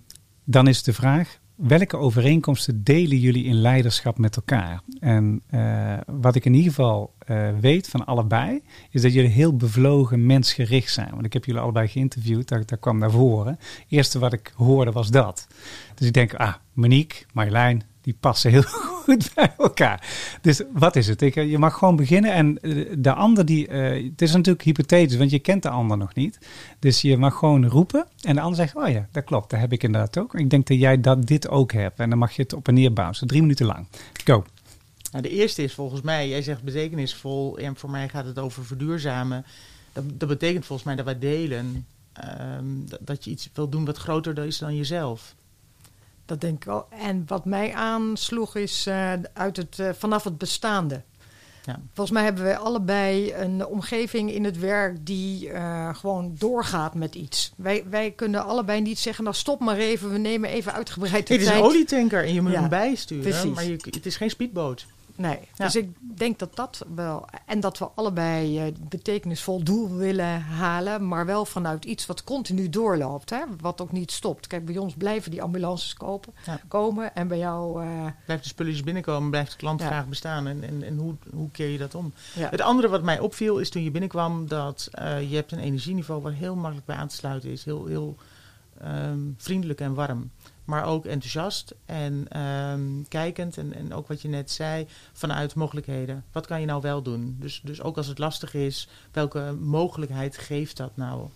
dan 0.43 0.67
is 0.67 0.83
de 0.83 0.93
vraag. 0.93 1.39
Welke 1.55 1.97
overeenkomsten 1.97 2.83
delen 2.83 3.17
jullie 3.17 3.43
in 3.43 3.55
leiderschap 3.55 4.17
met 4.17 4.35
elkaar? 4.35 4.81
En 4.99 5.41
eh, 5.49 5.97
wat 6.05 6.35
ik 6.35 6.45
in 6.45 6.53
ieder 6.53 6.69
geval 6.69 7.13
eh, 7.19 7.49
weet 7.59 7.87
van 7.87 8.05
allebei, 8.05 8.61
is 8.89 9.01
dat 9.01 9.13
jullie 9.13 9.29
heel 9.29 9.55
bevlogen, 9.55 10.25
mensgericht 10.25 10.93
zijn. 10.93 11.09
Want 11.11 11.25
ik 11.25 11.33
heb 11.33 11.45
jullie 11.45 11.61
allebei 11.61 11.87
geïnterviewd, 11.87 12.47
daar, 12.47 12.65
daar 12.65 12.77
kwam 12.77 12.97
naar 12.97 13.11
voren. 13.11 13.51
Het 13.59 13.85
eerste 13.89 14.19
wat 14.19 14.33
ik 14.33 14.53
hoorde 14.55 14.91
was 14.91 15.11
dat. 15.11 15.47
Dus 15.95 16.07
ik 16.07 16.13
denk, 16.13 16.33
ah, 16.33 16.53
Monique, 16.73 17.25
Marjolein, 17.33 17.83
die 18.05 18.15
passen 18.19 18.51
heel 18.51 18.63
goed 19.03 19.31
bij 19.35 19.53
elkaar. 19.57 20.07
Dus 20.41 20.61
wat 20.71 20.95
is 20.95 21.07
het? 21.07 21.21
Ik, 21.21 21.35
eh, 21.35 21.49
je 21.49 21.57
mag 21.57 21.77
gewoon 21.77 21.95
beginnen 21.95 22.31
en 22.31 22.61
eh, 22.61 22.85
de 22.97 23.13
ander 23.13 23.45
die, 23.45 23.67
eh, 23.67 24.03
het 24.11 24.21
is 24.21 24.33
natuurlijk 24.33 24.63
hypothetisch, 24.63 25.17
want 25.17 25.31
je 25.31 25.39
kent 25.39 25.63
de 25.63 25.69
ander 25.69 25.97
nog 25.97 26.13
niet. 26.13 26.37
Dus 26.79 27.01
je 27.01 27.17
mag 27.17 27.35
gewoon 27.37 27.67
roepen 27.67 28.07
en 28.21 28.35
de 28.35 28.41
ander 28.41 28.55
zegt, 28.55 28.75
oh 28.75 28.87
ja, 28.87 29.07
dat 29.11 29.23
klopt, 29.23 29.49
dat 29.49 29.59
heb 29.59 29.71
ik 29.71 29.83
inderdaad 29.83 30.17
ook. 30.17 30.35
Ik 30.35 30.49
denk 30.49 30.67
dat 30.67 30.79
jij 30.79 31.01
dat 31.01 31.27
dit 31.27 31.49
ook 31.49 31.71
hebt 31.71 31.99
en 31.99 32.09
dan 32.09 32.19
mag 32.19 32.31
je 32.31 32.41
het 32.41 32.53
op 32.53 32.67
en 32.67 32.73
neer 32.73 32.93
bouwen. 32.93 33.27
drie 33.27 33.41
minuten 33.41 33.65
lang. 33.65 33.87
Go. 34.23 34.45
Nou, 35.11 35.23
de 35.23 35.29
eerste 35.29 35.63
is 35.63 35.73
volgens 35.73 36.01
mij, 36.01 36.29
jij 36.29 36.41
zegt 36.41 36.63
betekenisvol. 36.63 37.57
En 37.57 37.75
voor 37.75 37.89
mij 37.89 38.09
gaat 38.09 38.25
het 38.25 38.39
over 38.39 38.65
verduurzamen. 38.65 39.45
Dat, 39.93 40.03
dat 40.13 40.29
betekent 40.29 40.65
volgens 40.65 40.87
mij 40.87 40.95
dat 40.95 41.05
wij 41.05 41.19
delen. 41.19 41.85
ehm, 42.13 42.65
dat, 42.85 42.99
dat 43.01 43.23
je 43.23 43.31
iets 43.31 43.49
wil 43.53 43.69
doen 43.69 43.85
wat 43.85 43.97
groter 43.97 44.45
is 44.45 44.57
dan 44.57 44.75
jezelf. 44.75 45.35
Dat 46.25 46.41
denk 46.41 46.55
ik 46.55 46.63
wel. 46.63 46.85
En 46.89 47.23
wat 47.27 47.45
mij 47.45 47.73
aansloeg 47.73 48.55
is 48.55 48.85
eh, 48.87 49.11
uit 49.33 49.57
het, 49.57 49.79
eh, 49.79 49.89
vanaf 49.97 50.23
het 50.23 50.37
bestaande. 50.37 51.01
Ja. 51.65 51.79
Volgens 51.93 52.11
mij 52.17 52.23
hebben 52.23 52.43
we 52.43 52.57
allebei 52.57 53.33
een 53.33 53.65
omgeving 53.65 54.31
in 54.31 54.43
het 54.43 54.59
werk 54.59 55.05
die 55.05 55.49
eh, 55.49 55.95
gewoon 55.95 56.35
doorgaat 56.37 56.93
met 56.93 57.15
iets. 57.15 57.53
Wij, 57.57 57.83
wij 57.89 58.11
kunnen 58.11 58.45
allebei 58.45 58.81
niet 58.81 58.99
zeggen, 58.99 59.23
nou 59.23 59.35
stop 59.35 59.59
maar 59.59 59.77
even, 59.77 60.11
we 60.11 60.17
nemen 60.17 60.49
even 60.49 60.73
uitgebreid 60.73 61.27
de 61.27 61.33
Het 61.33 61.41
is 61.41 61.47
een 61.47 61.53
tijd. 61.53 61.65
olietanker 61.65 62.23
en 62.23 62.33
je 62.33 62.41
moet 62.41 62.51
Ja, 62.51 62.59
hem 62.59 62.69
bijsturen. 62.69 63.23
precies. 63.23 63.53
Maar 63.55 63.65
je, 63.65 63.77
het 63.89 64.05
is 64.05 64.15
geen 64.17 64.29
speedboot. 64.29 64.85
Nee, 65.17 65.39
Ja. 65.55 65.65
dus 65.65 65.75
ik 65.75 65.89
denk 66.17 66.39
dat 66.39 66.55
dat 66.55 66.85
wel... 66.95 67.25
En 67.45 67.59
dat 67.59 67.77
we 67.77 67.87
allebei 67.95 68.59
eh, 68.59 68.73
betekenisvol 68.79 69.63
doel 69.63 69.95
willen 69.95 70.41
halen... 70.41 71.07
maar 71.07 71.25
wel 71.25 71.45
vanuit 71.45 71.85
iets 71.85 72.05
wat 72.05 72.23
continu 72.23 72.69
doorloopt. 72.69 73.29
Hè? 73.29 73.39
Wat 73.59 73.81
ook 73.81 73.91
niet 73.91 74.11
stopt. 74.11 74.47
Kijk, 74.47 74.65
bij 74.65 74.77
ons 74.77 74.93
blijven 74.93 75.31
die 75.31 75.41
ambulances 75.41 75.93
kopen, 75.93 76.33
Ja. 76.45 76.59
komen. 76.67 77.15
En 77.15 77.27
bij 77.27 77.37
jou... 77.37 77.83
eh, 77.83 78.05
Blijft 78.25 78.43
de 78.43 78.49
spulletjes 78.49 78.83
binnenkomen, 78.83 79.29
blijft 79.29 79.51
de 79.51 79.57
klant 79.57 79.79
Ja. 79.81 79.87
graag 79.87 80.07
bestaan. 80.07 80.47
En, 80.47 80.63
en, 80.63 80.83
en 80.83 80.97
hoe, 80.97 81.15
hoe 81.33 81.51
keer 81.51 81.69
je 81.69 81.77
dat 81.77 81.95
om? 81.95 82.13
Het 82.33 82.61
andere 82.61 82.87
wat 82.89 83.03
mij 83.03 83.19
opviel 83.19 83.59
is 83.59 83.69
toen 83.69 83.83
je 83.83 83.91
binnenkwam 83.91 84.47
dat 84.47 84.87
eh, 84.91 85.29
je 85.29 85.35
hebt 85.35 85.51
een 85.51 85.59
energieniveau 85.59 86.21
waar 86.21 86.33
heel 86.33 86.55
makkelijk 86.55 86.85
bij 86.85 86.95
aan 86.95 87.07
te 87.07 87.15
sluiten 87.15 87.49
is. 87.49 87.65
Heel, 87.65 87.85
heel 87.85 88.15
ehm, 88.81 89.19
vriendelijk 89.37 89.79
en 89.81 89.93
warm. 89.93 90.31
Maar 90.65 90.85
ook 90.85 91.05
enthousiast 91.05 91.75
en 91.85 92.25
ehm, 92.29 93.03
kijkend. 93.07 93.57
En, 93.57 93.73
en 93.73 93.93
ook 93.93 94.07
wat 94.07 94.21
je 94.21 94.27
net 94.27 94.51
zei, 94.51 94.87
vanuit 95.13 95.55
mogelijkheden. 95.55 96.23
Wat 96.31 96.45
kan 96.47 96.59
je 96.59 96.65
nou 96.65 96.81
wel 96.81 97.01
doen? 97.01 97.35
Dus, 97.39 97.61
dus 97.63 97.81
ook 97.81 97.97
als 97.97 98.07
het 98.07 98.17
lastig 98.17 98.53
is, 98.53 98.87
welke 99.11 99.57
mogelijkheid 99.59 100.37
geeft 100.37 100.77
dat 100.77 100.97
nou? 100.97 101.27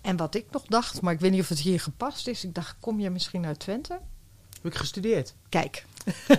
En 0.00 0.16
wat 0.16 0.34
ik 0.34 0.44
nog 0.50 0.62
dacht, 0.66 1.00
maar 1.00 1.12
ik 1.12 1.20
weet 1.20 1.30
niet 1.30 1.40
of 1.40 1.48
het 1.48 1.58
hier 1.58 1.80
gepast 1.80 2.28
is. 2.28 2.44
Ik 2.44 2.54
dacht, 2.54 2.76
kom 2.80 3.00
je 3.00 3.10
misschien 3.10 3.46
uit 3.46 3.58
Twente? 3.58 3.92
Heb 4.52 4.72
ik 4.72 4.74
gestudeerd. 4.74 5.34
Kijk. 5.48 5.84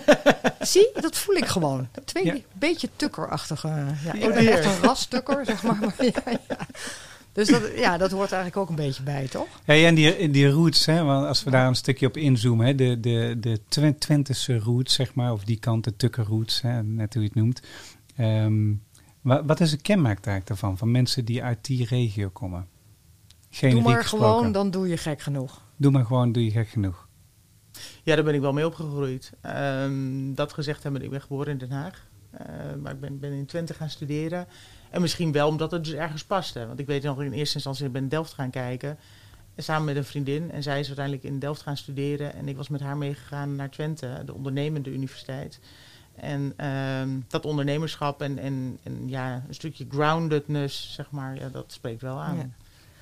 Zie, 0.59 0.89
dat 0.93 1.17
voel 1.17 1.35
ik 1.35 1.45
gewoon. 1.45 1.87
Twee 2.05 2.25
Ja. 2.25 2.35
beetje 2.53 2.89
tukkerachtige. 2.95 3.67
Ja, 4.03 4.13
ik 4.13 4.33
ben 4.33 4.47
echt 4.47 4.65
een 4.65 4.81
rastukker, 4.81 5.45
zeg 5.45 5.63
maar. 5.63 5.75
maar 5.79 6.05
ja, 6.05 6.39
ja. 6.47 6.57
Dus 7.31 7.47
dat, 7.47 7.71
ja, 7.75 7.97
dat 7.97 8.11
hoort 8.11 8.31
eigenlijk 8.31 8.61
ook 8.61 8.69
een 8.69 8.85
beetje 8.85 9.03
bij, 9.03 9.27
toch? 9.27 9.47
Hey, 9.65 9.85
en 9.87 9.95
die, 9.95 10.29
die 10.29 10.49
roots, 10.49 10.85
hè, 10.85 11.03
want 11.03 11.25
als 11.25 11.43
we 11.43 11.49
daar 11.49 11.67
een 11.67 11.75
stukje 11.75 12.07
op 12.07 12.17
inzoomen, 12.17 12.65
hè, 12.65 12.75
de, 12.75 12.99
de, 12.99 13.35
de 13.39 13.59
Twen- 13.67 13.97
Twentische 13.97 14.59
roots, 14.59 14.93
zeg 14.93 15.13
maar, 15.13 15.31
of 15.31 15.43
die 15.43 15.59
kant, 15.59 15.83
de 15.83 15.95
tukker 15.95 16.25
roots, 16.25 16.61
hè, 16.61 16.83
net 16.83 17.13
hoe 17.13 17.23
je 17.23 17.27
het 17.29 17.37
noemt. 17.37 17.61
Ehm, 18.15 18.73
wa- 19.21 19.45
wat 19.45 19.59
is 19.59 19.71
het 19.71 19.81
kenmerk 19.81 20.15
eigenlijk 20.25 20.47
daarvan, 20.47 20.77
van 20.77 20.91
mensen 20.91 21.25
die 21.25 21.43
uit 21.43 21.65
die 21.65 21.85
regio 21.85 22.29
komen? 22.29 22.67
Geen 23.49 23.71
doe 23.71 23.81
maar 23.81 24.01
gesproken. 24.01 24.27
gewoon, 24.37 24.51
dan 24.51 24.71
doe 24.71 24.87
je 24.87 24.97
gek 24.97 25.21
genoeg. 25.21 25.61
Doe 25.75 25.91
maar 25.91 26.05
gewoon, 26.05 26.31
doe 26.31 26.43
je 26.43 26.51
gek 26.51 26.69
genoeg. 26.69 27.07
Ja, 28.03 28.15
daar 28.15 28.23
ben 28.23 28.33
ik 28.33 28.41
wel 28.41 28.53
mee 28.53 28.65
opgegroeid. 28.65 29.31
Ehm, 29.41 30.33
dat 30.33 30.53
gezegd 30.53 30.83
hebben, 30.83 31.01
ik 31.01 31.09
ben 31.09 31.21
geboren 31.21 31.51
in 31.51 31.57
Den 31.57 31.71
Haag. 31.71 32.07
Eh, 32.31 32.45
maar 32.81 32.91
ik 32.93 32.99
ben, 32.99 33.19
ben 33.19 33.31
in 33.31 33.45
Twente 33.45 33.73
gaan 33.73 33.89
studeren. 33.89 34.47
En 34.89 35.01
misschien 35.01 35.31
wel 35.31 35.47
omdat 35.47 35.71
het 35.71 35.83
dus 35.83 35.93
ergens 35.93 36.23
paste. 36.23 36.67
Want 36.67 36.79
ik 36.79 36.85
weet 36.85 37.03
nog, 37.03 37.21
in 37.21 37.31
eerste 37.31 37.55
instantie 37.55 37.85
ik 37.85 37.91
ben 37.91 38.03
in 38.03 38.09
Delft 38.09 38.33
gaan 38.33 38.49
kijken. 38.49 38.97
En 39.55 39.63
samen 39.63 39.85
met 39.85 39.95
een 39.95 40.05
vriendin. 40.05 40.51
En 40.51 40.63
zij 40.63 40.79
is 40.79 40.87
uiteindelijk 40.87 41.25
in 41.25 41.39
Delft 41.39 41.61
gaan 41.61 41.77
studeren. 41.77 42.33
En 42.33 42.47
ik 42.47 42.57
was 42.57 42.69
met 42.69 42.81
haar 42.81 42.97
meegegaan 42.97 43.55
naar 43.55 43.69
Twente, 43.69 44.21
de 44.25 44.33
ondernemende 44.33 44.89
universiteit. 44.89 45.59
En 46.15 46.53
ehm, 46.55 47.09
dat 47.27 47.45
ondernemerschap 47.45 48.21
en, 48.21 48.37
en, 48.37 48.79
en 48.83 49.09
ja, 49.09 49.43
een 49.47 49.53
stukje 49.53 49.85
groundedness, 49.89 50.93
zeg 50.93 51.11
maar, 51.11 51.35
ja, 51.35 51.49
dat 51.49 51.65
spreekt 51.67 52.01
wel 52.01 52.19
aan. 52.19 52.35
Ja. 52.35 52.49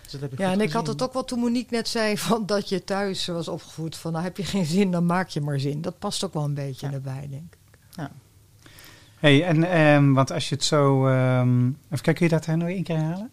Dus 0.01 0.11
dat 0.11 0.21
heb 0.21 0.31
ik 0.31 0.39
Ja, 0.39 0.51
en 0.51 0.61
ik 0.61 0.71
had 0.71 0.87
het 0.87 1.01
ook 1.01 1.13
wel 1.13 1.23
toen 1.23 1.39
Monique 1.39 1.75
net 1.75 1.87
zei 1.87 2.17
van 2.17 2.45
dat 2.45 2.69
je 2.69 2.83
thuis 2.83 3.25
was 3.25 3.47
opgevoed 3.47 3.95
van 3.95 4.11
nou 4.11 4.23
heb 4.23 4.37
je 4.37 4.43
geen 4.45 4.65
zin, 4.65 4.91
dan 4.91 5.05
maak 5.05 5.29
je 5.29 5.41
maar 5.41 5.59
zin. 5.59 5.81
Dat 5.81 5.99
past 5.99 6.23
ook 6.23 6.33
wel 6.33 6.43
een 6.43 6.53
beetje 6.53 6.87
Ja. 6.87 6.93
erbij, 6.93 7.27
denk 7.29 7.53
ik. 7.53 8.09
Hey, 9.19 9.43
en, 9.43 9.63
ehm, 9.63 10.13
want 10.13 10.31
als 10.31 10.49
je 10.49 10.55
het 10.55 10.63
zo... 10.63 11.07
ehm, 11.07 11.65
even 11.67 11.75
kijken, 11.89 12.13
kun 12.13 12.25
je 12.25 12.29
dat 12.29 12.47
nog 12.47 12.67
één 12.67 12.83
keer 12.83 12.97
herhalen? 12.97 13.31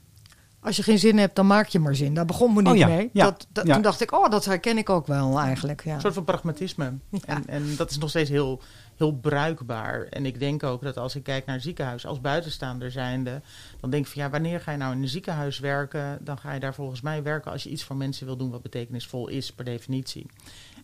Als 0.64 0.76
je 0.76 0.82
geen 0.82 0.98
zin 0.98 1.18
hebt, 1.18 1.36
dan 1.36 1.46
maak 1.46 1.66
je 1.66 1.78
maar 1.78 1.94
zin. 1.94 2.14
Daar 2.14 2.24
begon 2.24 2.52
Monique 2.52 2.72
Oh 2.72 2.78
ja, 2.78 2.86
mee. 2.86 3.10
ja, 3.12 3.24
dat, 3.24 3.46
dat, 3.52 3.66
ja. 3.66 3.74
Toen 3.74 3.82
dacht 3.82 4.00
ik, 4.00 4.12
oh, 4.12 4.30
dat 4.30 4.44
herken 4.44 4.78
ik 4.78 4.90
ook 4.90 5.06
wel 5.06 5.40
eigenlijk. 5.40 5.84
Ja. 5.84 5.94
Een 5.94 6.00
soort 6.00 6.14
van 6.14 6.24
pragmatisme. 6.24 6.92
En, 7.24 7.46
en 7.46 7.76
dat 7.76 7.90
is 7.90 7.98
nog 7.98 8.08
steeds 8.08 8.30
heel, 8.30 8.62
heel 8.96 9.12
bruikbaar. 9.12 10.02
En 10.04 10.26
ik 10.26 10.38
denk 10.38 10.62
ook 10.62 10.82
dat 10.82 10.96
als 10.96 11.14
ik 11.14 11.22
kijk 11.22 11.46
naar 11.46 11.54
het 11.54 11.64
ziekenhuis 11.64 12.06
als 12.06 12.20
buitenstaander 12.20 12.90
zijnde, 12.90 13.40
dan 13.80 13.90
denk 13.90 14.06
ik 14.06 14.12
van 14.12 14.22
ja, 14.22 14.30
wanneer 14.30 14.60
ga 14.60 14.70
je 14.70 14.78
nou 14.78 14.94
in 14.94 15.02
een 15.02 15.08
ziekenhuis 15.08 15.58
werken? 15.58 16.18
Dan 16.20 16.38
ga 16.38 16.52
je 16.52 16.60
daar 16.60 16.74
volgens 16.74 17.00
mij 17.00 17.22
werken 17.22 17.52
als 17.52 17.62
je 17.62 17.70
iets 17.70 17.84
voor 17.84 17.96
mensen 17.96 18.26
wil 18.26 18.36
doen 18.36 18.50
wat 18.50 18.62
betekenisvol 18.62 19.28
is 19.28 19.52
per 19.52 19.64
definitie. 19.64 20.26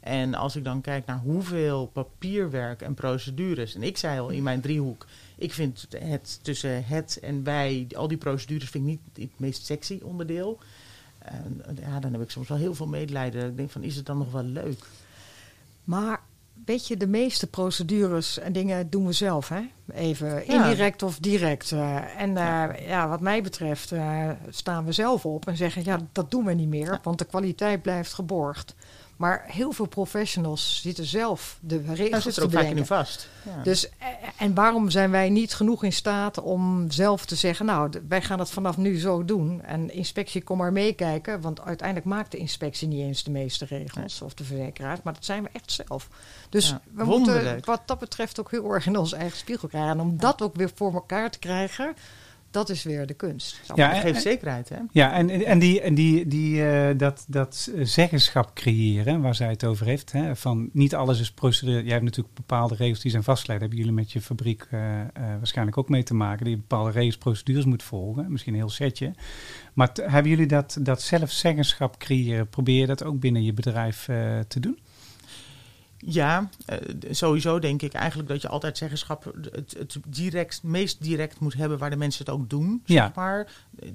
En 0.01 0.35
als 0.35 0.57
ik 0.57 0.65
dan 0.65 0.81
kijk 0.81 1.07
naar 1.07 1.19
hoeveel 1.19 1.87
papierwerk 1.87 2.83
en 2.83 2.95
procedures, 2.95 3.75
en 3.75 3.83
ik 3.83 3.97
zei 3.97 4.21
al 4.21 4.29
in 4.29 4.43
mijn 4.43 4.61
driehoek, 4.61 5.07
ik 5.37 5.53
vind 5.53 5.87
het 5.99 6.39
tussen 6.43 6.85
het 6.87 7.19
en 7.23 7.45
wij, 7.45 7.87
al 7.97 8.09
die 8.09 8.17
procedures 8.19 8.71
vind 8.71 8.89
ik 8.89 8.91
niet 8.91 9.29
het 9.31 9.39
meest 9.41 9.65
sexy 9.67 10.01
onderdeel. 10.03 10.59
En, 11.19 11.63
ja, 11.81 12.01
dan 12.01 12.13
heb 12.13 12.23
ik 12.23 12.31
soms 12.31 12.49
wel 12.49 12.59
heel 12.59 12.75
veel 12.75 12.87
medelijden. 12.87 13.49
Ik 13.51 13.57
denk 13.57 13.71
van, 13.71 13.83
is 13.83 13.97
het 13.97 14.07
dan 14.07 14.19
nog 14.19 14.33
wel 14.33 14.43
leuk? 14.43 14.79
Maar 15.85 16.21
weet 16.65 16.87
je, 16.87 16.97
de 16.97 17.07
meeste 17.07 17.47
procedures 17.47 18.39
en 18.39 18.53
dingen 18.53 18.91
doen 18.91 19.07
we 19.07 19.13
zelf, 19.13 19.49
hè? 19.49 19.61
Even 19.95 20.29
Ja. 20.29 20.43
indirect 20.43 21.03
of 21.03 21.19
direct. 21.19 21.73
eh. 21.73 22.21
en 22.21 22.37
eh, 22.37 22.87
ja. 22.89 23.09
wat 23.09 23.21
mij 23.21 23.43
betreft 23.43 23.93
eh, 23.93 24.31
staan 24.49 24.85
we 24.85 24.93
zelf 24.93 25.27
op 25.27 25.47
en 25.47 25.57
zeggen, 25.57 25.85
ja, 25.85 26.01
dat 26.13 26.31
doen 26.31 26.45
we 26.45 26.53
niet 26.53 26.69
meer, 26.69 26.99
want 27.03 27.19
de 27.19 27.25
kwaliteit 27.25 27.83
blijft 27.83 28.13
geborgd. 28.13 28.75
Maar 29.21 29.45
heel 29.47 29.73
veel 29.73 29.87
professionals 29.87 30.81
zitten 30.83 31.05
zelf 31.05 31.59
de 31.61 31.81
Nou, 31.81 31.95
regels 31.97 32.23
zit 32.23 32.35
te 32.35 32.41
er 32.41 32.47
ook 32.47 32.53
vaak 32.53 32.65
in 32.65 32.87
vast. 32.87 33.29
Ja. 33.43 33.63
Dus, 33.63 33.89
eh, 33.89 34.07
en 34.37 34.55
waarom 34.55 34.91
zijn 34.91 35.11
wij 35.11 35.31
niet 35.31 35.55
genoeg 35.55 35.85
in 35.85 35.93
staat 35.93 36.41
om 36.41 36.91
zelf 36.91 37.27
te 37.27 37.35
zeggen... 37.35 37.67
nou, 37.67 37.91
wij 38.09 38.23
gaan 38.23 38.39
het 38.39 38.51
vanaf 38.51 38.77
nu 38.77 38.99
zo 38.99 39.25
doen. 39.25 39.63
En 39.63 39.93
inspectie, 39.95 40.43
kom 40.43 40.59
maar 40.59 40.73
meekijken. 40.73 41.41
Want 41.41 41.61
uiteindelijk 41.61 42.07
maakt 42.09 42.31
de 42.31 42.37
inspectie 42.37 42.89
niet 42.89 43.01
eens 43.01 43.23
de 43.23 43.31
meeste 43.31 43.65
regels... 43.65 44.23
of 44.23 44.35
de 44.35 44.45
verzekeraars, 44.45 45.01
maar 45.03 45.15
dat 45.15 45.25
zijn 45.25 45.43
we 45.43 45.49
echt 45.53 45.73
zelf. 45.73 46.09
Dus 46.49 46.69
Ja, 46.69 46.81
we 46.93 47.05
wonderlijk. 47.05 47.45
moeten 47.45 47.65
wat 47.65 47.83
dat 47.87 47.99
betreft 47.99 48.41
ook 48.41 48.51
heel 48.51 48.75
erg 48.75 48.87
in 48.87 48.97
onze 48.99 49.17
eigen 49.17 49.39
spiegel 49.39 49.69
krijgen. 49.69 49.91
En 49.91 50.01
om 50.01 50.19
dat 50.19 50.43
ook 50.43 50.57
weer 50.57 50.71
voor 50.75 50.95
elkaar 50.95 51.31
te 51.31 51.39
krijgen... 51.39 51.95
dat 52.51 52.69
is 52.69 52.83
weer 52.83 53.07
de 53.07 53.15
kunst. 53.15 53.61
Ja, 53.75 53.89
dat 53.89 53.97
en- 53.97 54.01
geeft 54.01 54.23
zekerheid, 54.23 54.69
hè? 54.69 54.77
Ja, 54.91 55.13
en, 55.13 55.31
en 55.45 55.59
die, 55.59 55.81
en 55.81 55.95
die, 55.95 56.27
die, 56.27 56.69
eh, 56.69 56.99
dat, 56.99 57.25
dat 57.29 57.71
zeggenschap 57.83 58.55
creëren, 58.55 59.21
waar 59.21 59.35
zij 59.35 59.49
het 59.49 59.65
over 59.65 59.87
heeft, 59.87 60.13
hè, 60.13 60.37
van 60.37 60.71
niet 60.73 60.95
alles 60.95 61.21
is 61.21 61.31
procedure. 61.31 61.83
Jij 61.83 61.93
hebt 61.93 62.05
natuurlijk 62.05 62.35
bepaalde 62.35 62.75
regels 62.75 63.01
die 63.01 63.11
zijn 63.11 63.23
vastgelegd. 63.23 63.61
Daar 63.61 63.69
hebben 63.69 63.87
jullie 63.87 64.03
met 64.03 64.13
je 64.13 64.21
fabriek 64.21 64.67
eh, 64.71 65.01
eh, 65.01 65.07
waarschijnlijk 65.15 65.79
ook 65.79 65.89
mee 65.89 66.03
te 66.03 66.15
maken. 66.15 66.45
Die 66.45 66.55
je 66.55 66.61
bepaalde 66.61 66.91
regels, 66.91 67.19
procedures 67.19 67.65
moet 67.65 67.83
volgen. 67.83 68.33
Misschien 68.33 68.53
een 68.53 68.59
heel 68.59 68.69
setje. 68.69 69.13
Maar 69.75 69.91
hebben 70.03 70.31
jullie 70.31 70.47
dat, 70.47 70.79
dat 70.81 71.03
zelfzeggenschap 71.03 71.99
creëren? 71.99 72.49
Probeer 72.49 72.81
je 72.81 72.87
dat 72.87 73.05
ook 73.05 73.21
binnen 73.21 73.45
je 73.45 73.53
bedrijf 73.53 74.09
eh, 74.09 74.39
te 74.49 74.61
doen? 74.61 74.79
Ja, 76.07 76.49
eh, 76.67 76.79
sowieso 77.11 77.59
denk 77.59 77.83
ik 77.83 77.93
eigenlijk 77.93 78.29
dat 78.29 78.43
je 78.43 78.49
altijd 78.49 78.79
zeggenschap 78.79 79.33
het, 79.53 79.75
het 79.79 79.99
direct, 80.09 80.63
meest 80.63 81.03
direct 81.03 81.41
moet 81.41 81.55
hebben 81.55 81.79
waar 81.79 81.91
de 81.91 81.97
mensen 81.97 82.25
het 82.25 82.35
ook 82.35 82.51
doen. 82.51 82.83
Ja. 82.85 83.05
Zeg 83.05 83.15
maar. 83.15 83.53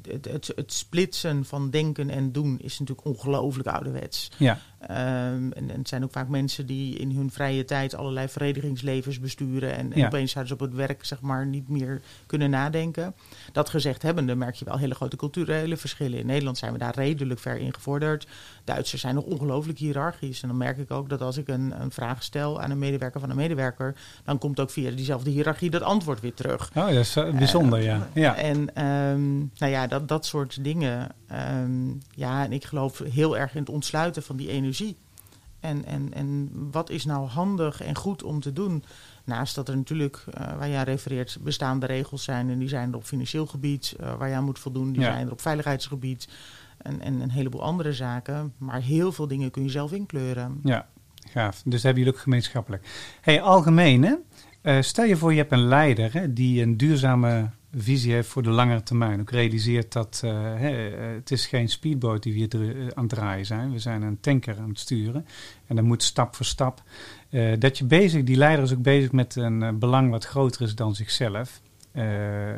het, 0.08 0.26
het, 0.26 0.52
het 0.56 0.74
splitsen 0.74 1.46
van 1.46 1.70
denken 1.70 2.10
en 2.10 2.32
doen 2.32 2.60
is 2.60 2.80
natuurlijk 2.80 3.08
ongelooflijk 3.08 3.68
ouderwets. 3.68 4.32
Ja, 4.38 4.60
Ehm, 4.88 5.52
en, 5.52 5.70
en 5.70 5.78
het 5.78 5.88
zijn 5.88 6.04
ook 6.04 6.12
vaak 6.12 6.28
mensen 6.28 6.66
die 6.66 6.98
in 6.98 7.12
hun 7.12 7.32
vrije 7.32 7.66
tijd 7.66 7.96
allerlei 7.96 8.28
verenigingslevens 8.28 9.20
besturen. 9.20 9.76
En, 9.76 9.94
en 9.94 10.00
Ja. 10.00 10.06
opeens 10.06 10.32
zouden 10.32 10.58
ze 10.58 10.64
op 10.64 10.70
het 10.70 10.78
werk 10.80 11.06
zeg 11.06 11.22
maar, 11.22 11.46
niet 11.46 11.70
meer 11.70 12.02
kunnen 12.26 12.50
nadenken. 12.50 13.16
Dat 13.52 13.70
gezegd 13.70 14.02
hebbende 14.02 14.36
merk 14.36 14.56
je 14.56 14.66
wel 14.66 14.78
hele 14.78 14.96
grote 14.96 15.16
culturele 15.16 15.78
verschillen. 15.78 16.20
In 16.20 16.26
Nederland 16.26 16.58
zijn 16.58 16.72
we 16.72 16.78
daar 16.78 16.96
redelijk 16.96 17.40
ver 17.40 17.58
in 17.58 17.74
gevorderd. 17.74 18.28
Duitsers 18.64 19.02
zijn 19.02 19.16
nog 19.16 19.24
ongelooflijk 19.24 19.78
hiërarchisch. 19.78 20.42
En 20.42 20.48
dan 20.48 20.58
merk 20.58 20.78
ik 20.78 20.92
ook 20.92 21.10
dat 21.10 21.22
als 21.22 21.38
ik 21.38 21.48
een, 21.48 21.82
een 21.82 21.92
vraag 21.92 22.24
stel 22.24 22.62
aan 22.62 22.72
een 22.72 22.80
medewerker 22.80 23.20
van 23.20 23.30
een 23.30 23.36
medewerker. 23.36 23.96
dan 24.24 24.38
komt 24.38 24.60
ook 24.60 24.70
via 24.70 24.92
diezelfde 24.92 25.30
hiërarchie 25.30 25.70
dat 25.70 25.82
antwoord 25.82 26.20
weer 26.22 26.34
terug. 26.34 26.70
oh, 26.76 26.86
dat 26.86 26.94
is 26.96 27.16
eh, 27.16 27.38
bijzonder, 27.38 27.82
ja. 27.82 28.08
ja. 28.14 28.36
En 28.36 28.76
ehm, 28.76 29.38
nou 29.38 29.72
ja, 29.72 29.88
dat, 29.88 30.08
dat 30.08 30.26
soort 30.26 30.64
dingen. 30.64 31.10
ehm, 31.28 31.88
ja, 32.12 32.44
en 32.44 32.52
ik 32.54 32.66
geloof 32.66 33.00
heel 33.00 33.38
erg 33.38 33.54
in 33.54 33.60
het 33.60 33.70
ontsluiten 33.70 34.24
van 34.24 34.36
die 34.36 34.50
energie. 34.50 34.74
En, 35.60 35.86
en, 35.86 36.14
en 36.14 36.50
wat 36.72 36.90
is 36.90 37.06
nou 37.06 37.28
handig 37.28 37.82
en 37.82 37.96
goed 37.96 38.24
om 38.24 38.40
te 38.40 38.54
doen? 38.54 38.84
Naast 39.24 39.56
dat 39.56 39.70
er 39.70 39.78
natuurlijk, 39.78 40.24
eh, 40.34 40.58
waar 40.58 40.70
jij 40.70 40.84
refereert, 40.84 41.38
bestaande 41.42 41.86
regels 41.86 42.24
zijn. 42.24 42.50
En 42.50 42.60
die 42.60 42.68
zijn 42.68 42.90
er 42.92 42.96
op 42.98 43.04
financieel 43.04 43.46
gebied, 43.46 43.96
eh, 44.00 44.18
waar 44.18 44.34
aan 44.34 44.44
moet 44.44 44.60
voldoen. 44.60 44.92
Die 44.92 45.02
Ja. 45.02 45.12
zijn 45.12 45.26
er 45.26 45.32
op 45.32 45.42
veiligheidsgebied. 45.42 46.28
En, 46.78 47.02
en 47.02 47.22
een 47.22 47.32
heleboel 47.32 47.64
andere 47.64 47.94
zaken. 47.94 48.54
Maar 48.58 48.82
heel 48.82 49.12
veel 49.12 49.28
dingen 49.28 49.52
kun 49.52 49.64
je 49.64 49.70
zelf 49.70 49.92
inkleuren. 49.92 50.60
Ja, 50.64 50.88
gaaf. 51.30 51.62
Dus 51.66 51.84
hebben 51.84 52.02
jullie 52.04 52.18
ook 52.18 52.24
gemeenschappelijk. 52.24 52.88
Hey, 53.22 53.42
algemeen, 53.42 54.04
hè? 54.04 54.16
Eh, 54.62 54.82
stel 54.82 55.06
je 55.06 55.18
voor, 55.18 55.32
je 55.32 55.38
hebt 55.38 55.52
een 55.52 55.68
leider 55.68 56.14
hè, 56.14 56.34
die 56.34 56.62
een 56.62 56.78
duurzame 56.78 57.50
visie 57.78 58.14
heeft 58.14 58.30
voor 58.30 58.44
de 58.44 58.50
langere 58.50 58.84
termijn. 58.84 59.20
Ook 59.20 59.32
realiseert 59.32 59.92
dat 59.92 60.22
eh, 60.24 60.32
hè, 60.34 60.70
het 61.16 61.32
is 61.32 61.46
geen 61.46 61.70
speedboot 61.70 62.24
die 62.24 62.34
we 62.34 62.40
hier 62.40 62.78
eh, 62.78 62.88
aan 62.94 63.04
het 63.04 63.14
draaien 63.14 63.46
zijn. 63.46 63.72
We 63.72 63.80
zijn 63.80 64.02
een 64.02 64.20
tanker 64.20 64.58
aan 64.58 64.70
het 64.70 64.80
sturen. 64.80 65.26
En 65.68 65.76
dan 65.76 65.86
moet 65.86 66.04
stap 66.04 66.36
voor 66.36 66.46
stap. 66.46 66.84
eh, 67.30 67.52
dat 67.60 67.78
je 67.78 67.86
bezig, 67.86 68.24
die 68.24 68.38
leider 68.38 68.64
is 68.64 68.74
ook 68.74 68.82
bezig 68.82 69.12
met 69.12 69.36
een 69.36 69.80
belang 69.80 70.10
wat 70.10 70.26
groter 70.26 70.62
is 70.62 70.76
dan 70.76 70.96
zichzelf. 70.96 71.62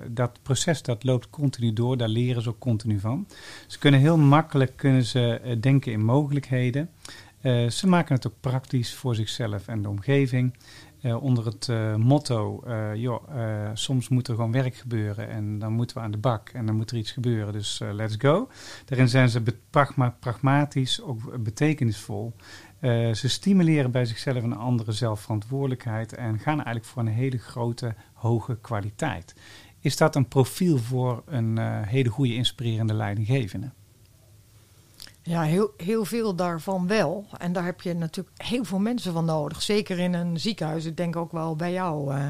Dat 0.07 0.39
proces 0.43 0.81
dat 0.81 1.03
loopt 1.03 1.29
continu 1.29 1.73
door, 1.73 1.97
daar 1.97 2.07
leren 2.07 2.41
ze 2.41 2.49
ook 2.49 2.59
continu 2.59 2.99
van. 2.99 3.27
Ze 3.67 3.79
kunnen 3.79 3.99
heel 3.99 4.17
makkelijk 4.17 4.73
kunnen 4.75 5.03
ze, 5.03 5.57
denken 5.59 5.91
in 5.91 6.03
mogelijkheden. 6.03 6.89
Ze 7.69 7.87
maken 7.87 8.15
het 8.15 8.27
ook 8.27 8.33
praktisch 8.39 8.93
voor 8.93 9.15
zichzelf 9.15 9.67
en 9.67 9.81
de 9.81 9.89
omgeving. 9.89 10.53
Eh, 11.07 11.23
onder 11.23 11.45
het 11.45 11.69
eh, 11.69 11.95
motto, 11.95 12.61
eh, 12.61 12.95
joh, 12.95 13.23
soms 13.73 14.09
moet 14.09 14.27
er 14.27 14.35
gewoon 14.35 14.51
werk 14.51 14.75
gebeuren 14.75 15.29
en 15.29 15.59
dan 15.59 15.73
moeten 15.73 15.97
we 15.97 16.03
aan 16.03 16.11
de 16.11 16.17
bak 16.17 16.49
en 16.49 16.65
dan 16.65 16.75
moet 16.75 16.91
er 16.91 16.97
iets 16.97 17.11
gebeuren, 17.11 17.53
dus 17.53 17.81
let's 17.91 18.15
go. 18.17 18.49
Daarin 18.85 19.09
zijn 19.09 19.29
ze 19.29 19.43
pragmatisch, 20.19 21.01
ook 21.01 21.43
betekenisvol. 21.43 22.35
Ze 23.13 23.27
stimuleren 23.27 23.91
bij 23.91 24.05
zichzelf 24.05 24.43
een 24.43 24.55
andere 24.55 24.91
zelfverantwoordelijkheid 24.91 26.13
en 26.13 26.39
gaan 26.39 26.55
eigenlijk 26.55 26.85
voor 26.85 27.01
een 27.01 27.07
hele 27.07 27.37
grote, 27.37 27.95
hoge 28.13 28.57
kwaliteit. 28.61 29.35
Is 29.79 29.97
dat 29.97 30.15
een 30.15 30.27
profiel 30.27 30.77
voor 30.77 31.23
een 31.25 31.57
hele 31.83 32.09
goede, 32.09 32.33
inspirerende 32.33 32.93
leidinggevende? 32.93 33.71
Ja, 35.27 35.41
heel, 35.41 35.73
heel 35.77 36.05
veel 36.05 36.35
daarvan 36.35 36.87
wel. 36.87 37.25
En 37.37 37.53
daar 37.53 37.65
heb 37.65 37.81
je 37.81 37.93
natuurlijk 37.93 38.41
heel 38.43 38.63
veel 38.63 38.79
mensen 38.79 39.13
van 39.13 39.25
nodig. 39.25 39.61
Zeker 39.61 39.99
in 39.99 40.13
een 40.13 40.39
ziekenhuis. 40.39 40.85
Ik 40.85 40.97
denk 40.97 41.15
ook 41.15 41.31
wel 41.31 41.55
bij 41.55 41.71
jou. 41.71 42.13
eh, 42.13 42.27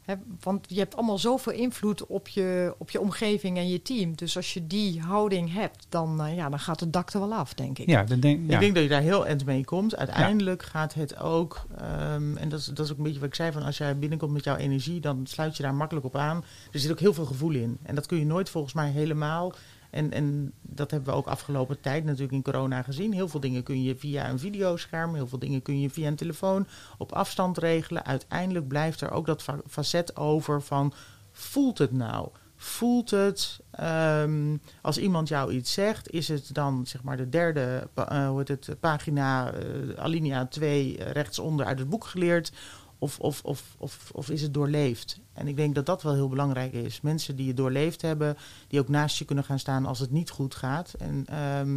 Hè, 0.00 0.14
want 0.40 0.66
je 0.68 0.78
hebt 0.78 0.96
allemaal 0.96 1.18
zoveel 1.18 1.52
invloed 1.52 2.06
op 2.06 2.28
je, 2.28 2.74
op 2.78 2.90
je 2.90 3.00
omgeving 3.00 3.56
en 3.58 3.68
je 3.68 3.82
team. 3.82 4.14
Dus 4.16 4.36
als 4.36 4.54
je 4.54 4.66
die 4.66 5.00
houding 5.00 5.52
hebt, 5.52 5.86
dan, 5.88 6.22
eh, 6.22 6.36
ja, 6.36 6.48
dan 6.48 6.58
gaat 6.58 6.80
het 6.80 6.92
dak 6.92 7.10
er 7.12 7.20
wel 7.20 7.34
af, 7.34 7.54
denk 7.54 7.78
ik. 7.78 7.86
Ja, 7.88 8.04
dat 8.04 8.22
denk, 8.22 8.48
ja. 8.48 8.54
Ik 8.54 8.60
denk 8.60 8.74
dat 8.74 8.82
je 8.82 8.88
daar 8.88 9.00
heel 9.00 9.26
eind 9.26 9.44
mee 9.44 9.64
komt. 9.64 9.96
Uiteindelijk 9.96 10.62
gaat 10.62 10.94
het 10.94 11.18
ook, 11.18 11.66
ehm, 11.78 12.36
en 12.36 12.48
dat 12.48 12.58
is, 12.60 12.66
dat 12.66 12.84
is 12.86 12.92
ook 12.92 12.98
een 12.98 13.04
beetje 13.04 13.18
wat 13.20 13.28
ik 13.28 13.34
zei, 13.34 13.52
van 13.52 13.62
als 13.62 13.78
jij 13.78 13.98
binnenkomt 13.98 14.32
met 14.32 14.44
jouw 14.44 14.56
energie, 14.56 15.00
dan 15.00 15.20
sluit 15.26 15.56
je 15.56 15.62
daar 15.62 15.74
makkelijk 15.74 16.06
op 16.06 16.16
aan. 16.16 16.44
Er 16.72 16.78
zit 16.78 16.90
ook 16.90 17.00
heel 17.00 17.14
veel 17.14 17.26
gevoel 17.26 17.52
in. 17.54 17.78
En 17.82 17.94
dat 17.94 18.06
kun 18.06 18.18
je 18.18 18.26
nooit 18.26 18.50
volgens 18.50 18.72
mij 18.74 18.90
helemaal. 18.90 19.52
En, 19.90 20.12
en 20.12 20.52
dat 20.62 20.90
hebben 20.90 21.12
we 21.12 21.18
ook 21.18 21.26
afgelopen 21.26 21.80
tijd 21.80 22.04
natuurlijk 22.04 22.32
in 22.32 22.42
corona 22.42 22.82
gezien. 22.82 23.12
Heel 23.12 23.28
veel 23.28 23.40
dingen 23.40 23.62
kun 23.62 23.82
je 23.82 23.96
via 23.96 24.28
een 24.28 24.38
videoscherm, 24.38 25.14
heel 25.14 25.26
veel 25.26 25.38
dingen 25.38 25.62
kun 25.62 25.80
je 25.80 25.90
via 25.90 26.08
een 26.08 26.16
telefoon 26.16 26.66
op 26.98 27.12
afstand 27.12 27.58
regelen. 27.58 28.04
Uiteindelijk 28.04 28.68
blijft 28.68 29.00
er 29.00 29.10
ook 29.10 29.26
dat 29.26 29.42
fa- 29.42 29.60
facet 29.68 30.16
over 30.16 30.62
van 30.62 30.92
voelt 31.32 31.78
het 31.78 31.92
nou? 31.92 32.28
Voelt 32.56 33.10
het, 33.10 33.60
ehm, 33.70 34.56
als 34.82 34.98
iemand 34.98 35.28
jou 35.28 35.52
iets 35.52 35.72
zegt, 35.72 36.10
is 36.10 36.28
het 36.28 36.54
dan 36.54 36.86
zeg 36.86 37.02
maar 37.02 37.16
de 37.16 37.28
derde 37.28 37.88
eh, 37.94 38.28
hoe 38.28 38.38
heet 38.38 38.48
het, 38.48 38.80
pagina, 38.80 39.52
eh, 39.52 39.62
alinea 39.96 40.46
2 40.46 40.98
eh, 40.98 41.10
rechtsonder 41.10 41.66
uit 41.66 41.78
het 41.78 41.88
boek 41.88 42.04
geleerd? 42.04 42.52
Of, 43.02 43.18
of, 43.18 43.40
of, 43.44 43.74
of, 43.78 44.10
of 44.12 44.30
is 44.30 44.42
het 44.42 44.54
doorleefd? 44.54 45.20
En 45.32 45.48
ik 45.48 45.56
denk 45.56 45.74
dat 45.74 45.86
dat 45.86 46.02
wel 46.02 46.14
heel 46.14 46.28
belangrijk 46.28 46.72
is. 46.72 47.00
Mensen 47.00 47.36
die 47.36 47.48
het 47.48 47.56
doorleefd 47.56 48.02
hebben, 48.02 48.36
die 48.68 48.80
ook 48.80 48.88
naast 48.88 49.18
je 49.18 49.24
kunnen 49.24 49.44
gaan 49.44 49.58
staan 49.58 49.86
als 49.86 49.98
het 49.98 50.10
niet 50.10 50.30
goed 50.30 50.54
gaat. 50.54 50.94
En, 50.98 51.24
ehm, 51.26 51.74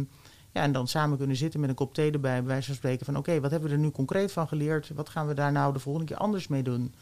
ja, 0.52 0.62
en 0.62 0.72
dan 0.72 0.88
samen 0.88 1.18
kunnen 1.18 1.36
zitten 1.36 1.60
met 1.60 1.68
een 1.68 1.74
kop 1.74 1.94
thee 1.94 2.10
erbij, 2.10 2.38
bij 2.38 2.48
wijze 2.48 2.66
van 2.66 2.74
spreken 2.74 3.06
van 3.06 3.16
oké, 3.16 3.40
wat 3.40 3.50
hebben 3.50 3.68
we 3.68 3.74
er 3.74 3.80
nu 3.80 3.90
concreet 3.90 4.32
van 4.32 4.48
geleerd? 4.48 4.90
Wat 4.94 5.08
gaan 5.08 5.26
we 5.26 5.34
daar 5.34 5.52
nou 5.52 5.72
de 5.72 5.78
volgende 5.78 6.06
keer 6.06 6.16
anders 6.16 6.48
mee 6.48 6.62
doen? 6.62 6.94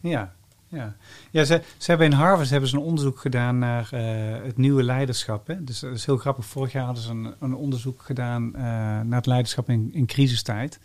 Ja, 0.00 0.32
ja. 0.68 0.96
ja 1.30 1.44
ze, 1.44 1.62
ze 1.76 1.90
hebben 1.90 2.06
in 2.06 2.12
Harvard 2.12 2.50
hebben 2.50 2.68
ze 2.68 2.76
een 2.76 2.82
onderzoek 2.82 3.20
gedaan 3.20 3.58
naar 3.58 3.88
eh, 3.90 4.44
het 4.44 4.56
nieuwe 4.56 4.82
leiderschap. 4.82 5.46
Hè? 5.46 5.64
Dus 5.64 5.80
dat 5.80 5.94
is 5.94 6.06
heel 6.06 6.16
grappig. 6.16 6.44
Vorig 6.44 6.72
jaar 6.72 6.84
hadden 6.84 7.02
ze 7.02 7.10
een, 7.10 7.34
een 7.40 7.54
onderzoek 7.54 8.02
gedaan 8.02 8.54
eh, 8.54 8.62
naar 8.62 9.16
het 9.16 9.26
leiderschap 9.26 9.68
in, 9.68 9.90
in 9.92 10.06
crisistijd. 10.06 10.80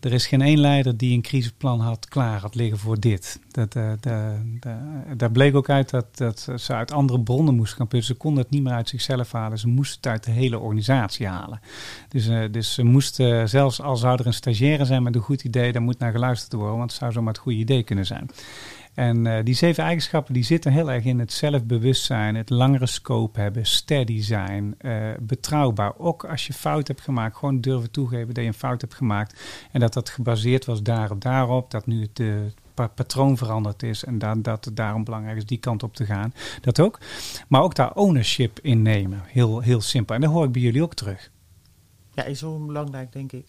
Er 0.00 0.12
is 0.12 0.26
geen 0.26 0.42
één 0.42 0.60
leider 0.60 0.96
die 0.96 1.14
een 1.14 1.22
crisisplan 1.22 1.80
had 1.80 2.08
klaar 2.08 2.40
had 2.40 2.54
liggen 2.54 2.78
voor 2.78 3.00
dit. 3.00 3.40
Dat, 3.50 3.74
eh, 3.74 3.92
de, 4.00 4.36
de, 4.60 4.76
daar 5.16 5.30
bleek 5.30 5.54
ook 5.54 5.68
uit 5.68 5.90
dat, 5.90 6.16
dat 6.16 6.48
ze 6.56 6.74
uit 6.74 6.92
andere 6.92 7.20
bronnen 7.20 7.54
moesten 7.54 7.76
gaan 7.76 7.88
putten. 7.88 8.14
Ze 8.14 8.20
konden 8.20 8.42
het 8.42 8.52
niet 8.52 8.62
meer 8.62 8.72
uit 8.72 8.88
zichzelf 8.88 9.32
halen. 9.32 9.58
Ze 9.58 9.68
moesten 9.68 9.96
het 9.96 10.06
uit 10.06 10.24
de 10.24 10.30
hele 10.30 10.58
organisatie 10.58 11.26
halen. 11.26 11.60
Dus, 12.08 12.28
eh, 12.28 12.42
dus 12.50 12.74
ze 12.74 12.84
moesten, 12.84 13.48
zelfs 13.48 13.80
al 13.80 13.96
zou 13.96 14.18
er 14.18 14.26
een 14.26 14.32
stagiaire 14.32 14.84
zijn 14.84 15.02
met 15.02 15.14
een 15.14 15.20
goed 15.20 15.44
idee, 15.44 15.72
daar 15.72 15.82
moet 15.82 15.98
naar 15.98 16.12
geluisterd 16.12 16.52
worden, 16.52 16.76
want 16.76 16.90
het 16.90 17.00
zou 17.00 17.12
zomaar 17.12 17.32
het 17.32 17.42
goede 17.42 17.58
idee 17.58 17.82
kunnen 17.82 18.06
zijn. 18.06 18.30
En 19.00 19.26
eh, 19.26 19.44
die 19.44 19.54
zeven 19.54 19.84
eigenschappen 19.84 20.34
die 20.34 20.42
zitten 20.44 20.72
heel 20.72 20.90
erg 20.90 21.04
in 21.04 21.18
het 21.18 21.32
zelfbewustzijn, 21.32 22.34
het 22.34 22.50
langere 22.50 22.86
scope 22.86 23.40
hebben, 23.40 23.66
steady 23.66 24.22
zijn, 24.22 24.74
eh, 24.78 25.08
betrouwbaar. 25.20 25.98
Ook 25.98 26.24
als 26.24 26.46
je 26.46 26.52
fout 26.52 26.88
hebt 26.88 27.00
gemaakt, 27.00 27.36
gewoon 27.36 27.60
durven 27.60 27.90
toegeven 27.90 28.34
dat 28.34 28.42
je 28.42 28.48
een 28.50 28.54
fout 28.54 28.80
hebt 28.80 28.94
gemaakt. 28.94 29.40
En 29.72 29.80
dat 29.80 29.92
dat 29.92 30.08
gebaseerd 30.08 30.64
was 30.64 30.82
daarop, 30.82 31.20
daarop, 31.22 31.70
dat 31.70 31.86
nu 31.86 32.00
het 32.02 32.20
eh, 32.20 32.34
pa- 32.74 32.86
patroon 32.86 33.36
veranderd 33.36 33.82
is 33.82 34.04
en 34.04 34.18
dat, 34.18 34.44
dat 34.44 34.64
het 34.64 34.76
daarom 34.76 35.04
belangrijk 35.04 35.36
is 35.36 35.46
die 35.46 35.58
kant 35.58 35.82
op 35.82 35.94
te 35.94 36.04
gaan. 36.04 36.34
Dat 36.60 36.80
ook. 36.80 36.98
Maar 37.48 37.62
ook 37.62 37.74
daar 37.74 37.94
ownership 37.94 38.58
in 38.62 38.82
nemen. 38.82 39.22
Heel, 39.26 39.60
heel 39.60 39.80
simpel. 39.80 40.14
En 40.14 40.20
dat 40.20 40.30
hoor 40.30 40.44
ik 40.44 40.52
bij 40.52 40.62
jullie 40.62 40.82
ook 40.82 40.94
terug. 40.94 41.30
Ja, 42.14 42.24
is 42.24 42.38
zo 42.38 42.58
belangrijk, 42.58 43.12
denk 43.12 43.32
ik. 43.32 43.46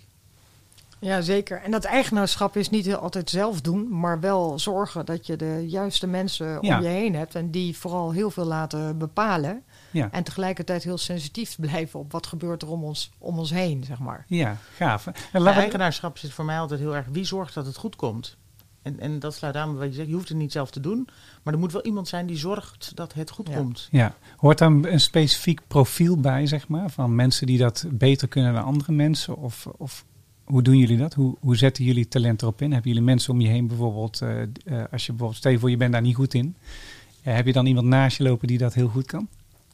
Ja, 1.02 1.22
zeker. 1.22 1.62
En 1.62 1.72
dat 1.72 1.84
eigenaarschap 1.84 2.58
is 2.58 2.70
niet 2.70 2.96
altijd 2.96 3.30
zelf 3.30 3.62
doen, 3.62 4.00
maar 4.00 4.20
wel 4.20 4.60
zorgen 4.60 5.06
dat 5.06 5.26
je 5.26 5.36
de 5.36 5.66
juiste 5.68 6.08
mensen 6.08 6.58
Ja. 6.62 6.78
om 6.78 6.84
je 6.84 6.90
heen 6.90 7.16
hebt. 7.16 7.36
En 7.36 7.52
die 7.52 7.78
vooral 7.78 8.12
heel 8.12 8.32
veel 8.32 8.46
laten 8.46 8.98
bepalen. 8.98 9.64
Ja. 9.92 10.12
En 10.12 10.24
tegelijkertijd 10.24 10.84
heel 10.84 10.98
sensitief 10.98 11.56
blijven 11.60 12.00
op 12.00 12.12
wat 12.12 12.28
gebeurt 12.28 12.62
er 12.62 12.70
om 12.72 12.84
ons, 12.84 13.12
om 13.18 13.38
ons 13.40 13.50
heen, 13.50 13.84
zeg 13.84 14.00
maar. 14.00 14.26
Ja, 14.28 14.58
gaaf. 14.76 15.08
En 15.32 15.46
eigenaarschap 15.48 16.18
zit 16.18 16.32
voor 16.32 16.46
mij 16.46 16.60
altijd 16.60 16.80
heel 16.80 16.96
erg 16.96 17.06
wie 17.12 17.26
zorgt 17.26 17.54
dat 17.54 17.66
het 17.66 17.78
goed 17.78 17.96
komt. 17.96 18.38
En, 18.82 19.00
en 19.00 19.20
dat 19.20 19.34
sluit 19.36 19.56
aan 19.56 19.70
bij 19.72 19.80
wat 19.80 19.88
je 19.90 19.94
zegt. 19.96 20.08
Je 20.08 20.14
hoeft 20.14 20.30
het 20.30 20.38
niet 20.38 20.52
zelf 20.52 20.72
te 20.72 20.80
doen. 20.80 21.08
Maar 21.44 21.54
er 21.54 21.60
moet 21.60 21.72
wel 21.72 21.84
iemand 21.86 22.08
zijn 22.08 22.26
die 22.26 22.38
zorgt 22.38 22.92
dat 22.96 23.14
het 23.14 23.30
goed 23.32 23.48
Ja. 23.48 23.56
komt. 23.56 23.88
Ja, 23.92 24.16
hoort 24.38 24.58
daar 24.58 24.72
een 24.72 25.00
specifiek 25.00 25.60
profiel 25.68 26.18
bij, 26.18 26.48
zeg 26.48 26.68
maar, 26.68 26.90
van 26.90 27.16
mensen 27.16 27.48
die 27.48 27.58
dat 27.58 27.86
beter 27.90 28.28
kunnen 28.28 28.54
dan 28.54 28.64
andere 28.64 28.92
mensen? 28.92 29.38
Of, 29.38 29.68
of 29.78 30.06
hoe 30.52 30.62
doen 30.62 30.78
jullie 30.78 30.98
dat? 30.98 31.14
Hoe, 31.14 31.36
hoe 31.40 31.56
zetten 31.58 31.84
jullie 31.84 32.08
talent 32.08 32.42
erop 32.42 32.62
in? 32.62 32.72
Hebben 32.72 32.90
jullie 32.92 33.06
mensen 33.06 33.34
om 33.34 33.42
je 33.42 33.48
heen 33.48 33.68
bijvoorbeeld, 33.68 34.22
eh, 34.22 34.42
eh, 34.42 34.48
als 34.92 35.06
je 35.06 35.12
bijvoorbeeld, 35.12 35.36
stel 35.36 35.52
je 35.52 35.60
voor 35.60 35.70
je 35.70 35.78
bent 35.78 35.92
daar 35.92 36.02
niet 36.02 36.16
goed 36.16 36.34
in, 36.34 36.56
eh, 37.24 37.36
heb 37.36 37.46
je 37.46 37.54
dan 37.54 37.66
iemand 37.66 37.88
naast 37.88 38.18
je 38.18 38.24
lopen 38.24 38.48
die 38.48 38.58
dat 38.58 38.74
heel 38.74 38.88
goed 38.88 39.06
kan? 39.06 39.28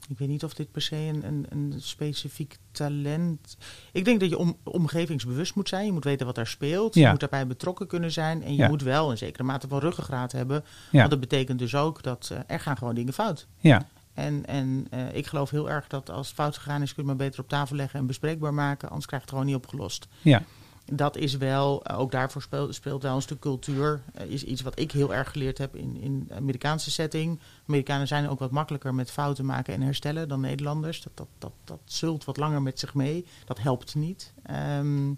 Ik 0.09 0.17
weet 0.17 0.27
niet 0.27 0.43
of 0.43 0.53
dit 0.53 0.71
per 0.71 0.81
se 0.81 0.95
een, 0.95 1.23
een, 1.27 1.45
een 1.49 1.73
specifiek 1.81 2.57
talent... 2.71 3.57
Ik 3.91 4.05
denk 4.05 4.19
dat 4.19 4.29
je 4.29 4.37
om, 4.37 4.57
omgevingsbewust 4.63 5.55
moet 5.55 5.69
zijn. 5.69 5.85
Je 5.85 5.91
moet 5.91 6.03
weten 6.03 6.25
wat 6.25 6.35
daar 6.35 6.47
speelt. 6.47 6.95
Ja. 6.95 7.01
Je 7.03 7.09
moet 7.09 7.19
daarbij 7.19 7.47
betrokken 7.47 7.87
kunnen 7.87 8.11
zijn. 8.11 8.43
En 8.43 8.51
je 8.51 8.57
Ja. 8.57 8.67
moet 8.67 8.81
wel 8.81 9.11
een 9.11 9.17
zekere 9.17 9.43
mate 9.43 9.67
van 9.67 9.79
ruggengraat 9.79 10.31
hebben. 10.31 10.63
Ja. 10.91 10.97
Want 10.97 11.09
dat 11.09 11.19
betekent 11.19 11.59
dus 11.59 11.75
ook 11.75 12.03
dat 12.03 12.33
er 12.47 12.59
gaan 12.59 12.77
gewoon 12.77 12.95
dingen 12.95 13.13
fout. 13.13 13.47
Ja, 13.59 13.87
En, 14.13 14.45
en 14.45 14.87
ik 15.13 15.27
geloof 15.27 15.49
heel 15.49 15.69
erg 15.69 15.87
dat 15.87 16.09
als 16.09 16.27
het 16.27 16.35
fout 16.35 16.57
gegaan 16.57 16.81
is... 16.81 16.93
kun 16.93 17.03
je 17.03 17.09
het 17.09 17.17
maar 17.17 17.27
beter 17.27 17.43
op 17.43 17.49
tafel 17.49 17.75
leggen 17.75 17.99
en 17.99 18.07
bespreekbaar 18.07 18.53
maken. 18.53 18.87
Anders 18.87 19.05
krijg 19.05 19.21
je 19.23 19.27
het 19.29 19.37
gewoon 19.37 19.53
niet 19.53 19.63
opgelost. 19.65 20.07
ja, 20.21 20.43
Dat 20.91 21.17
is 21.17 21.37
wel, 21.37 21.83
eh, 21.83 21.99
ook 21.99 22.11
daarvoor 22.11 22.41
speelt, 22.41 22.75
speelt 22.75 23.03
wel 23.03 23.15
een 23.15 23.21
stuk 23.21 23.39
cultuur. 23.39 24.01
eh, 24.13 24.25
is 24.25 24.43
iets 24.43 24.61
wat 24.61 24.79
ik 24.79 24.91
heel 24.91 25.13
erg 25.13 25.31
geleerd 25.31 25.57
heb 25.57 25.75
in, 25.75 25.97
in 26.01 26.25
de 26.27 26.33
Amerikaanse 26.33 26.91
setting. 26.91 27.39
Amerikanen 27.67 28.07
zijn 28.07 28.29
ook 28.29 28.39
wat 28.39 28.51
makkelijker 28.51 28.93
met 28.93 29.11
fouten 29.11 29.45
maken 29.45 29.73
en 29.73 29.81
herstellen 29.81 30.27
dan 30.27 30.39
Nederlanders. 30.39 31.01
Dat, 31.03 31.11
dat, 31.15 31.27
dat, 31.37 31.51
dat 31.63 31.79
zult 31.85 32.25
wat 32.25 32.37
langer 32.37 32.61
met 32.61 32.79
zich 32.79 32.93
mee. 32.93 33.25
Dat 33.45 33.59
helpt 33.59 33.95
niet. 33.95 34.33
Ehm, 34.43 35.09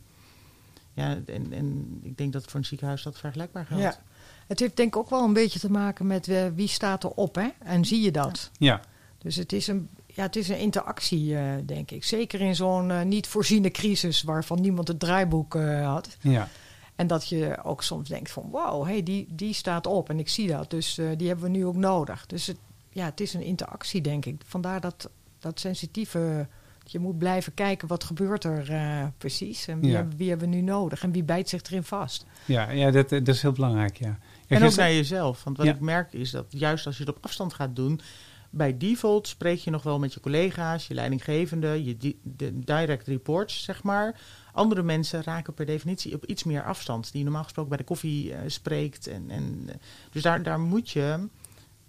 ja, 0.94 1.18
en, 1.26 1.54
en 1.54 2.00
ik 2.04 2.18
denk 2.18 2.34
dat 2.34 2.46
voor 2.46 2.60
een 2.60 2.66
ziekenhuis 2.66 3.04
dat 3.04 3.18
vergelijkbaar 3.18 3.66
geldt. 3.66 3.84
Ja. 3.84 4.00
Het 4.48 4.60
heeft 4.60 4.78
denk 4.78 4.96
ik 4.96 5.02
ook 5.02 5.10
wel 5.10 5.24
een 5.24 5.34
beetje 5.34 5.60
te 5.60 5.72
maken 5.72 6.08
met 6.08 6.28
eh, 6.28 6.48
wie 6.56 6.68
staat 6.68 7.04
erop, 7.04 7.36
hè? 7.36 7.48
En 7.60 7.86
zie 7.86 8.02
je 8.02 8.12
dat? 8.12 8.50
ja, 8.58 8.82
Dus 9.18 9.36
het 9.36 9.54
is 9.54 9.68
een, 9.68 9.90
ja, 10.20 10.26
het 10.26 10.36
is 10.36 10.50
een 10.50 10.58
interactie, 10.60 11.38
eh, 11.38 11.44
denk 11.66 11.92
ik. 11.92 12.04
Zeker 12.04 12.42
in 12.42 12.56
zo'n 12.56 12.92
eh, 12.92 13.02
niet 13.02 13.28
voorziene 13.28 13.72
crisis 13.72 14.22
waarvan 14.24 14.62
niemand 14.62 14.88
het 14.88 15.00
draaiboek 15.00 15.56
eh, 15.56 15.86
had. 15.88 16.18
ja. 16.22 16.48
En 16.96 17.08
dat 17.08 17.28
je 17.30 17.64
ook 17.64 17.84
soms 17.84 18.10
denkt 18.10 18.32
van 18.32 18.48
wow, 18.52 18.86
hey, 18.86 19.04
die, 19.04 19.28
die 19.30 19.54
staat 19.54 19.88
op 19.88 20.10
en 20.10 20.20
ik 20.20 20.30
zie 20.30 20.48
dat. 20.48 20.70
Dus 20.70 20.98
eh, 20.98 21.06
die 21.18 21.28
hebben 21.28 21.46
we 21.52 21.58
nu 21.58 21.66
ook 21.66 21.76
nodig. 21.76 22.26
Dus 22.26 22.48
het, 22.48 22.58
ja, 22.90 23.06
het 23.06 23.20
is 23.20 23.34
een 23.34 23.42
interactie, 23.44 24.02
denk 24.02 24.26
ik. 24.26 24.42
Vandaar 24.46 24.82
dat, 24.82 25.10
dat 25.40 25.60
sensitieve... 25.60 26.48
dat 26.84 26.92
Je 26.92 27.00
moet 27.00 27.18
blijven 27.18 27.54
kijken 27.54 27.88
wat 27.88 28.04
gebeurt 28.04 28.44
er 28.44 28.72
eh, 28.72 29.06
precies. 29.18 29.68
En 29.68 29.80
wie, 29.80 29.90
Ja. 29.90 29.96
hebben, 29.96 30.18
wie 30.18 30.30
hebben 30.30 30.50
we 30.50 30.56
nu 30.56 30.62
nodig? 30.62 31.04
En 31.04 31.12
wie 31.12 31.24
bijt 31.24 31.50
zich 31.50 31.62
erin 31.64 31.84
vast? 31.84 32.26
ja, 32.46 32.70
ja 32.72 32.92
dat, 32.92 33.10
dat 33.10 33.28
is 33.28 33.42
heel 33.42 33.52
belangrijk, 33.52 33.98
ja. 33.98 34.08
En 34.48 34.58
ook 34.58 34.64
gisteren- 34.64 34.90
naar 34.90 34.94
jezelf. 34.98 35.44
Want 35.44 35.58
wat 35.58 35.66
Ja. 35.66 35.74
ik 35.74 35.80
merk 35.80 36.14
is 36.14 36.32
dat 36.32 36.46
juist 36.50 36.86
als 36.86 36.98
je 36.98 37.04
het 37.06 37.16
op 37.16 37.24
afstand 37.26 37.54
gaat 37.54 37.76
doen... 37.76 38.02
bij 38.50 38.78
default 38.78 39.28
spreek 39.28 39.60
je 39.60 39.72
nog 39.72 39.84
wel 39.84 40.00
met 40.00 40.14
je 40.14 40.20
collega's, 40.20 40.88
je 40.88 40.94
leidinggevende... 40.94 41.84
je 41.84 42.16
de 42.24 42.60
direct 42.60 43.08
reports, 43.08 43.64
zeg 43.64 43.84
maar. 43.84 44.22
Andere 44.54 44.84
mensen 44.84 45.24
raken 45.24 45.54
per 45.54 45.66
definitie 45.66 46.14
op 46.14 46.26
iets 46.26 46.44
meer 46.44 46.64
afstand... 46.64 47.12
die 47.12 47.24
normaal 47.24 47.44
gesproken 47.44 47.70
bij 47.70 47.80
de 47.80 47.84
koffie 47.84 48.34
eh, 48.34 48.40
spreekt. 48.48 49.08
En, 49.08 49.30
en, 49.30 49.64
eh, 49.68 49.76
dus 50.12 50.22
daar, 50.22 50.44
daar 50.44 50.60
moet 50.60 50.90
je... 50.90 51.28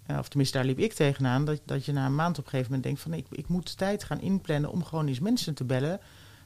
eh, 0.05 0.17
of 0.17 0.27
tenminste, 0.27 0.57
daar 0.57 0.65
liep 0.65 0.79
ik 0.79 0.93
tegenaan... 0.93 1.45
Dat, 1.45 1.61
dat 1.65 1.85
je 1.85 1.91
na 1.91 2.05
een 2.05 2.15
maand 2.15 2.37
op 2.37 2.43
een 2.43 2.49
gegeven 2.49 2.71
moment 2.71 2.83
denkt 2.83 3.01
van... 3.01 3.13
ik, 3.13 3.25
ik 3.29 3.47
moet 3.47 3.77
tijd 3.77 4.03
gaan 4.03 4.21
inplannen 4.21 4.71
om 4.71 4.83
gewoon 4.83 5.07
eens 5.07 5.19
mensen 5.19 5.53
te 5.53 5.63
bellen... 5.63 5.99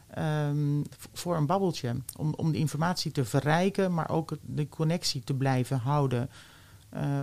ehm, 0.09 0.83
voor 1.13 1.35
een 1.35 1.45
babbeltje. 1.45 1.95
Om, 2.17 2.33
om 2.33 2.51
de 2.51 2.57
informatie 2.57 3.11
te 3.11 3.25
verrijken, 3.25 3.93
maar 3.93 4.09
ook 4.09 4.37
de 4.41 4.69
connectie 4.69 5.21
te 5.23 5.33
blijven 5.33 5.77
houden. 5.77 6.29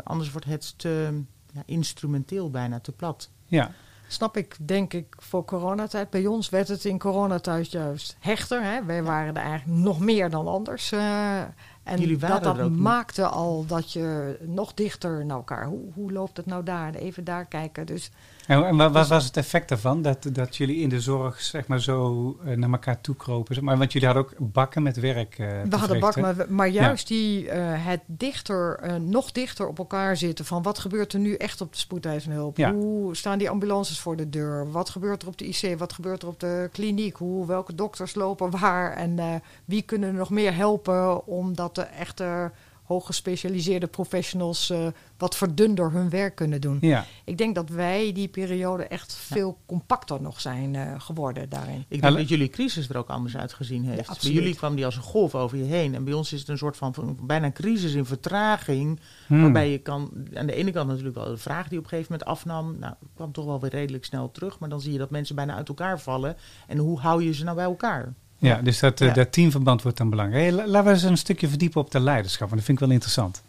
Anders 0.04 0.30
wordt 0.30 0.46
het 0.46 0.74
te 0.78 1.22
ja, 1.52 1.62
instrumenteel 1.66 2.50
bijna, 2.50 2.80
te 2.80 2.92
plat. 2.92 3.30
ja, 3.46 3.70
Snap 4.12 4.36
ik, 4.36 4.56
denk 4.60 4.92
ik, 4.92 5.14
voor 5.18 5.44
coronatijd. 5.44 6.10
Bij 6.10 6.26
ons 6.26 6.48
werd 6.48 6.68
het 6.68 6.84
in 6.84 6.98
coronatijd 6.98 7.70
juist 7.70 8.16
hechter. 8.20 8.62
Hè? 8.62 8.84
Wij 8.84 9.02
waren 9.02 9.36
er 9.36 9.42
eigenlijk 9.42 9.80
nog 9.80 10.00
meer 10.00 10.30
dan 10.30 10.46
anders. 10.46 10.92
eh, 10.92 11.40
en 11.82 11.98
Jullie 11.98 12.18
waren 12.18 12.42
dat, 12.42 12.56
dat 12.56 12.70
maakte 12.70 13.26
al 13.26 13.66
dat 13.66 13.92
je 13.92 14.38
nog 14.40 14.74
dichter 14.74 15.26
naar 15.26 15.36
elkaar... 15.36 15.66
Hoe, 15.66 15.92
hoe 15.94 16.12
loopt 16.12 16.36
het 16.36 16.46
nou 16.46 16.62
daar? 16.62 16.94
Even 16.94 17.24
daar 17.24 17.44
kijken. 17.46 17.86
Dus 17.86 18.10
En, 18.46 18.64
en 18.64 18.76
wat, 18.76 18.92
wat 18.92 19.08
was 19.08 19.24
het 19.24 19.36
effect 19.36 19.68
daarvan? 19.68 20.02
Dat, 20.02 20.28
dat 20.32 20.56
jullie 20.56 20.76
in 20.76 20.88
de 20.88 21.00
zorg 21.00 21.40
zeg 21.40 21.66
maar 21.66 21.80
zo 21.80 22.36
eh, 22.44 22.56
naar 22.56 22.70
elkaar 22.70 23.00
toe 23.00 23.16
kropen? 23.16 23.54
zeg 23.54 23.64
Maar, 23.64 23.78
want 23.78 23.92
jullie 23.92 24.08
hadden 24.08 24.26
ook 24.26 24.52
bakken 24.52 24.82
met 24.82 24.96
werk. 24.96 25.34
te 25.34 25.62
we 25.68 25.76
hadden 25.76 26.00
bak, 26.00 26.12
verrichten. 26.12 26.36
maar, 26.36 26.54
maar 26.54 26.68
juist 26.68 27.08
die, 27.08 27.48
eh, 27.48 27.86
het 27.86 28.00
dichter, 28.06 28.80
nog 29.00 29.32
dichter 29.32 29.68
op 29.68 29.78
elkaar 29.78 30.16
zitten... 30.16 30.44
van 30.44 30.62
wat 30.62 30.78
gebeurt 30.78 31.12
er 31.12 31.18
nu 31.18 31.34
echt 31.34 31.60
op 31.60 31.72
de 31.72 31.78
spoedeisende 31.78 32.36
hulp? 32.36 32.56
Ja. 32.56 32.72
Hoe 32.72 33.16
staan 33.16 33.38
die 33.38 33.50
ambulances 33.50 34.00
voor 34.00 34.16
de 34.16 34.28
deur? 34.28 34.70
Wat 34.70 34.90
gebeurt 34.90 35.22
er 35.22 35.28
op 35.28 35.38
de 35.38 35.46
IC? 35.46 35.78
Wat 35.78 35.92
gebeurt 35.92 36.22
er 36.22 36.28
op 36.28 36.40
de 36.40 36.68
kliniek? 36.72 37.16
Hoe, 37.16 37.46
welke 37.46 37.74
dokters 37.74 38.14
lopen 38.14 38.50
waar? 38.50 38.92
En 38.92 39.42
wie 39.64 39.82
kunnen 39.82 40.08
er 40.08 40.14
nog 40.14 40.30
meer 40.30 40.54
helpen 40.54 41.26
om 41.26 41.54
dat 41.54 41.74
de 41.74 41.82
echte 41.82 42.50
hooggespecialiseerde 42.92 43.86
professionals 43.86 44.70
eh, 44.70 44.86
wat 45.16 45.36
verdunder 45.36 45.90
hun 45.92 46.10
werk 46.10 46.34
kunnen 46.34 46.60
doen. 46.60 46.78
Ja. 46.80 47.04
Ik 47.24 47.38
denk 47.38 47.54
dat 47.54 47.68
wij 47.68 48.12
die 48.12 48.28
periode 48.28 48.82
echt 48.86 49.14
veel 49.14 49.58
compacter 49.66 50.22
nog 50.22 50.40
zijn 50.40 50.74
eh, 50.74 51.00
geworden 51.00 51.48
daarin. 51.48 51.84
Ik 51.88 52.00
Ja, 52.00 52.06
denk 52.06 52.16
dat 52.16 52.28
jullie 52.28 52.48
crisis 52.48 52.88
er 52.88 52.96
ook 52.96 53.08
anders 53.08 53.36
uitgezien 53.36 53.84
heeft. 53.84 54.22
bij 54.22 54.30
jullie 54.32 54.54
kwam 54.54 54.74
die 54.74 54.84
als 54.84 54.96
een 54.96 55.02
golf 55.02 55.34
over 55.34 55.58
je 55.58 55.64
heen. 55.64 55.94
En 55.94 56.04
bij 56.04 56.12
ons 56.12 56.32
is 56.32 56.40
het 56.40 56.48
een 56.48 56.58
soort 56.58 56.76
van, 56.76 56.94
van 56.94 57.18
bijna 57.22 57.46
een 57.46 57.52
crisis 57.52 57.92
in 57.94 58.04
vertraging. 58.04 59.00
Hmm. 59.26 59.42
Waarbij 59.42 59.70
je 59.70 59.78
kan, 59.78 60.10
aan 60.34 60.46
de 60.46 60.54
ene 60.54 60.70
kant 60.70 60.88
natuurlijk 60.88 61.14
wel 61.16 61.24
de 61.28 61.36
vraag 61.36 61.68
die 61.68 61.78
op 61.78 61.84
een 61.84 61.90
gegeven 61.90 62.12
moment 62.12 62.30
afnam. 62.30 62.78
Nou, 62.78 62.94
kwam 63.14 63.32
toch 63.32 63.44
wel 63.44 63.60
weer 63.60 63.70
redelijk 63.70 64.04
snel 64.04 64.30
terug. 64.30 64.58
Maar 64.58 64.68
dan 64.68 64.80
zie 64.80 64.92
je 64.92 64.98
dat 64.98 65.10
mensen 65.10 65.34
bijna 65.34 65.54
uit 65.54 65.68
elkaar 65.68 66.00
vallen. 66.00 66.36
En 66.66 66.78
hoe 66.78 67.00
hou 67.00 67.22
je 67.24 67.32
ze 67.34 67.44
nou 67.44 67.56
bij 67.56 67.64
elkaar? 67.64 68.14
Ja, 68.48 68.60
dus 68.62 68.78
dat, 68.78 69.00
eh, 69.00 69.08
Ja. 69.08 69.14
dat 69.14 69.32
teamverband 69.32 69.82
wordt 69.82 69.98
dan 69.98 70.10
belangrijk. 70.10 70.42
Hey, 70.42 70.52
la- 70.52 70.66
laten 70.66 70.86
we 70.88 70.92
eens 70.94 71.02
een 71.02 71.16
stukje 71.16 71.48
verdiepen 71.48 71.80
op 71.80 71.90
de 71.90 72.00
leiderschap, 72.00 72.48
want 72.48 72.54
dat 72.56 72.64
vind 72.64 72.78
ik 72.80 72.84
wel 72.84 72.94
interessant. 72.94 73.42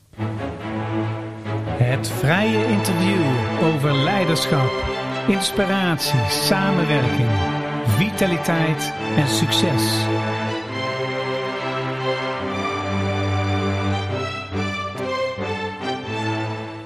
Het 1.77 2.08
vrije 2.08 2.65
interview 2.67 3.21
over 3.63 3.95
leiderschap, 3.97 4.71
inspiratie, 5.27 6.19
samenwerking, 6.29 7.29
vitaliteit 7.97 8.93
en 9.17 9.27
succes. 9.27 9.91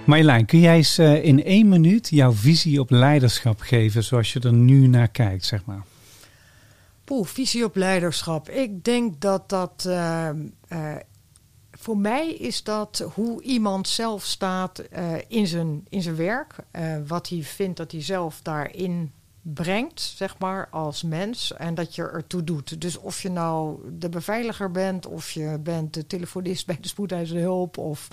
Marjolein, 0.06 0.46
kun 0.46 0.60
jij 0.60 0.76
eens 0.76 0.98
eh, 0.98 1.24
in 1.24 1.44
één 1.44 1.70
minuut 1.70 2.10
jouw 2.10 2.32
visie 2.34 2.80
op 2.80 2.90
leiderschap 2.90 3.60
geven 3.62 4.04
zoals 4.04 4.34
je 4.34 4.40
er 4.40 4.54
nu 4.54 4.88
naar 4.88 5.08
kijkt, 5.08 5.46
zeg 5.46 5.66
maar? 5.66 5.82
Poeh, 7.08 7.26
visie 7.28 7.64
op 7.66 7.76
leiderschap. 7.76 8.50
Ik 8.50 8.84
denk 8.84 9.22
dat 9.22 9.50
dat. 9.50 9.86
eh, 9.88 10.30
eh, 10.30 10.96
voor 11.72 11.98
mij 11.98 12.34
is 12.34 12.64
dat 12.64 13.10
hoe 13.14 13.42
iemand 13.42 13.88
zelf 13.88 14.24
staat 14.24 14.80
eh, 14.80 15.14
in, 15.28 15.48
zijn, 15.48 15.86
in 15.90 16.02
zijn 16.02 16.16
werk. 16.16 16.56
eh, 16.72 16.96
wat 17.08 17.30
hij 17.30 17.42
vindt 17.44 17.78
dat 17.78 17.92
hij 17.92 18.02
zelf 18.04 18.40
daarin 18.42 19.12
brengt, 19.54 20.02
zeg 20.02 20.40
maar, 20.40 20.68
als 20.70 21.04
mens. 21.04 21.54
En 21.54 21.76
dat 21.76 21.96
je 21.96 22.10
ertoe 22.10 22.44
doet. 22.44 22.82
Dus 22.82 22.98
of 22.98 23.22
je 23.22 23.30
nou 23.30 23.80
de 24.00 24.10
beveiliger 24.10 24.72
bent, 24.72 25.06
of 25.06 25.32
je 25.32 25.60
bent 25.64 25.94
de 25.94 26.08
telefonist 26.08 26.66
bij 26.66 26.78
de 26.82 26.88
spoedeisende 26.88 27.42
hulp, 27.42 27.78
of, 27.78 28.08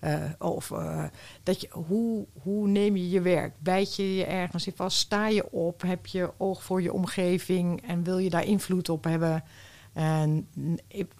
eh, 0.00 0.24
of 0.38 0.70
eh, 0.70 1.04
dat 1.42 1.60
je, 1.60 1.68
hoe, 1.70 2.26
hoe 2.42 2.68
neem 2.68 2.96
je 2.96 3.10
je 3.10 3.20
werk? 3.20 3.54
Bijt 3.58 3.96
je 3.96 4.14
je 4.14 4.24
ergens 4.24 4.66
in 4.66 4.72
vast? 4.76 4.98
Sta 4.98 5.28
je 5.28 5.50
op? 5.50 5.82
Heb 5.82 6.06
je 6.06 6.30
oog 6.36 6.62
voor 6.62 6.82
je 6.82 6.92
omgeving 6.92 7.82
en 7.86 8.02
wil 8.02 8.18
je 8.18 8.30
daar 8.30 8.44
invloed 8.44 8.88
op 8.88 9.04
hebben? 9.04 9.44
En 9.92 10.48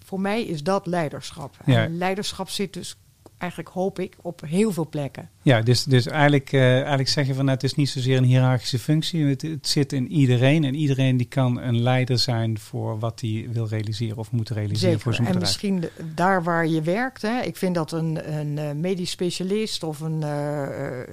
voor 0.04 0.20
mij 0.20 0.42
is 0.42 0.62
dat 0.62 0.86
leiderschap. 0.86 1.56
Ja. 1.64 1.84
En 1.84 1.96
leiderschap 1.96 2.48
zit 2.48 2.72
dus 2.72 2.96
eigenlijk, 3.40 3.70
hoop 3.70 3.98
ik, 3.98 4.16
op 4.22 4.40
heel 4.46 4.72
veel 4.72 4.88
plekken. 4.88 5.28
Ja, 5.42 5.60
dus, 5.60 5.84
dus 5.84 6.06
eigenlijk, 6.06 6.52
eh, 6.52 6.74
eigenlijk 6.74 7.08
zeg 7.08 7.26
je 7.26 7.34
van 7.34 7.44
nou, 7.44 7.56
het 7.56 7.64
is 7.64 7.74
niet 7.74 7.88
zozeer 7.88 8.16
een 8.16 8.24
hiërarchische 8.24 8.78
functie. 8.78 9.24
Het, 9.24 9.42
het 9.42 9.68
zit 9.68 9.92
in 9.92 10.12
iedereen. 10.12 10.64
En 10.64 10.74
iedereen 10.74 11.16
die 11.16 11.26
kan 11.26 11.60
een 11.60 11.80
leider 11.82 12.18
zijn 12.18 12.58
voor 12.58 12.98
wat 12.98 13.20
hij 13.20 13.48
wil 13.52 13.66
realiseren 13.68 14.16
of 14.16 14.30
moet 14.30 14.48
realiseren 14.50 15.00
voor 15.00 15.14
zijn 15.14 15.26
En 15.26 15.32
bedrijf. 15.32 15.52
misschien 15.52 15.80
de- 15.80 16.14
daar 16.14 16.42
waar 16.42 16.66
je 16.66 16.82
werkt. 16.82 17.22
Hè, 17.22 17.40
ik 17.40 17.56
vind 17.56 17.74
dat 17.74 17.92
een, 17.92 18.38
een 18.38 18.58
eh, 18.58 18.72
medisch 18.72 19.10
specialist 19.10 19.82
of 19.82 20.00
een 20.00 20.22
eh, 20.22 20.68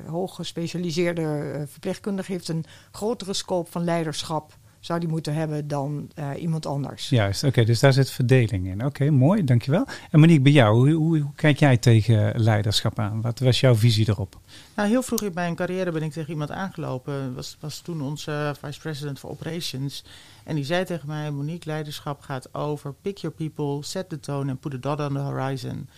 hooggespecialiseerde 0.08 1.66
verpleegkundige 1.68 2.32
heeft 2.32 2.48
een 2.48 2.66
grotere 2.92 3.34
scope 3.34 3.72
van 3.72 3.84
leiderschap 3.84 4.58
zou 4.80 5.00
die 5.00 5.10
moeten 5.10 5.34
hebben 5.34 5.68
dan 5.68 6.10
eh, 6.16 6.30
iemand 6.40 6.66
anders. 6.66 7.10
Juist, 7.10 7.44
oké, 7.44 7.64
dus 7.64 7.80
daar 7.80 7.94
zit 7.94 8.10
verdeling 8.10 8.68
in. 8.68 8.86
Oké, 8.86 9.10
mooi, 9.10 9.44
dankjewel. 9.44 9.86
En 10.12 10.20
Monique, 10.20 10.42
bij 10.42 10.52
jou, 10.52 10.76
hoe, 10.76 10.92
hoe, 10.92 11.20
hoe 11.20 11.34
kijk 11.36 11.60
jij 11.60 11.78
tegen 11.78 12.40
leiderschap 12.40 13.00
aan? 13.00 13.22
Wat 13.22 13.40
was 13.40 13.60
jouw 13.60 13.76
visie 13.76 14.10
erop? 14.10 14.40
Nou, 14.76 14.90
heel 14.90 15.02
vroeg 15.02 15.22
in 15.22 15.32
mijn 15.34 15.56
carrière 15.56 15.92
ben 15.92 16.04
ik 16.04 16.12
tegen 16.12 16.32
iemand 16.32 16.52
aangelopen. 16.52 17.36
Was, 17.36 17.58
was 17.60 17.80
toen 17.80 18.02
onze 18.02 18.56
vice 18.62 18.80
president 18.80 19.20
voor 19.20 19.30
operations. 19.30 20.04
En 20.44 20.56
die 20.56 20.64
zei 20.64 20.86
tegen 20.86 21.08
mij: 21.08 21.32
Monique, 21.32 21.70
leiderschap 21.70 22.22
gaat 22.22 22.54
over 22.54 22.94
pick 22.94 23.18
your 23.18 23.36
people, 23.36 23.84
set 23.84 24.10
the 24.10 24.20
tone 24.20 24.52
and 24.52 24.60
put 24.60 24.74
a 24.74 24.78
dot 24.78 25.00
on 25.00 25.14
the 25.14 25.20
horizon. 25.20 25.90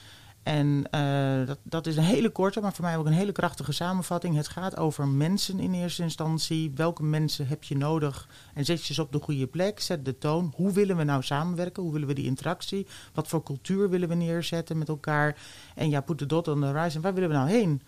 En 0.43 0.88
eh, 0.91 1.47
dat, 1.47 1.58
dat 1.63 1.88
is 1.88 1.97
een 1.97 2.04
hele 2.04 2.30
korte, 2.30 2.62
maar 2.62 2.73
voor 2.73 2.86
mij 2.86 2.97
ook 2.97 3.06
een 3.06 3.12
hele 3.12 3.32
krachtige 3.32 3.71
samenvatting. 3.71 4.36
Het 4.36 4.47
gaat 4.47 4.78
over 4.78 5.08
mensen 5.08 5.60
in 5.60 5.73
eerste 5.73 6.04
instantie. 6.04 6.71
Welke 6.75 7.04
mensen 7.04 7.47
heb 7.47 7.63
je 7.63 7.78
nodig? 7.78 8.28
En 8.54 8.65
zet 8.65 8.86
je 8.86 8.93
ze 8.93 9.02
op 9.02 9.12
de 9.12 9.19
goede 9.19 9.47
plek. 9.47 9.80
Zet 9.80 10.06
de 10.06 10.17
toon. 10.17 10.54
Hoe 10.56 10.71
willen 10.71 10.97
we 10.97 11.04
nou 11.04 11.23
samenwerken? 11.23 11.84
Hoe 11.84 11.91
willen 11.91 12.08
we 12.08 12.13
die 12.13 12.25
interactie? 12.25 12.88
Wat 13.13 13.28
voor 13.28 13.43
cultuur 13.43 13.89
willen 13.89 14.10
we 14.10 14.15
neerzetten 14.15 14.78
met 14.78 14.88
elkaar? 14.88 15.38
En 15.75 15.89
ja, 15.89 16.02
put 16.02 16.17
the 16.17 16.25
dot 16.25 16.47
on 16.47 16.60
the 16.60 16.65
horizon. 16.65 17.02
Waar 17.02 17.13
willen 17.13 17.30
we 17.30 17.36
nou 17.36 17.49
heen? 17.49 17.82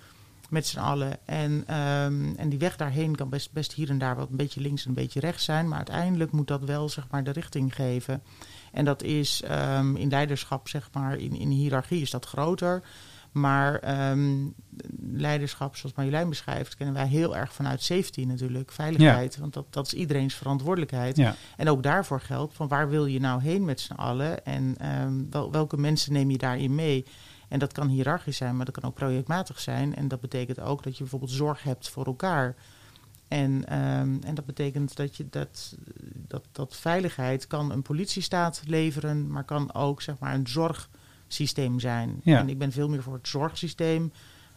Met 0.52 0.68
z'n 0.68 0.80
allen. 0.80 1.18
En, 1.26 1.64
ehm, 1.68 2.36
en 2.36 2.50
die 2.50 2.60
weg 2.60 2.76
daarheen 2.76 3.16
kan 3.16 3.30
best, 3.30 3.52
best 3.52 3.74
hier 3.74 3.90
en 3.90 3.98
daar 3.98 4.16
wat 4.16 4.30
een 4.30 4.38
beetje 4.38 4.62
links 4.62 4.84
en 4.84 4.90
een 4.90 4.96
beetje 4.96 5.20
rechts 5.20 5.44
zijn. 5.44 5.68
Maar 5.68 5.78
uiteindelijk 5.78 6.32
moet 6.32 6.48
dat 6.48 6.64
wel 6.64 6.90
zeg 6.90 7.08
maar, 7.12 7.24
de 7.24 7.32
richting 7.32 7.76
geven. 7.76 8.24
En 8.72 8.86
dat 8.86 9.04
is 9.04 9.42
ehm, 9.42 9.96
in 9.96 10.10
leiderschap, 10.10 10.68
zeg 10.68 10.90
maar, 10.94 11.18
in, 11.18 11.36
in 11.36 11.50
hiërarchie 11.50 12.02
is 12.02 12.10
dat 12.10 12.26
groter. 12.26 12.84
Maar 13.32 13.80
ehm, 13.80 14.48
leiderschap, 15.12 15.76
zoals 15.76 15.96
Marjolein 15.96 16.30
beschrijft, 16.30 16.76
kennen 16.76 16.96
wij 16.96 17.08
heel 17.08 17.36
erg 17.36 17.54
vanuit 17.54 17.82
safety 17.82 18.24
natuurlijk. 18.24 18.72
Veiligheid. 18.72 19.38
Want 19.38 19.54
dat, 19.54 19.66
dat 19.70 19.86
is 19.86 19.94
iedereen's 19.94 20.34
verantwoordelijkheid. 20.34 21.18
Ja, 21.18 21.36
En 21.58 21.70
ook 21.70 21.84
daarvoor 21.84 22.22
geldt 22.22 22.54
van 22.54 22.68
waar 22.68 22.90
wil 22.90 23.06
je 23.06 23.20
nou 23.20 23.42
heen 23.42 23.66
met 23.66 23.80
z'n 23.80 23.94
allen? 23.94 24.46
En 24.46 24.76
wel, 25.30 25.52
welke 25.52 25.78
mensen 25.78 26.14
neem 26.14 26.30
je 26.30 26.38
daarin 26.38 26.76
mee? 26.76 27.06
En 27.52 27.60
dat 27.60 27.72
kan 27.74 27.88
hiërarchisch 27.88 28.38
zijn, 28.38 28.56
maar 28.56 28.66
dat 28.66 28.74
kan 28.74 28.90
ook 28.90 28.96
projectmatig 28.96 29.60
zijn. 29.60 29.96
En 29.96 30.08
dat 30.08 30.20
betekent 30.20 30.60
ook 30.60 30.84
dat 30.84 30.94
je 30.94 31.00
bijvoorbeeld 31.02 31.32
zorg 31.32 31.64
hebt 31.64 31.90
voor 31.90 32.06
elkaar. 32.06 32.56
En, 33.28 33.68
ehm, 33.68 34.18
en 34.24 34.36
dat 34.36 34.46
betekent 34.46 34.96
dat, 34.96 35.16
je 35.18 35.26
dat, 35.30 35.76
dat, 36.28 36.44
dat 36.52 36.76
veiligheid 36.76 37.48
kan 37.48 37.72
een 37.72 37.82
politiestaat 37.82 38.62
leveren, 38.66 39.32
maar 39.32 39.44
kan 39.44 39.74
ook 39.74 40.02
zeg 40.02 40.20
maar, 40.20 40.34
een 40.34 40.48
zorgsysteem 40.48 41.80
zijn. 41.80 42.20
Ja. 42.24 42.40
En 42.40 42.50
ik 42.50 42.58
ben 42.58 42.72
veel 42.72 42.90
meer 42.90 43.04
voor 43.04 43.14
het 43.14 43.28
zorgsysteem. 43.28 44.12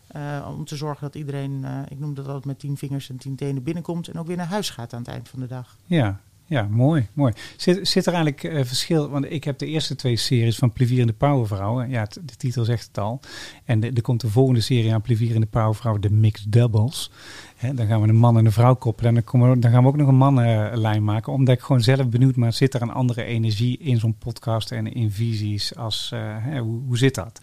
eh, 0.06 0.46
om 0.56 0.64
te 0.64 0.76
zorgen 0.76 1.00
dat 1.02 1.14
iedereen, 1.14 1.64
eh, 1.64 1.78
ik 1.88 1.98
noem 1.98 2.14
dat 2.14 2.26
altijd 2.26 2.44
met 2.44 2.58
tien 2.58 2.76
vingers 2.76 3.10
en 3.10 3.16
tien 3.16 3.36
tenen 3.36 3.62
binnenkomt 3.62 4.08
en 4.08 4.18
ook 4.18 4.26
weer 4.26 4.36
naar 4.36 4.46
huis 4.46 4.70
gaat 4.70 4.92
aan 4.92 4.98
het 4.98 5.08
eind 5.08 5.28
van 5.28 5.40
de 5.40 5.46
dag. 5.46 5.76
ja, 5.86 6.20
ja 6.46 6.66
mooi, 6.70 7.06
mooi. 7.12 7.32
Zit, 7.56 7.88
zit 7.88 8.06
er 8.06 8.12
eigenlijk 8.12 8.44
eh, 8.44 8.64
verschil? 8.64 9.08
Want 9.08 9.30
ik 9.30 9.44
heb 9.44 9.58
de 9.58 9.66
eerste 9.66 9.96
twee 9.96 10.16
series 10.16 10.56
van 10.56 10.72
Plevierende 10.72 11.12
Powervrouwen. 11.12 11.90
Ja, 11.90 12.00
het- 12.00 12.18
de 12.24 12.36
titel 12.36 12.64
zegt 12.64 12.86
het 12.86 12.98
al. 12.98 13.20
En 13.64 13.80
de- 13.80 13.90
er 13.94 14.02
komt 14.02 14.20
de 14.20 14.28
volgende 14.28 14.60
serie 14.60 14.92
aan 14.94 15.00
Plevierende 15.02 15.46
Powervrouwen, 15.46 16.00
de 16.02 16.10
Mixed 16.10 16.52
Doubles. 16.52 17.10
Hè, 17.56 17.74
dan 17.74 17.86
gaan 17.86 18.02
we 18.02 18.08
een 18.08 18.16
man 18.16 18.38
en 18.38 18.44
een 18.46 18.52
vrouw 18.52 18.74
koppelen. 18.74 19.08
En 19.08 19.14
dan, 19.14 19.24
komen 19.24 19.50
we, 19.50 19.58
dan 19.58 19.70
gaan 19.70 19.82
we 19.82 19.88
ook 19.88 19.96
nog 19.96 20.08
een 20.08 20.14
mannenlijn 20.16 21.04
maken. 21.04 21.32
Omdat 21.32 21.54
ik 21.54 21.60
gewoon 21.62 21.82
zelf 21.82 22.08
benieuwd 22.08 22.34
ben, 22.36 22.52
zit 22.54 22.74
er 22.74 22.82
een 22.82 22.92
andere 22.92 23.24
energie 23.24 23.78
in 23.78 23.98
zo'n 23.98 24.18
podcast 24.18 24.70
en 24.72 24.92
in 24.94 25.10
visies? 25.10 25.76
Als, 25.76 26.10
eh, 26.12 26.36
hoe, 26.60 26.80
hoe 26.86 26.98
zit 26.98 27.14
dat? 27.14 27.40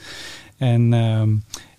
En 0.57 0.93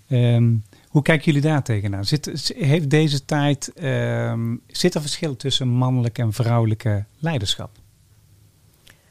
ehm, 0.09 0.55
hoe 0.93 1.03
kijken 1.03 1.25
jullie 1.25 1.49
daar 1.49 1.63
tegenaan? 1.63 2.05
Zit, 2.05 2.53
heeft 2.57 2.91
deze 2.91 3.25
tijd, 3.25 3.73
ehm, 3.73 4.57
zit 4.67 4.95
er 4.95 5.01
verschil 5.01 5.37
tussen 5.37 5.69
mannelijk 5.69 6.19
en 6.19 6.33
vrouwelijke 6.33 7.05
leiderschap? 7.19 7.71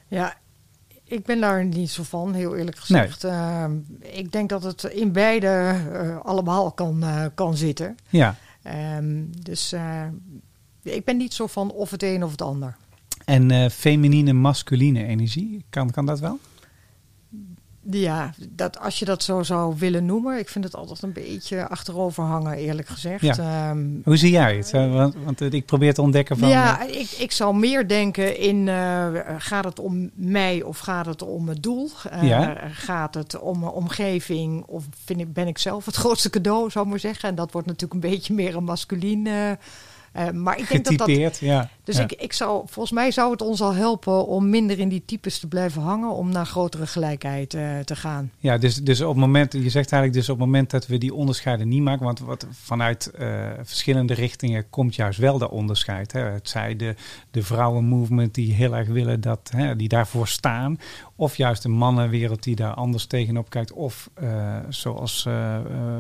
Ja, 0.08 0.38
ik 1.04 1.26
ben 1.26 1.40
daar 1.42 1.66
niet 1.66 1.90
zo 1.90 2.04
van, 2.04 2.34
heel 2.34 2.56
eerlijk 2.56 2.78
gezegd. 2.78 3.24
Ehm, 3.24 3.72
ik 4.00 4.32
denk 4.32 4.50
dat 4.50 4.64
het 4.64 4.84
in 4.84 5.12
beide 5.12 5.48
eh, 5.48 6.18
allemaal 6.20 6.72
kan, 6.72 7.04
eh, 7.04 7.26
kan 7.36 7.58
zitten. 7.58 7.98
Ja, 8.10 8.36
Ehm, 8.62 9.24
dus 9.40 9.72
eh, 9.72 10.04
ik 10.84 11.06
ben 11.06 11.18
niet 11.18 11.34
zo 11.34 11.48
van 11.48 11.72
of 11.72 11.92
het 11.92 12.04
een 12.04 12.24
of 12.24 12.32
het 12.32 12.42
ander. 12.42 12.76
en 13.26 13.72
feminine, 13.72 14.34
masculine 14.34 15.06
energie, 15.06 15.66
kan, 15.70 15.92
kan 15.92 16.06
dat 16.06 16.20
wel? 16.20 16.40
Ja, 17.90 18.34
dat, 18.50 18.80
als 18.80 19.00
je 19.00 19.06
dat 19.06 19.24
zo 19.24 19.44
zou 19.44 19.76
willen 19.78 20.06
noemen. 20.06 20.40
Ik 20.40 20.50
vind 20.50 20.64
het 20.64 20.76
altijd 20.76 21.02
een 21.02 21.14
beetje 21.14 21.68
achterover 21.68 22.24
hangen, 22.24 22.58
eerlijk 22.58 22.88
gezegd. 22.88 23.22
Ja. 23.22 23.70
Ehm, 23.70 23.88
Hoe 24.04 24.18
zie 24.18 24.32
jij 24.32 24.56
het? 24.56 24.74
Eh, 24.74 24.94
Want, 24.94 25.16
want 25.24 25.42
eh, 25.42 25.52
ik 25.52 25.66
probeer 25.66 25.94
te 25.94 26.02
ontdekken 26.02 26.38
van... 26.38 26.50
ja, 26.50 26.88
eh, 26.88 27.00
ik, 27.00 27.10
ik 27.12 27.32
zou 27.32 27.56
meer 27.56 27.88
denken 27.88 28.38
in 28.38 28.68
gaat 29.38 29.64
het 29.64 29.80
om 29.80 30.10
mij 30.14 30.62
of 30.64 30.78
gaat 30.80 31.06
het 31.06 31.22
om 31.22 31.48
het 31.48 31.64
doel? 31.64 31.90
Ja. 32.22 32.58
Gaat 32.72 33.14
het 33.14 33.40
om 33.40 33.64
een 33.64 33.70
omgeving 33.70 34.64
of 34.66 34.84
vind 35.06 35.20
ik, 35.20 35.34
ben 35.34 35.48
ik 35.48 35.58
zelf 35.58 35.86
het 35.86 35.96
grootste 36.04 36.30
cadeau, 36.30 36.70
zou 36.70 36.86
ik 36.86 36.92
maar 36.92 37.00
zeggen? 37.00 37.30
En 37.30 37.36
dat 37.36 37.52
wordt 37.52 37.68
natuurlijk 37.68 38.04
een 38.04 38.10
beetje 38.10 38.34
meer 38.34 38.56
een 38.56 38.64
masculien. 38.64 39.28
eh, 39.28 39.52
eh, 40.12 40.30
maar 40.34 40.58
ik 40.58 40.70
denk 40.70 40.86
dat 40.86 40.98
dat 40.98 41.08
getypeerd, 41.08 41.38
ja. 41.38 41.70
Dus 41.84 41.98
Ja. 41.98 42.04
ik, 42.04 42.12
ik 42.12 42.34
zou, 42.34 42.64
volgens 42.66 42.92
mij 42.96 43.12
zou 43.12 43.32
het 43.32 43.42
ons 43.42 43.62
al 43.62 43.74
helpen 43.74 44.28
om 44.28 44.50
minder 44.50 44.80
in 44.80 44.90
die 44.90 45.04
types 45.06 45.40
te 45.40 45.48
blijven 45.48 45.82
hangen, 45.82 46.10
om 46.10 46.32
naar 46.32 46.46
grotere 46.46 46.88
gelijkheid 46.88 47.54
eh, 47.54 47.80
te 47.80 47.96
gaan. 47.96 48.32
Ja, 48.38 48.58
dus, 48.58 48.76
dus 48.76 49.02
op 49.02 49.08
het 49.08 49.18
moment, 49.18 49.54
je 49.54 49.70
zegt 49.70 49.92
eigenlijk 49.92 50.14
dus 50.14 50.30
op 50.30 50.38
het 50.38 50.46
moment 50.46 50.70
dat 50.70 50.88
we 50.88 50.98
die 50.98 51.14
onderscheiden 51.14 51.68
niet 51.68 51.82
maken, 51.82 52.06
want 52.06 52.20
wat 52.20 52.48
vanuit 52.52 53.12
eh, 53.12 53.50
verschillende 53.64 54.14
richtingen 54.14 54.70
komt 54.70 54.96
juist 54.96 55.20
wel 55.20 55.38
dat 55.38 55.50
onderscheid. 55.50 56.12
Hè. 56.12 56.20
Het 56.20 56.50
zij 56.50 56.76
de, 56.76 56.96
de 57.32 57.44
vrouwenmovement 57.44 58.34
die 58.36 58.54
heel 58.54 58.76
erg 58.76 58.88
willen 58.88 59.22
dat, 59.22 59.52
hè, 59.56 59.76
die 59.76 59.88
daarvoor 59.88 60.28
staan, 60.28 60.80
of 61.16 61.38
juist 61.38 61.64
de 61.64 61.70
mannenwereld 61.70 62.44
die 62.44 62.56
daar 62.56 62.74
anders 62.74 63.06
tegenop 63.06 63.50
kijkt, 63.50 63.72
of 63.72 64.10
eh, 64.14 64.58
zoals 64.70 65.24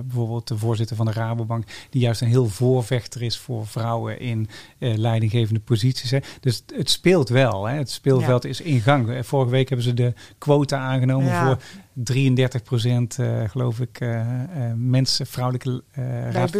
bijvoorbeeld 0.04 0.48
de 0.48 0.58
voorzitter 0.58 0.96
van 0.96 1.06
de 1.06 1.12
Rabobank, 1.12 1.64
die 1.90 2.02
juist 2.02 2.22
een 2.22 2.28
heel 2.28 2.48
voorvechter 2.48 3.22
is 3.22 3.38
voor 3.38 3.68
vrouwen 3.68 4.20
in 4.20 4.50
leidinggevende 4.80 5.60
posities. 5.60 5.80
Hè. 5.82 6.20
Dus 6.40 6.64
het 6.76 6.90
speelt 6.90 7.30
wel, 7.30 7.66
hè. 7.68 7.78
het 7.78 7.90
speelveld 7.90 8.46
is 8.46 8.62
in 8.62 8.82
gang. 8.82 9.26
Vorige 9.26 9.52
week 9.52 9.68
hebben 9.70 9.86
ze 9.86 9.94
de 9.94 10.14
quota 10.38 10.78
aangenomen 10.78 11.28
Ja. 11.28 11.46
voor 11.46 11.58
33 11.94 12.64
procent, 12.64 13.20
eh, 13.20 13.50
geloof 13.50 13.80
ik, 13.80 14.00
eh, 14.00 14.20
eh, 14.20 14.74
mensen, 14.76 15.26
vrouwelijke 15.28 15.84
Bij, 15.96 16.32
raad- 16.32 16.52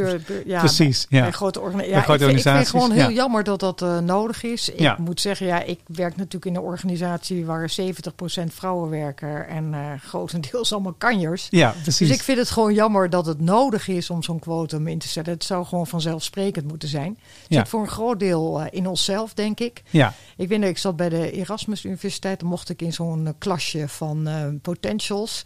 ja, 0.46 0.60
Precies, 0.60 1.08
bij 1.10 1.20
ja. 1.20 1.32
grote, 1.32 1.60
Bij 1.60 1.70
ik, 1.70 1.76
vind, 1.76 1.82
ik 1.88 2.06
vind 2.06 2.20
het 2.20 2.22
organisaties, 2.22 2.70
gewoon 2.70 2.92
heel 2.92 3.10
ja. 3.10 3.16
jammer 3.16 3.44
dat 3.44 3.60
dat 3.60 3.80
nodig 4.04 4.44
is. 4.44 4.70
Ik 4.70 4.80
Ja. 4.80 4.96
moet 5.00 5.22
zeggen, 5.22 5.46
ja, 5.46 5.62
ik 5.64 5.80
werk 5.86 6.16
natuurlijk 6.16 6.46
in 6.46 6.56
een 6.56 6.62
organisatie 6.62 7.46
waar 7.46 7.70
70% 7.70 8.54
vrouwen 8.54 8.90
werken 8.90 9.48
en 9.48 10.00
grotendeels 10.00 10.74
allemaal 10.74 10.94
kanjers. 10.98 11.48
Ja, 11.50 11.70
precies. 11.84 12.08
Dus 12.08 12.18
ik 12.18 12.24
vind 12.24 12.38
het 12.38 12.50
gewoon 12.50 12.74
jammer 12.74 13.10
dat 13.10 13.26
het 13.26 13.42
nodig 13.42 13.88
is 13.88 14.10
om 14.10 14.24
zo'n 14.24 14.40
quotum 14.40 14.88
in 14.88 15.00
te 15.00 15.08
zetten. 15.08 15.34
Het 15.34 15.44
zou 15.44 15.66
gewoon 15.66 15.88
vanzelfsprekend 15.88 16.68
moeten 16.68 16.90
zijn. 16.90 17.10
Het 17.10 17.46
Ja. 17.48 17.58
zit 17.60 17.70
voor 17.70 17.82
een 17.82 17.88
groot 17.88 18.20
deel 18.20 18.62
in 18.70 18.88
onszelf, 18.88 19.34
denk 19.34 19.60
ik. 19.60 19.84
ja, 19.90 20.14
Ik 20.38 20.50
nog, 20.50 20.64
ik 20.70 20.78
zat 20.78 20.96
bij 20.96 21.10
de 21.10 21.32
Erasmus 21.32 21.86
Universiteit. 21.86 22.40
Dan 22.40 22.50
mocht 22.50 22.70
ik 22.70 22.82
in 22.82 22.94
zo'n 22.94 23.34
klasje 23.38 23.88
van 23.88 24.28
eh, 24.28 24.46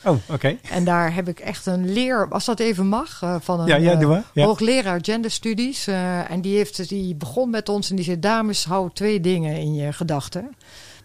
oh, 0.05 0.17
oké. 0.29 0.57
En 0.69 0.83
daar 0.83 1.13
heb 1.13 1.27
ik 1.27 1.39
echt 1.39 1.65
een 1.65 1.93
leer, 1.93 2.27
als 2.29 2.45
dat 2.45 2.59
even 2.59 2.87
mag, 2.87 3.21
eh, 3.21 3.35
van 3.39 3.59
een 3.59 3.67
Ja, 3.67 3.75
ja, 3.75 3.91
eh, 3.91 3.99
doe. 3.99 4.23
Ja. 4.33 4.45
hoogleraar 4.45 4.99
genderstudies. 5.01 5.87
eh 5.87 6.31
en 6.31 6.41
die, 6.41 6.55
heeft, 6.57 6.89
die 6.89 7.15
begon 7.15 7.49
met 7.49 7.69
ons 7.69 7.89
en 7.89 7.95
die 7.95 8.05
zei: 8.05 8.19
Dames, 8.19 8.65
hou 8.65 8.89
twee 8.93 9.19
dingen 9.19 9.55
in 9.55 9.73
je 9.75 9.93
gedachten. 9.93 10.55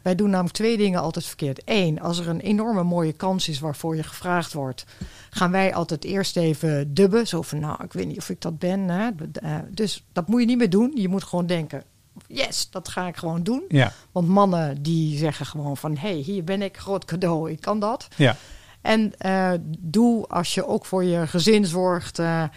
Wij 0.03 0.15
doen 0.15 0.31
namelijk 0.31 0.55
twee 0.55 0.77
dingen 0.77 1.01
altijd 1.01 1.25
verkeerd. 1.25 1.63
Eén, 1.65 2.01
als 2.01 2.19
er 2.19 2.29
een 2.29 2.41
enorme 2.41 2.83
mooie 2.83 3.13
kans 3.13 3.49
is 3.49 3.61
waarvoor 3.61 3.97
je 3.97 4.03
gevraagd 4.03 4.53
wordt, 4.53 4.85
gaan 5.31 5.51
wij 5.51 5.75
altijd 5.75 6.05
eerst 6.05 6.37
even 6.37 6.95
dubben. 6.95 7.27
Zo 7.27 7.43
van: 7.43 7.61
Nou, 7.61 7.85
ik 7.85 7.93
weet 7.93 8.07
niet 8.07 8.19
of 8.19 8.29
ik 8.31 8.41
dat 8.41 8.59
ben. 8.59 8.89
Hè. 8.89 9.11
Dus 9.71 10.05
dat 10.13 10.29
moet 10.29 10.41
je 10.41 10.47
niet 10.47 10.59
meer 10.59 10.71
doen. 10.71 10.93
Je 10.95 11.09
moet 11.09 11.25
gewoon 11.25 11.47
denken: 11.47 11.85
Yes, 12.27 12.69
dat 12.71 12.89
ga 12.89 13.07
ik 13.07 13.17
gewoon 13.17 13.43
doen. 13.43 13.63
Ja, 13.69 13.93
Want 14.13 14.29
mannen 14.29 14.83
die 14.83 15.19
zeggen 15.19 15.47
gewoon 15.47 15.77
van... 15.77 15.97
hé, 15.97 16.09
hey, 16.09 16.17
hier 16.19 16.45
ben 16.45 16.63
ik, 16.63 16.77
groot 16.77 17.05
cadeau, 17.05 17.51
ik 17.51 17.61
kan 17.61 17.81
dat. 17.81 18.09
ja, 18.17 18.37
En 18.81 19.13
eh, 19.19 19.53
doe 19.79 20.27
als 20.27 20.55
je 20.55 20.67
ook 20.67 20.87
voor 20.87 21.05
je 21.05 21.27
gezin 21.27 21.67
zorgt... 21.67 22.19
eh, 22.19 22.43
eh, 22.43 22.51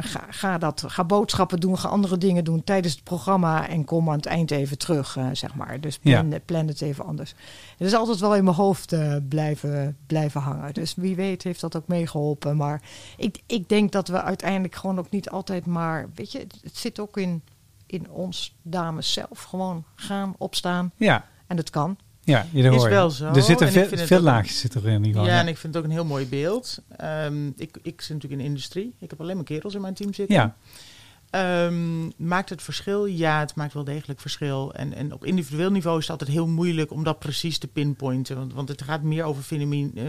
ga, 0.00 0.24
ga, 0.28 0.58
dat, 0.58 0.84
ga 0.86 1.04
boodschappen 1.04 1.60
doen, 1.60 1.78
ga 1.78 1.88
andere 1.88 2.18
dingen 2.18 2.44
doen 2.44 2.64
tijdens 2.64 2.94
het 2.94 3.04
programma... 3.04 3.68
en 3.68 3.84
kom 3.84 4.10
aan 4.10 4.16
het 4.16 4.26
eind 4.26 4.50
even 4.50 4.78
terug, 4.78 5.18
zeg 5.32 5.54
maar. 5.54 5.80
Dus 5.80 5.98
plan, 5.98 6.34
plan 6.44 6.66
het 6.66 6.80
even 6.80 7.04
anders. 7.04 7.34
Het 7.76 7.86
is 7.86 7.94
altijd 7.94 8.18
wel 8.18 8.34
in 8.34 8.44
mijn 8.44 8.56
hoofd 8.56 8.96
blijven, 9.28 9.96
blijven 10.06 10.40
hangen. 10.40 10.74
Dus 10.74 10.94
wie 10.94 11.16
weet 11.16 11.42
heeft 11.42 11.60
dat 11.60 11.76
ook 11.76 11.86
meegeholpen. 11.86 12.56
Maar 12.56 12.82
ik, 13.16 13.42
ik 13.46 13.68
denk 13.68 13.92
dat 13.92 14.08
we 14.08 14.22
uiteindelijk 14.22 14.74
gewoon 14.74 14.98
ook 14.98 15.10
niet 15.10 15.30
altijd 15.30 15.66
maar... 15.66 16.08
weet 16.14 16.32
je, 16.32 16.38
het, 16.38 16.58
het 16.62 16.76
zit 16.76 17.00
ook 17.00 17.16
in, 17.16 17.42
in 17.86 18.10
ons 18.10 18.56
dames 18.62 19.12
zelf. 19.12 19.42
Gewoon 19.42 19.84
gaan, 19.94 20.34
opstaan. 20.38 20.92
ja. 20.96 21.24
En 21.46 21.56
dat 21.56 21.70
kan. 21.70 21.96
Ja, 22.26 22.46
je 22.52 22.70
Is 22.70 22.84
wel 22.84 23.10
zo. 23.10 23.26
Er 23.26 23.42
zitten 23.42 23.68
veel, 24.06 24.20
laagjes 24.20 24.58
zitten 24.60 24.82
er 24.82 24.88
in 24.88 25.04
ieder 25.04 25.20
geval. 25.20 25.26
Ja, 25.26 25.40
en 25.40 25.48
ik 25.48 25.56
vind 25.56 25.74
het 25.74 25.82
ook 25.82 25.88
een 25.88 25.96
heel 25.96 26.04
mooi 26.04 26.26
beeld. 26.26 26.82
Ehm, 26.96 27.46
ik, 27.46 27.78
ik 27.82 28.00
zit 28.00 28.08
natuurlijk 28.14 28.32
in 28.32 28.38
de 28.38 28.44
industrie. 28.44 28.94
Ik 28.98 29.10
heb 29.10 29.20
alleen 29.20 29.36
maar 29.36 29.44
kerels 29.44 29.74
in 29.74 29.80
mijn 29.80 29.94
team 29.94 30.14
zitten. 30.14 30.36
ja, 30.36 30.56
Ehm, 31.30 32.06
maakt 32.16 32.48
het 32.48 32.62
verschil? 32.62 33.06
Ja, 33.06 33.40
het 33.40 33.54
maakt 33.54 33.72
wel 33.72 33.84
degelijk 33.84 34.20
verschil. 34.20 34.74
En, 34.74 34.94
en 34.94 35.12
op 35.12 35.24
individueel 35.24 35.70
niveau 35.70 35.96
is 35.96 36.02
het 36.02 36.12
altijd 36.20 36.30
heel 36.30 36.46
moeilijk 36.46 36.90
om 36.92 37.04
dat 37.04 37.18
precies 37.18 37.58
te 37.58 37.66
pinpointen. 37.66 38.36
Want, 38.36 38.52
want 38.52 38.68
het 38.68 38.82
gaat 38.82 39.02
meer 39.02 39.24
over 39.24 39.42
feminien, 39.42 39.92
eh, 39.94 40.04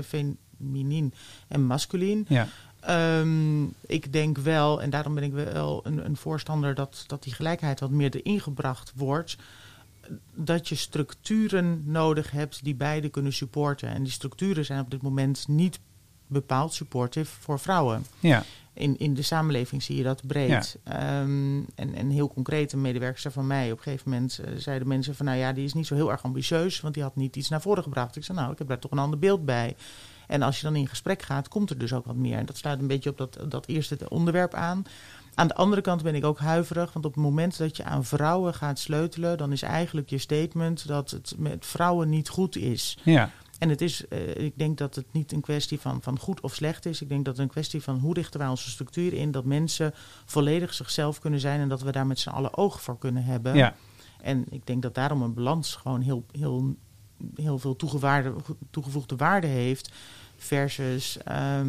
feminien 0.58 1.14
en 1.48 1.64
masculien. 1.64 2.26
ja, 2.30 2.48
Ehm, 2.80 3.64
ik 3.86 4.14
denk 4.14 4.38
wel, 4.38 4.82
en 4.82 4.90
daarom 4.90 5.14
ben 5.16 5.24
ik 5.24 5.34
wel 5.34 5.82
een, 5.84 6.06
een 6.06 6.18
voorstander 6.18 6.76
dat, 6.76 7.04
dat 7.08 7.24
die 7.24 7.34
gelijkheid 7.34 7.80
wat 7.80 7.90
meer 7.90 8.16
erin 8.16 8.40
gebracht 8.40 8.92
wordt. 8.96 9.38
Dat 10.34 10.70
je 10.70 10.76
structuren 10.76 11.82
nodig 11.86 12.32
hebt 12.32 12.64
die 12.64 12.76
beide 12.76 13.10
kunnen 13.10 13.34
supporten. 13.34 13.90
En 13.90 14.04
die 14.04 14.12
structuren 14.12 14.66
zijn 14.66 14.80
op 14.80 14.92
dit 14.92 15.02
moment 15.02 15.48
niet 15.48 15.80
bepaald 16.28 16.74
supportive 16.74 17.42
voor 17.42 17.60
vrouwen. 17.60 18.06
ja, 18.20 18.44
In, 18.74 18.98
in 18.98 19.14
de 19.14 19.22
samenleving 19.22 19.84
zie 19.84 19.98
je 19.98 20.04
dat 20.04 20.28
breed. 20.28 20.78
Ehm, 20.84 21.62
en, 21.76 21.94
en 21.94 22.10
heel 22.10 22.28
concreet, 22.28 22.74
een 22.74 22.82
medewerker 22.82 23.32
van 23.32 23.48
mij, 23.48 23.72
op 23.72 23.78
een 23.78 23.84
gegeven 23.84 24.12
moment 24.12 24.40
eh, 24.40 24.54
zeiden 24.58 24.88
mensen 24.88 25.16
van, 25.16 25.26
nou 25.26 25.38
ja, 25.38 25.54
die 25.54 25.66
is 25.66 25.74
niet 25.74 25.88
zo 25.88 25.96
heel 25.96 26.12
erg 26.12 26.24
ambitieus, 26.24 26.82
want 26.82 26.94
die 26.94 27.04
had 27.04 27.16
niet 27.16 27.36
iets 27.36 27.50
naar 27.50 27.62
voren 27.62 27.84
gebracht. 27.84 28.16
Ik 28.16 28.24
zei, 28.24 28.38
nou, 28.38 28.52
ik 28.52 28.58
heb 28.58 28.68
daar 28.68 28.80
toch 28.80 28.92
een 28.92 29.00
ander 29.00 29.20
beeld 29.20 29.46
bij. 29.46 29.76
En 30.28 30.42
als 30.42 30.58
je 30.58 30.64
dan 30.64 30.76
in 30.76 30.88
gesprek 30.88 31.22
gaat, 31.22 31.48
komt 31.48 31.70
er 31.70 31.78
dus 31.78 31.94
ook 31.94 32.06
wat 32.06 32.16
meer. 32.16 32.38
En 32.38 32.46
dat 32.46 32.58
sluit 32.58 32.80
een 32.80 32.88
beetje 32.88 33.10
op 33.10 33.18
dat, 33.18 33.40
dat 33.48 33.68
eerste 33.68 34.10
onderwerp 34.10 34.54
aan. 34.54 34.86
Aan 35.38 35.48
de 35.48 35.56
andere 35.56 35.82
kant 35.82 36.04
ben 36.04 36.16
ik 36.16 36.26
ook 36.26 36.40
huiverig, 36.40 36.94
want 36.94 37.06
op 37.06 37.14
het 37.14 37.24
moment 37.24 37.58
dat 37.58 37.78
je 37.78 37.84
aan 37.84 38.06
vrouwen 38.06 38.54
gaat 38.54 38.80
sleutelen, 38.80 39.38
dan 39.38 39.52
is 39.52 39.62
eigenlijk 39.62 40.10
je 40.10 40.18
statement 40.18 40.88
dat 40.88 41.12
het 41.12 41.34
met 41.38 41.66
vrouwen 41.66 42.10
niet 42.10 42.30
goed 42.30 42.56
is. 42.56 42.98
ja, 43.04 43.30
En 43.60 43.70
het 43.70 43.82
is, 43.82 44.08
eh, 44.08 44.36
ik 44.36 44.58
denk 44.58 44.78
dat 44.78 44.96
het 44.96 45.06
niet 45.12 45.32
een 45.32 45.42
kwestie 45.42 45.80
van, 45.80 46.02
van 46.02 46.20
goed 46.20 46.42
of 46.42 46.56
slecht 46.56 46.86
is. 46.86 47.02
Ik 47.02 47.10
denk 47.10 47.26
dat 47.26 47.34
het 47.34 47.44
een 47.46 47.52
kwestie 47.52 47.82
van 47.82 48.00
hoe 48.00 48.14
richten 48.14 48.40
wij 48.40 48.50
onze 48.50 48.70
structuur 48.70 49.14
in. 49.14 49.32
Dat 49.32 49.46
mensen 49.46 49.94
volledig 50.26 50.74
zichzelf 50.74 51.20
kunnen 51.20 51.40
zijn 51.40 51.60
en 51.60 51.70
dat 51.70 51.82
we 51.82 51.92
daar 51.92 52.08
met 52.08 52.20
z'n 52.20 52.30
allen 52.30 52.58
oog 52.58 52.82
voor 52.82 52.98
kunnen 52.98 53.24
hebben. 53.24 53.56
ja, 53.56 53.76
En 54.22 54.46
ik 54.50 54.66
denk 54.66 54.82
dat 54.82 54.96
daarom 54.96 55.22
een 55.22 55.34
balans 55.34 55.76
gewoon 55.76 56.02
heel, 56.02 56.26
heel, 56.32 56.76
heel 57.36 57.60
veel 57.60 57.76
toegewaarde, 57.76 58.34
toegevoegde 58.70 59.16
waarde 59.16 59.48
heeft. 59.48 59.92
Versus 60.38 61.18
ehm, 61.24 61.68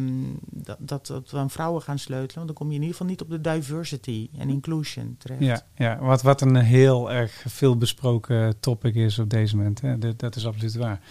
dat, 0.49 0.77
dat, 0.79 1.07
dat 1.07 1.31
we 1.31 1.37
aan 1.37 1.49
vrouwen 1.49 1.81
gaan 1.81 1.99
sleutelen. 1.99 2.35
Want 2.35 2.47
dan 2.47 2.55
kom 2.55 2.67
je 2.67 2.75
in 2.75 2.81
ieder 2.81 2.95
geval 2.95 3.09
niet 3.09 3.21
op 3.21 3.29
de 3.29 3.41
diversity 3.41 4.29
en 4.37 4.49
inclusion 4.49 5.15
terecht. 5.17 5.41
ja, 5.41 5.61
ja. 5.75 5.99
Wat, 5.99 6.21
wat 6.21 6.41
een 6.41 6.55
heel 6.55 7.11
erg 7.11 7.43
veel 7.47 7.77
besproken 7.77 8.59
topic 8.59 8.95
is 8.95 9.19
op 9.19 9.29
deze 9.29 9.55
moment. 9.55 9.81
Hè. 9.81 10.15
Dat, 10.15 10.35
is 10.35 10.45
absoluut 10.45 10.75
waar. 10.75 11.01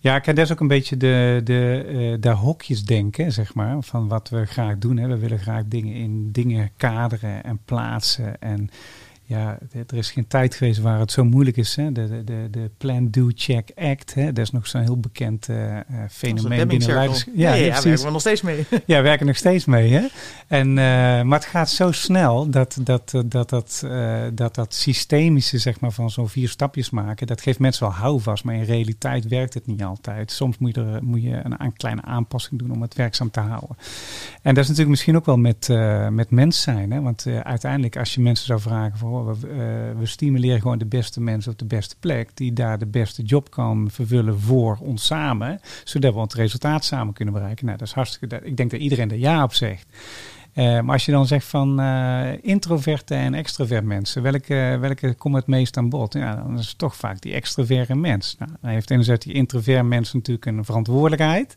Ja, 0.00 0.18
kijk, 0.18 0.36
dat 0.36 0.44
is 0.44 0.52
ook 0.52 0.60
een 0.60 0.68
beetje 0.68 0.96
de, 0.96 1.40
de, 1.44 1.84
eh 1.86 2.20
de 2.20 2.30
hokjes 2.30 2.84
denken, 2.84 3.32
zeg 3.32 3.54
maar, 3.54 3.82
van 3.82 4.08
wat 4.08 4.28
we 4.28 4.46
graag 4.46 4.78
doen. 4.78 4.96
Hè. 4.96 5.08
We 5.08 5.18
willen 5.18 5.38
graag 5.38 5.62
dingen 5.66 5.94
in 5.94 6.32
dingen 6.32 6.70
kaderen 6.76 7.44
en 7.44 7.60
plaatsen. 7.64 8.40
En 8.40 8.70
ja, 9.32 9.58
er 9.72 9.96
is 9.96 10.10
geen 10.10 10.26
tijd 10.26 10.54
geweest 10.54 10.80
waar 10.80 10.98
het 10.98 11.12
zo 11.12 11.24
moeilijk 11.24 11.56
is. 11.56 11.76
Hè. 11.76 11.92
De, 11.92 12.24
de, 12.24 12.48
de, 12.50 12.70
Plan, 12.78 13.10
Do, 13.10 13.30
Check, 13.34 13.70
Act. 13.74 14.14
Hè. 14.14 14.32
Dat 14.32 14.44
is 14.44 14.50
nog 14.50 14.66
zo'n 14.66 14.80
heel 14.80 15.00
bekend 15.00 15.48
eh, 15.48 15.78
eh, 15.78 15.84
fenomeen 16.10 16.68
binnen 16.68 16.80
Circle. 16.80 16.94
leiders. 16.94 17.24
Ja, 17.24 17.32
ja, 17.34 17.54
ja, 17.54 17.60
daar 17.60 17.68
precies. 17.68 17.84
werken 17.84 18.04
we 18.04 18.10
nog 18.10 18.20
steeds 18.20 18.42
mee. 18.42 18.66
Ja, 18.86 18.96
we 18.96 19.02
werken 19.02 19.26
nog 19.26 19.36
steeds 19.36 19.64
mee. 19.64 19.92
Hè? 19.92 20.06
En, 20.46 20.68
eh, 20.68 20.74
maar 21.22 21.38
het 21.38 21.44
gaat 21.44 21.70
zo 21.70 21.92
snel 21.92 22.50
dat 22.50 22.78
dat, 22.82 23.10
dat, 23.10 23.30
dat, 23.30 23.86
dat, 24.34 24.54
dat 24.54 24.74
systemische 24.74 25.58
zeg 25.58 25.80
maar, 25.80 25.92
van 25.92 26.10
zo'n 26.10 26.28
vier 26.28 26.48
stapjes 26.48 26.90
maken, 26.90 27.26
dat 27.26 27.40
geeft 27.40 27.58
mensen 27.58 27.86
wel 27.86 27.94
houvast. 27.94 28.44
Maar 28.44 28.54
in 28.54 28.64
realiteit 28.64 29.28
werkt 29.28 29.54
het 29.54 29.66
niet 29.66 29.82
altijd. 29.82 30.30
Soms 30.32 30.58
moet 30.58 30.74
je, 30.74 30.80
er, 30.80 31.04
moet 31.04 31.22
je 31.22 31.40
een, 31.42 31.54
een 31.58 31.76
kleine 31.76 32.02
aanpassing 32.02 32.60
doen 32.60 32.70
om 32.70 32.82
het 32.82 32.94
werkzaam 32.94 33.30
te 33.30 33.40
houden. 33.40 33.76
En 34.42 34.54
dat 34.54 34.62
is 34.62 34.68
natuurlijk 34.68 34.88
misschien 34.88 35.16
ook 35.16 35.26
wel 35.26 35.38
met, 35.38 35.68
met 36.10 36.30
mens 36.30 36.62
zijn. 36.62 36.92
Hè? 36.92 37.00
Want 37.00 37.26
uiteindelijk 37.42 37.96
als 37.96 38.14
je 38.14 38.20
mensen 38.20 38.46
zou 38.46 38.60
vragen 38.60 38.98
van, 38.98 39.21
we, 39.24 39.48
eh, 39.48 39.98
we 39.98 40.06
stimuleren 40.06 40.60
gewoon 40.60 40.78
de 40.78 40.86
beste 40.86 41.20
mensen 41.20 41.52
op 41.52 41.58
de 41.58 41.64
beste 41.64 41.96
plek, 42.00 42.30
die 42.34 42.52
daar 42.52 42.78
de 42.78 42.86
beste 42.86 43.22
job 43.22 43.50
kan 43.50 43.90
vervullen 43.90 44.40
voor 44.40 44.78
ons 44.80 45.06
samen, 45.06 45.60
zodat 45.84 46.14
we 46.14 46.20
het 46.20 46.34
resultaat 46.34 46.84
samen 46.84 47.14
kunnen 47.14 47.34
bereiken. 47.34 47.66
Nou, 47.66 47.78
dat 47.78 47.86
is 47.86 47.94
hartstikke. 47.94 48.40
Ik 48.44 48.56
denk 48.56 48.70
dat 48.70 48.80
iedereen 48.80 49.10
er 49.10 49.18
ja 49.18 49.42
op 49.42 49.54
zegt. 49.54 49.86
Eh, 50.52 50.64
maar 50.80 50.92
als 50.92 51.04
je 51.04 51.12
dan 51.12 51.26
zegt 51.26 51.46
van 51.46 51.80
eh, 51.80 52.28
introverte 52.42 53.14
en 53.14 53.34
extrovert 53.34 53.84
mensen, 53.84 54.22
welke, 54.22 54.76
welke 54.80 55.14
komt 55.14 55.34
het 55.34 55.46
meest 55.46 55.76
aan 55.76 55.88
bod? 55.88 56.12
Ja, 56.12 56.34
dan 56.34 56.58
is 56.58 56.68
het 56.68 56.78
toch 56.78 56.96
vaak 56.96 57.20
die 57.20 57.32
extroverte 57.32 57.94
mens. 57.94 58.36
Nou, 58.38 58.50
dan 58.60 58.70
heeft 58.70 58.90
enerzijds 58.90 59.24
die 59.24 59.34
introvert 59.34 59.84
mens 59.86 60.12
natuurlijk 60.12 60.46
een 60.46 60.64
verantwoordelijkheid. 60.64 61.56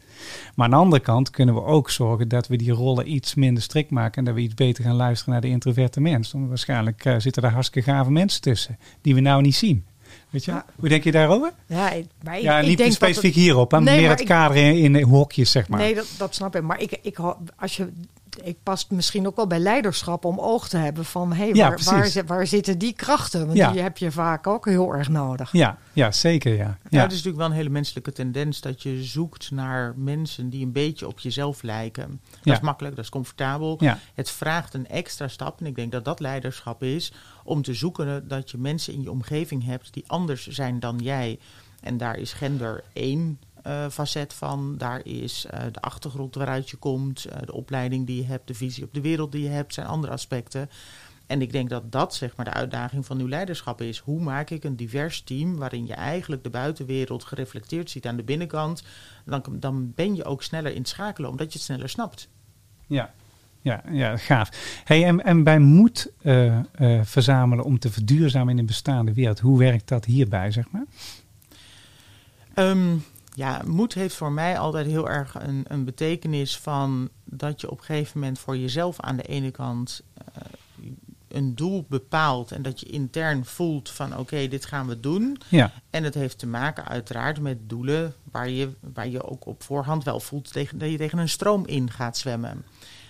Maar 0.56 0.66
aan 0.66 0.72
de 0.72 0.78
andere 0.78 1.02
kant 1.02 1.30
kunnen 1.30 1.56
we 1.56 1.64
ook 1.64 1.90
zorgen 1.90 2.28
dat 2.28 2.48
we 2.48 2.56
die 2.58 2.72
rollen 2.72 3.12
iets 3.14 3.36
minder 3.36 3.64
strikt 3.64 3.90
maken 3.92 4.18
en 4.18 4.26
dat 4.26 4.34
we 4.34 4.42
iets 4.42 4.54
beter 4.54 4.84
gaan 4.84 4.96
luisteren 4.96 5.34
naar 5.34 5.42
de 5.42 5.48
introverte 5.50 6.02
mens. 6.02 6.32
Want 6.32 6.48
waarschijnlijk 6.48 7.06
eh, 7.06 7.16
zitten 7.18 7.44
er 7.44 7.52
hartstikke 7.52 7.92
gave 7.92 8.12
mensen 8.12 8.42
tussen 8.42 8.78
die 9.02 9.14
we 9.16 9.20
nou 9.22 9.42
niet 9.42 9.56
zien. 9.56 9.86
Weet 10.30 10.46
je? 10.46 10.52
Ja. 10.52 10.66
Hoe 10.76 10.90
denk 10.90 11.04
je 11.04 11.12
daarover? 11.12 11.52
Ja, 11.66 11.92
ik, 11.92 12.06
maar 12.24 12.38
ik- 12.38 12.44
ja, 12.44 12.60
ik 12.60 12.68
niet 12.68 12.78
denk 12.78 12.92
specifiek 12.92 13.34
het- 13.34 13.44
hierop, 13.44 13.72
Nee, 13.72 13.82
meer 14.00 14.10
het 14.10 14.20
ik- 14.20 14.26
kader 14.26 14.58
in, 14.58 14.96
in 14.96 15.04
hokjes, 15.04 15.52
zeg 15.52 15.68
maar. 15.68 15.80
Nee, 15.80 15.96
dat, 15.96 16.08
dat 16.18 16.36
snap 16.36 16.56
ik. 16.56 16.62
Maar 16.62 16.82
ik, 16.82 17.00
ik, 17.02 17.18
als 17.56 17.78
je 17.78 17.88
ik 18.44 18.58
past 18.64 18.92
misschien 18.92 19.28
ook 19.28 19.36
wel 19.36 19.48
bij 19.48 19.60
leiderschap 19.60 20.26
om 20.26 20.40
oog 20.40 20.68
te 20.68 20.78
hebben 20.78 21.06
van 21.06 21.34
hey, 21.34 21.54
Ja, 21.54 21.76
waar, 21.86 22.24
waar, 22.26 22.48
zitten 22.48 22.78
die 22.78 22.94
krachten? 22.94 23.46
Want 23.46 23.58
Ja. 23.58 23.72
die 23.72 23.82
heb 23.82 23.98
je 23.98 24.12
vaak 24.12 24.48
ook 24.48 24.66
heel 24.66 24.94
erg 24.94 25.10
nodig. 25.10 25.52
Ja, 25.52 25.78
ja 25.94 26.12
zeker 26.12 26.54
ja. 26.54 26.58
Ja, 26.58 26.78
ja. 26.90 27.02
het 27.02 27.12
is 27.12 27.18
natuurlijk 27.18 27.38
wel 27.38 27.46
een 27.46 27.52
hele 27.52 27.70
menselijke 27.70 28.12
tendens 28.12 28.62
dat 28.62 28.84
je 28.84 29.04
zoekt 29.04 29.52
naar 29.52 29.94
mensen 29.98 30.50
die 30.50 30.66
een 30.66 30.72
beetje 30.72 31.08
op 31.08 31.20
jezelf 31.20 31.62
lijken. 31.64 32.20
Dat 32.30 32.40
Ja. 32.44 32.54
is 32.54 32.60
makkelijk, 32.60 32.96
dat 32.96 33.04
is 33.04 33.12
comfortabel. 33.12 33.78
ja. 33.80 34.00
Het 34.14 34.30
vraagt 34.32 34.74
een 34.74 34.88
extra 34.88 35.28
stap, 35.28 35.60
en 35.60 35.66
ik 35.66 35.76
denk 35.76 35.92
dat 35.92 36.06
dat 36.06 36.20
leiderschap 36.20 36.84
is, 36.84 37.14
om 37.44 37.62
te 37.62 37.74
zoeken 37.74 38.28
dat 38.28 38.52
je 38.52 38.58
mensen 38.58 38.94
in 38.94 39.02
je 39.02 39.12
omgeving 39.12 39.66
hebt 39.66 39.94
die 39.94 40.04
anders 40.08 40.48
zijn 40.48 40.80
dan 40.80 40.98
jij. 41.04 41.40
En 41.82 41.98
daar 41.98 42.18
is 42.18 42.34
gender 42.34 42.84
één 42.94 43.40
eh, 43.66 43.90
facet 43.90 44.34
van. 44.34 44.76
Daar 44.78 45.06
is 45.06 45.46
eh, 45.46 45.60
de 45.72 45.82
achtergrond 45.82 46.36
waaruit 46.36 46.70
je 46.70 46.78
komt, 46.78 47.26
eh, 47.26 47.38
de 47.46 47.54
opleiding 47.54 48.08
die 48.08 48.16
je 48.16 48.28
hebt, 48.28 48.48
de 48.48 48.54
visie 48.54 48.84
op 48.84 48.94
de 48.94 49.02
wereld 49.02 49.32
die 49.32 49.44
je 49.44 49.50
hebt, 49.50 49.74
zijn 49.74 49.88
andere 49.88 50.14
aspecten. 50.14 50.70
En 51.28 51.42
ik 51.42 51.52
denk 51.52 51.70
dat 51.70 51.92
dat 51.92 52.16
zeg 52.16 52.36
maar 52.36 52.46
de 52.46 52.54
uitdaging 52.54 53.06
van 53.06 53.20
uw 53.20 53.28
leiderschap 53.28 53.82
is. 53.82 53.98
Hoe 53.98 54.22
maak 54.22 54.50
ik 54.50 54.64
een 54.64 54.76
divers 54.76 55.22
team 55.22 55.56
waarin 55.56 55.86
je 55.86 55.94
eigenlijk 55.94 56.44
de 56.44 56.50
buitenwereld 56.50 57.24
gereflecteerd 57.24 57.90
ziet 57.90 58.06
aan 58.06 58.16
de 58.16 58.24
binnenkant? 58.24 58.84
Dan, 59.26 59.44
dan 59.52 59.92
ben 59.96 60.16
je 60.16 60.26
ook 60.26 60.44
sneller 60.44 60.72
in 60.72 60.78
het 60.78 60.90
schakelen, 60.90 61.30
omdat 61.30 61.52
je 61.52 61.58
het 61.58 61.68
sneller 61.68 61.90
snapt. 61.90 62.30
Ja, 62.88 63.14
ja, 63.62 63.84
ja 63.92 64.18
gaaf. 64.18 64.82
Hey, 64.84 65.06
en, 65.06 65.24
en 65.24 65.44
bij 65.44 65.60
moed 65.60 66.12
verzamelen 67.02 67.66
om 67.66 67.80
te 67.80 67.92
verduurzamen 67.92 68.54
in 68.54 68.60
een 68.60 68.66
bestaande 68.66 69.14
wereld, 69.14 69.40
hoe 69.40 69.60
werkt 69.60 69.88
dat 69.88 70.06
hierbij, 70.06 70.52
zeg 70.52 70.66
maar? 70.72 70.86
Ehm, 72.54 72.98
ja, 73.36 73.62
moed 73.66 73.94
heeft 73.94 74.16
voor 74.16 74.32
mij 74.32 74.60
altijd 74.60 74.86
heel 74.86 75.10
erg 75.10 75.36
een, 75.40 75.66
een 75.68 75.86
betekenis 75.86 76.58
van 76.58 77.10
dat 77.24 77.62
je 77.62 77.72
op 77.72 77.78
een 77.78 77.84
gegeven 77.84 78.20
moment 78.20 78.40
voor 78.40 78.58
jezelf 78.58 79.00
aan 79.00 79.16
de 79.16 79.24
ene 79.24 79.52
kant 79.52 80.02
eh, 80.14 80.42
een 81.28 81.56
doel 81.56 81.86
bepaalt 81.90 82.52
en 82.52 82.62
dat 82.62 82.80
je 82.80 82.86
intern 82.86 83.46
voelt 83.46 83.90
van 83.90 84.18
oké, 84.18 84.48
dit 84.48 84.66
gaan 84.66 84.88
we 84.88 85.00
doen. 85.00 85.38
Ja, 85.50 85.72
En 85.90 86.04
het 86.04 86.14
heeft 86.14 86.40
te 86.40 86.48
maken 86.48 86.88
uiteraard 86.88 87.40
met 87.40 87.70
doelen 87.70 88.14
waar 88.32 88.50
je, 88.50 88.70
waar 88.94 89.08
je 89.08 89.24
ook 89.24 89.46
op 89.46 89.64
voorhand 89.64 90.04
wel 90.04 90.20
voelt 90.20 90.52
tegen, 90.52 90.78
dat 90.78 90.92
je 90.92 90.98
tegen 90.98 91.18
een 91.18 91.30
stroom 91.30 91.66
in 91.66 91.92
gaat 91.92 92.18
zwemmen. 92.18 92.66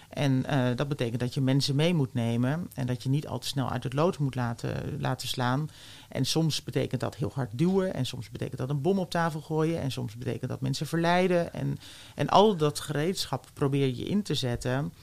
En 0.09 0.45
eh, 0.45 0.75
dat 0.75 0.87
betekent 0.87 1.19
dat 1.19 1.33
je 1.33 1.41
mensen 1.41 1.75
mee 1.75 1.93
moet 1.93 2.13
nemen 2.13 2.69
en 2.73 2.87
dat 2.87 3.03
je 3.03 3.09
niet 3.09 3.27
al 3.27 3.39
te 3.39 3.47
snel 3.47 3.69
uit 3.69 3.83
het 3.83 3.93
lood 3.93 4.17
moet 4.17 4.35
laten, 4.35 4.97
laten 4.99 5.27
slaan. 5.27 5.69
En 6.09 6.25
soms 6.25 6.63
betekent 6.63 7.01
dat 7.01 7.15
heel 7.15 7.31
hard 7.33 7.49
duwen 7.53 7.93
en 7.93 8.05
soms 8.05 8.29
betekent 8.29 8.57
dat 8.57 8.69
een 8.69 8.81
bom 8.81 8.99
op 8.99 9.11
tafel 9.11 9.41
gooien 9.41 9.81
en 9.81 9.91
soms 9.91 10.15
betekent 10.15 10.49
dat 10.49 10.61
mensen 10.61 10.87
verleiden. 10.87 11.53
En, 11.53 11.77
en 12.15 12.29
al 12.29 12.55
dat 12.55 12.79
gereedschap 12.79 13.47
probeer 13.53 13.95
je 13.95 14.03
in 14.03 14.23
te 14.23 14.35
zetten 14.35 14.93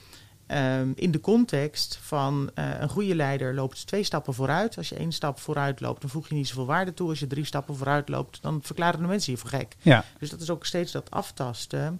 ehm, 0.47 0.91
in 0.95 1.11
de 1.11 1.19
context 1.19 1.97
van 2.01 2.51
eh, 2.53 2.79
een 2.79 2.89
goede 2.89 3.15
leider 3.15 3.53
loopt 3.53 3.87
twee 3.87 4.03
stappen 4.03 4.33
vooruit. 4.33 4.77
Als 4.77 4.89
je 4.89 4.95
één 4.95 5.11
stap 5.11 5.39
vooruit 5.39 5.79
loopt, 5.79 6.01
dan 6.01 6.09
voeg 6.09 6.27
je 6.29 6.35
niet 6.35 6.47
zoveel 6.47 6.65
waarde 6.65 6.93
toe. 6.93 7.09
Als 7.09 7.19
je 7.19 7.27
drie 7.27 7.45
stappen 7.45 7.75
vooruit 7.75 8.09
loopt, 8.09 8.41
dan 8.41 8.59
verklaren 8.63 9.01
de 9.01 9.07
mensen 9.07 9.31
je 9.31 9.37
voor 9.37 9.49
gek. 9.49 9.75
ja, 9.81 10.05
Dus 10.19 10.29
dat 10.29 10.41
is 10.41 10.49
ook 10.49 10.65
steeds 10.65 10.91
dat 10.91 11.11
aftasten. 11.11 11.99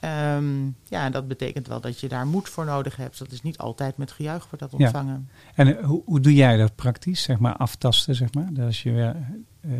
Ehm, 0.00 0.64
ja, 0.66 1.04
en 1.04 1.12
dat 1.12 1.28
betekent 1.28 1.66
wel 1.66 1.80
dat 1.80 2.00
je 2.00 2.08
daar 2.08 2.26
moed 2.26 2.48
voor 2.48 2.64
nodig 2.64 2.96
hebt. 2.96 3.18
Dat 3.18 3.30
is 3.32 3.42
niet 3.42 3.58
altijd 3.58 3.96
met 3.96 4.12
gejuich 4.12 4.42
wordt 4.50 4.58
dat 4.58 4.70
Ja. 4.70 4.78
ontvangen. 4.84 5.28
en 5.54 5.78
eh, 5.78 5.84
hoe, 5.84 6.02
hoe 6.04 6.20
doe 6.20 6.34
jij 6.34 6.56
dat 6.56 6.74
praktisch, 6.74 7.22
zeg 7.22 7.38
maar, 7.38 7.56
aftasten, 7.56 8.14
zeg 8.14 8.34
maar? 8.34 8.48
Dat 8.54 8.66
als 8.66 8.82
je 8.82 8.90
weer, 8.92 9.16
eh, 9.60 9.70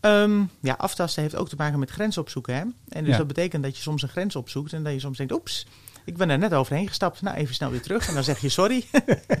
Ehm, 0.00 0.42
ja, 0.60 0.74
aftasten 0.78 1.22
heeft 1.22 1.36
ook 1.36 1.48
te 1.48 1.56
maken 1.58 1.78
met 1.78 1.90
grens 1.90 2.18
opzoeken. 2.18 2.54
Hè? 2.54 2.60
En 2.88 3.04
dus 3.04 3.12
Ja. 3.12 3.16
dat 3.16 3.26
betekent 3.26 3.62
dat 3.62 3.76
je 3.76 3.82
soms 3.82 4.02
een 4.02 4.08
grens 4.08 4.36
opzoekt 4.36 4.72
en 4.72 4.82
dat 4.84 4.92
je 4.92 5.00
soms 5.00 5.16
denkt, 5.16 5.32
oeps, 5.32 5.66
ik 6.04 6.16
ben 6.16 6.30
er 6.30 6.38
net 6.38 6.54
overheen 6.54 6.88
gestapt. 6.88 7.22
Nou, 7.22 7.36
even 7.36 7.54
snel 7.54 7.70
weer 7.70 7.82
terug 7.82 8.08
en 8.08 8.14
dan 8.14 8.24
zeg 8.24 8.40
je 8.40 8.48
sorry. 8.48 8.84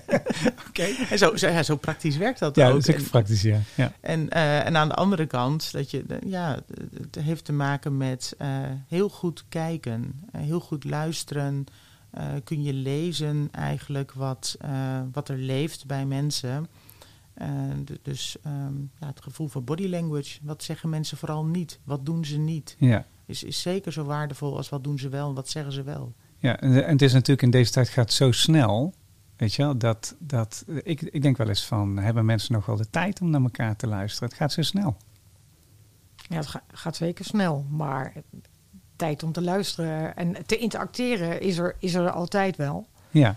Oké. 0.68 0.82
En 1.10 1.18
zo, 1.18 1.36
zo, 1.36 1.48
ja, 1.48 1.62
zo 1.62 1.76
praktisch 1.76 2.16
werkt 2.16 2.38
dat 2.38 2.56
ja, 2.56 2.66
ook. 2.66 2.72
dat 2.72 2.88
is 2.88 3.02
ook 3.04 3.10
praktisch, 3.10 3.42
ja. 3.42 3.58
ja. 3.74 3.92
En, 4.00 4.28
eh, 4.28 4.66
en 4.66 4.76
aan 4.76 4.88
de 4.88 4.94
andere 4.94 5.26
kant, 5.26 5.72
dat 5.72 5.90
je, 5.90 6.04
ja, 6.26 6.58
het 7.00 7.14
heeft 7.14 7.44
te 7.44 7.52
maken 7.52 7.96
met 7.96 8.34
eh, 8.38 8.48
heel 8.88 9.08
goed 9.08 9.44
kijken, 9.48 10.20
eh, 10.32 10.40
heel 10.40 10.60
goed 10.60 10.84
luisteren. 10.84 11.64
Kun 12.44 12.62
je 12.62 12.72
lezen 12.72 13.48
eigenlijk 13.50 14.12
wat, 14.12 14.56
wat 15.12 15.28
er 15.28 15.36
leeft 15.36 15.86
bij 15.86 16.06
mensen. 16.06 16.66
Dus 18.02 18.36
ehm, 18.42 18.74
ja, 19.00 19.06
het 19.06 19.22
gevoel 19.22 19.48
van 19.48 19.64
body 19.64 19.88
language. 19.88 20.38
Wat 20.42 20.62
zeggen 20.62 20.88
mensen 20.88 21.16
vooral 21.16 21.44
niet? 21.44 21.78
Wat 21.84 22.06
doen 22.06 22.24
ze 22.24 22.38
niet? 22.38 22.76
ja. 22.78 23.06
Is, 23.30 23.42
is 23.42 23.60
zeker 23.60 23.92
zo 23.92 24.04
waardevol 24.04 24.56
als 24.56 24.68
wat 24.68 24.84
doen 24.84 24.98
ze 24.98 25.08
wel 25.08 25.28
en 25.28 25.34
wat 25.34 25.48
zeggen 25.48 25.72
ze 25.72 25.82
wel. 25.82 26.14
Ja, 26.40 26.60
en 26.60 26.84
en 26.84 26.92
het 26.92 27.02
is 27.02 27.12
natuurlijk 27.12 27.42
in 27.42 27.50
deze 27.50 27.70
tijd 27.70 27.88
gaat 27.88 28.12
zo 28.12 28.32
snel, 28.32 28.94
weet 29.36 29.54
je 29.54 29.62
wel, 29.62 29.76
dat, 29.76 30.14
dat 30.18 30.64
ik, 30.82 31.00
ik 31.02 31.22
denk 31.22 31.36
wel 31.36 31.48
eens 31.48 31.64
van, 31.66 31.96
hebben 31.98 32.24
mensen 32.24 32.52
nog 32.52 32.66
wel 32.66 32.76
de 32.76 32.90
tijd 32.90 33.20
om 33.20 33.30
naar 33.30 33.42
elkaar 33.42 33.76
te 33.76 33.86
luisteren? 33.86 34.28
Het 34.28 34.38
gaat 34.38 34.52
zo 34.52 34.62
snel. 34.62 34.96
Ja, 36.28 36.36
het 36.36 36.46
ga- 36.46 36.62
gaat 36.72 36.96
zeker 36.96 37.24
snel, 37.24 37.66
maar 37.70 38.12
tijd 38.96 39.22
om 39.22 39.32
te 39.32 39.42
luisteren 39.42 40.16
en 40.16 40.46
te 40.46 40.56
interacteren 40.56 41.40
is 41.40 41.58
er, 41.58 41.76
is 41.78 41.94
er 41.94 42.10
altijd 42.10 42.56
wel. 42.56 42.86
Ja, 43.10 43.36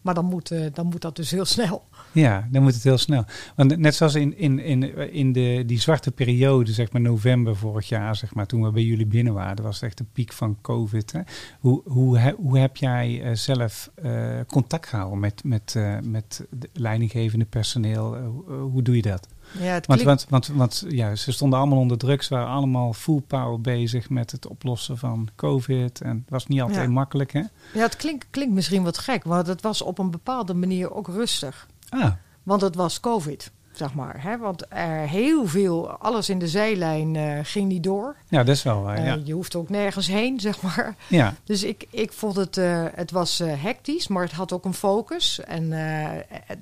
Maar 0.00 0.14
dan 0.14 0.24
moet, 0.24 0.50
eh, 0.50 0.66
dan 0.72 0.86
moet 0.86 1.00
dat 1.00 1.16
dus 1.16 1.30
heel 1.30 1.44
snel. 1.44 1.84
ja, 2.12 2.48
dan 2.50 2.62
moet 2.62 2.74
het 2.74 2.84
heel 2.84 2.98
snel. 2.98 3.24
Want 3.56 3.76
net 3.76 3.94
zoals 3.94 4.14
in, 4.14 4.36
in, 4.36 4.58
in, 4.58 5.12
in 5.12 5.32
de, 5.32 5.62
die 5.66 5.80
zwarte 5.80 6.10
periode, 6.10 6.72
zeg 6.72 6.92
maar 6.92 7.00
november 7.00 7.56
vorig 7.56 7.88
jaar, 7.88 8.16
zeg 8.16 8.34
maar, 8.34 8.46
toen 8.46 8.62
we 8.62 8.70
bij 8.70 8.82
jullie 8.82 9.06
binnen 9.06 9.34
waren, 9.34 9.64
was 9.64 9.82
echt 9.82 9.98
de 9.98 10.04
piek 10.12 10.32
van 10.32 10.58
COVID. 10.60 11.12
Hè? 11.12 11.20
Hoe, 11.60 11.82
hoe, 11.84 12.34
hoe 12.36 12.58
heb 12.58 12.76
jij 12.76 13.22
eh, 13.22 13.34
zelf 13.34 13.90
eh, 13.94 14.40
contact 14.46 14.86
gehouden 14.86 15.18
met, 15.18 15.44
met, 15.44 15.74
eh, 15.76 15.98
met 16.02 16.46
de 16.50 16.68
leidinggevende 16.72 17.44
personeel? 17.44 18.16
Hoe 18.46 18.82
doe 18.82 18.96
je 18.96 19.02
dat? 19.02 19.28
Ja, 19.58 19.64
het 19.64 19.86
Want, 19.86 20.00
klinkt, 20.00 20.26
want, 20.28 20.46
want, 20.46 20.58
want 20.80 20.92
ja, 20.94 21.14
ze 21.14 21.32
stonden 21.32 21.58
allemaal 21.58 21.78
onder 21.78 21.98
druk. 21.98 22.22
Ze 22.22 22.34
waren 22.34 22.48
allemaal 22.48 22.92
full 22.92 23.20
power 23.26 23.60
bezig 23.60 24.10
met 24.10 24.30
het 24.30 24.46
oplossen 24.46 24.98
van 24.98 25.28
COVID. 25.36 26.00
En 26.00 26.16
het 26.16 26.30
was 26.30 26.46
niet 26.46 26.60
altijd 26.60 26.84
Ja. 26.84 26.90
makkelijk, 26.90 27.32
hè? 27.32 27.42
ja, 27.74 27.80
het 27.82 27.96
klinkt, 27.96 28.26
klinkt 28.30 28.54
misschien 28.54 28.82
wat 28.82 28.98
gek, 28.98 29.24
maar 29.24 29.46
het 29.46 29.62
was 29.62 29.82
op 29.82 29.98
een 29.98 30.10
bepaalde 30.10 30.54
manier 30.54 30.94
ook 30.94 31.08
rustig. 31.08 31.66
Ah, 31.88 32.10
Want 32.42 32.60
het 32.60 32.74
was 32.74 33.00
COVID, 33.00 33.50
zeg 33.72 33.94
maar. 33.94 34.22
Hè? 34.22 34.38
Want 34.38 34.64
er 34.68 35.08
heel 35.08 35.46
veel, 35.46 35.90
alles 35.90 36.28
in 36.28 36.38
de 36.38 36.48
zijlijn 36.48 37.16
eh, 37.16 37.38
ging 37.42 37.68
niet 37.68 37.82
door. 37.82 38.16
ja, 38.28 38.42
dat 38.44 38.54
is 38.56 38.62
wel 38.62 38.82
waar. 38.82 38.96
Eh, 38.96 39.04
ja. 39.06 39.18
Je 39.24 39.32
hoeft 39.32 39.54
ook 39.56 39.68
nergens 39.68 40.06
heen, 40.06 40.40
zeg 40.50 40.62
maar. 40.62 40.94
ja, 41.08 41.34
Dus 41.44 41.62
ik, 41.62 41.86
ik 41.90 42.12
vond 42.12 42.36
het, 42.36 42.56
eh, 42.56 42.84
het 42.94 43.10
was 43.10 43.38
hectisch, 43.44 44.08
maar 44.08 44.22
het 44.22 44.32
had 44.32 44.52
ook 44.52 44.64
een 44.64 44.74
focus. 44.74 45.40
En 45.40 45.70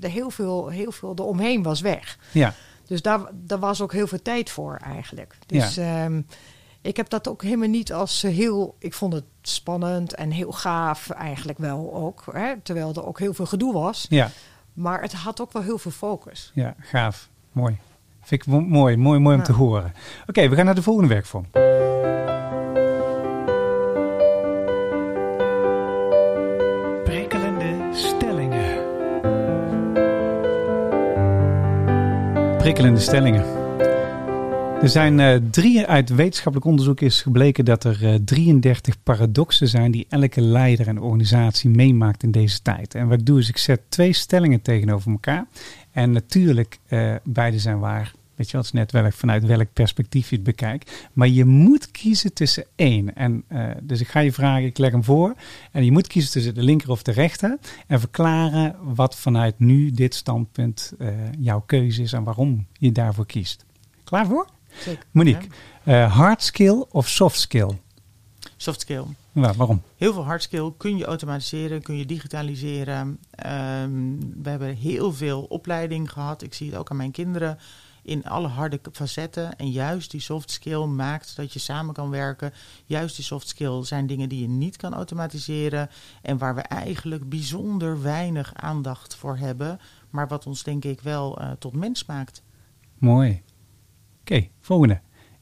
de 0.00 0.08
heel, 0.08 0.30
veel, 0.30 0.68
heel 0.68 0.92
veel 0.92 1.12
eromheen 1.16 1.62
was 1.62 1.80
weg. 1.80 2.18
ja, 2.32 2.54
Dus 2.88 3.02
daar, 3.02 3.20
daar 3.34 3.58
was 3.58 3.80
ook 3.80 3.92
heel 3.92 4.06
veel 4.06 4.22
tijd 4.22 4.50
voor 4.50 4.76
eigenlijk. 4.76 5.34
Dus 5.46 5.76
ehm, 5.76 6.20
ik 6.80 6.96
heb 6.96 7.08
dat 7.08 7.28
ook 7.28 7.42
helemaal 7.42 7.68
niet 7.68 7.92
als 7.92 8.22
heel... 8.22 8.76
Ik 8.78 8.94
vond 8.94 9.12
het 9.12 9.24
spannend 9.42 10.14
en 10.14 10.30
heel 10.30 10.52
gaaf 10.52 11.10
eigenlijk 11.10 11.58
wel 11.58 11.94
ook. 11.94 12.24
Hè? 12.32 12.54
Terwijl 12.62 12.94
er 12.94 13.06
ook 13.06 13.18
heel 13.18 13.34
veel 13.34 13.46
gedoe 13.46 13.72
was. 13.72 14.06
ja, 14.08 14.30
Maar 14.72 15.00
het 15.02 15.12
had 15.12 15.40
ook 15.40 15.52
wel 15.52 15.62
heel 15.62 15.78
veel 15.78 15.90
focus. 15.90 16.50
ja, 16.54 16.74
gaaf. 16.78 17.28
Mooi. 17.52 17.78
Vind 18.22 18.42
ik 18.42 18.46
mo- 18.46 18.60
mooi, 18.60 18.96
mooi, 18.96 19.18
mooi 19.18 19.34
om 19.34 19.40
Ja. 19.40 19.46
te 19.46 19.52
horen. 19.52 19.92
Oké, 20.26 20.48
we 20.48 20.56
gaan 20.56 20.64
naar 20.64 20.74
de 20.74 20.82
volgende 20.82 21.08
werkvorm. 21.08 21.46
Prikkelende 32.68 33.00
stellingen. 33.00 33.44
Er 34.82 34.88
zijn 34.88 35.20
eh, 35.20 35.36
drie 35.50 35.86
uit 35.86 36.14
wetenschappelijk 36.14 36.70
onderzoek 36.70 37.00
is 37.00 37.22
gebleken 37.22 37.64
dat 37.64 37.84
er 37.84 38.06
eh, 38.06 38.14
33 38.24 39.02
paradoxen 39.02 39.68
zijn 39.68 39.90
die 39.90 40.06
elke 40.08 40.40
leider 40.40 40.88
en 40.88 41.00
organisatie 41.00 41.70
meemaakt 41.70 42.22
in 42.22 42.30
deze 42.30 42.62
tijd. 42.62 42.94
En 42.94 43.08
wat 43.08 43.18
ik 43.18 43.26
doe 43.26 43.38
is 43.38 43.48
ik 43.48 43.58
zet 43.58 43.80
twee 43.88 44.12
stellingen 44.12 44.62
tegenover 44.62 45.10
elkaar. 45.10 45.46
En 45.90 46.10
natuurlijk, 46.10 46.78
eh, 46.86 47.14
beide 47.24 47.58
zijn 47.58 47.78
waar. 47.78 48.12
Weet 48.38 48.46
je 48.46 48.52
wel, 48.52 48.62
het 48.62 48.74
is 48.74 48.80
net 48.80 48.92
welk, 48.92 49.12
vanuit 49.12 49.44
welk 49.44 49.72
perspectief 49.72 50.30
je 50.30 50.34
het 50.34 50.44
bekijkt. 50.44 51.08
Maar 51.12 51.28
je 51.28 51.44
moet 51.44 51.90
kiezen 51.90 52.32
tussen 52.32 52.64
één. 52.76 53.14
En, 53.14 53.44
eh, 53.48 53.70
dus 53.82 54.00
ik 54.00 54.08
ga 54.08 54.20
je 54.20 54.32
vragen, 54.32 54.64
ik 54.64 54.78
leg 54.78 54.90
hem 54.92 55.04
voor. 55.04 55.34
En 55.72 55.84
je 55.84 55.92
moet 55.92 56.06
kiezen 56.06 56.30
tussen 56.32 56.54
de 56.54 56.62
linker 56.62 56.90
of 56.90 57.02
de 57.02 57.12
rechter. 57.12 57.58
En 57.86 58.00
verklaren 58.00 58.76
wat 58.94 59.16
vanuit 59.16 59.58
nu 59.58 59.90
dit 59.90 60.14
standpunt 60.14 60.92
eh, 60.98 61.08
jouw 61.38 61.60
keuze 61.66 62.02
is 62.02 62.12
en 62.12 62.24
waarom 62.24 62.66
je 62.72 62.92
daarvoor 62.92 63.26
kiest. 63.26 63.64
Klaar 64.04 64.26
voor? 64.26 64.46
Zeker. 64.78 65.04
Monique, 65.10 65.46
eh, 65.84 66.16
hard 66.16 66.42
skill 66.42 66.84
of 66.90 67.08
soft 67.08 67.38
skill? 67.40 67.70
Soft 68.56 68.80
skill. 68.80 69.02
Wa- 69.32 69.54
waarom? 69.54 69.82
Heel 69.96 70.12
veel 70.12 70.24
hard 70.24 70.42
skill 70.42 70.72
kun 70.76 70.96
je 70.96 71.04
automatiseren, 71.04 71.82
kun 71.82 71.96
je 71.96 72.06
digitaliseren. 72.06 73.18
Ehm, 73.30 73.90
we 74.42 74.50
hebben 74.50 74.74
heel 74.76 75.12
veel 75.12 75.42
opleiding 75.42 76.12
gehad. 76.12 76.42
Ik 76.42 76.54
zie 76.54 76.70
het 76.70 76.78
ook 76.78 76.90
aan 76.90 76.96
mijn 76.96 77.10
kinderen. 77.10 77.58
In 78.02 78.24
alle 78.24 78.48
harde 78.48 78.80
facetten. 78.92 79.56
En 79.56 79.70
juist 79.70 80.10
die 80.10 80.20
soft 80.20 80.50
skill 80.50 80.84
maakt 80.84 81.36
dat 81.36 81.52
je 81.52 81.58
samen 81.58 81.94
kan 81.94 82.10
werken. 82.10 82.52
Juist 82.84 83.16
die 83.16 83.24
soft 83.24 83.48
skill 83.48 83.84
zijn 83.84 84.06
dingen 84.06 84.28
die 84.28 84.40
je 84.40 84.48
niet 84.48 84.76
kan 84.76 84.94
automatiseren. 84.94 85.90
En 86.22 86.38
waar 86.38 86.54
we 86.54 86.60
eigenlijk 86.60 87.28
bijzonder 87.28 88.02
weinig 88.02 88.54
aandacht 88.54 89.14
voor 89.14 89.36
hebben. 89.36 89.80
Maar 90.10 90.28
wat 90.28 90.46
ons 90.46 90.62
denk 90.62 90.84
ik 90.84 91.00
wel 91.00 91.38
eh, 91.38 91.50
tot 91.50 91.72
mens 91.72 92.04
maakt. 92.04 92.42
Mooi. 92.98 93.42
Oké, 94.20 94.48
volgende. 94.60 95.00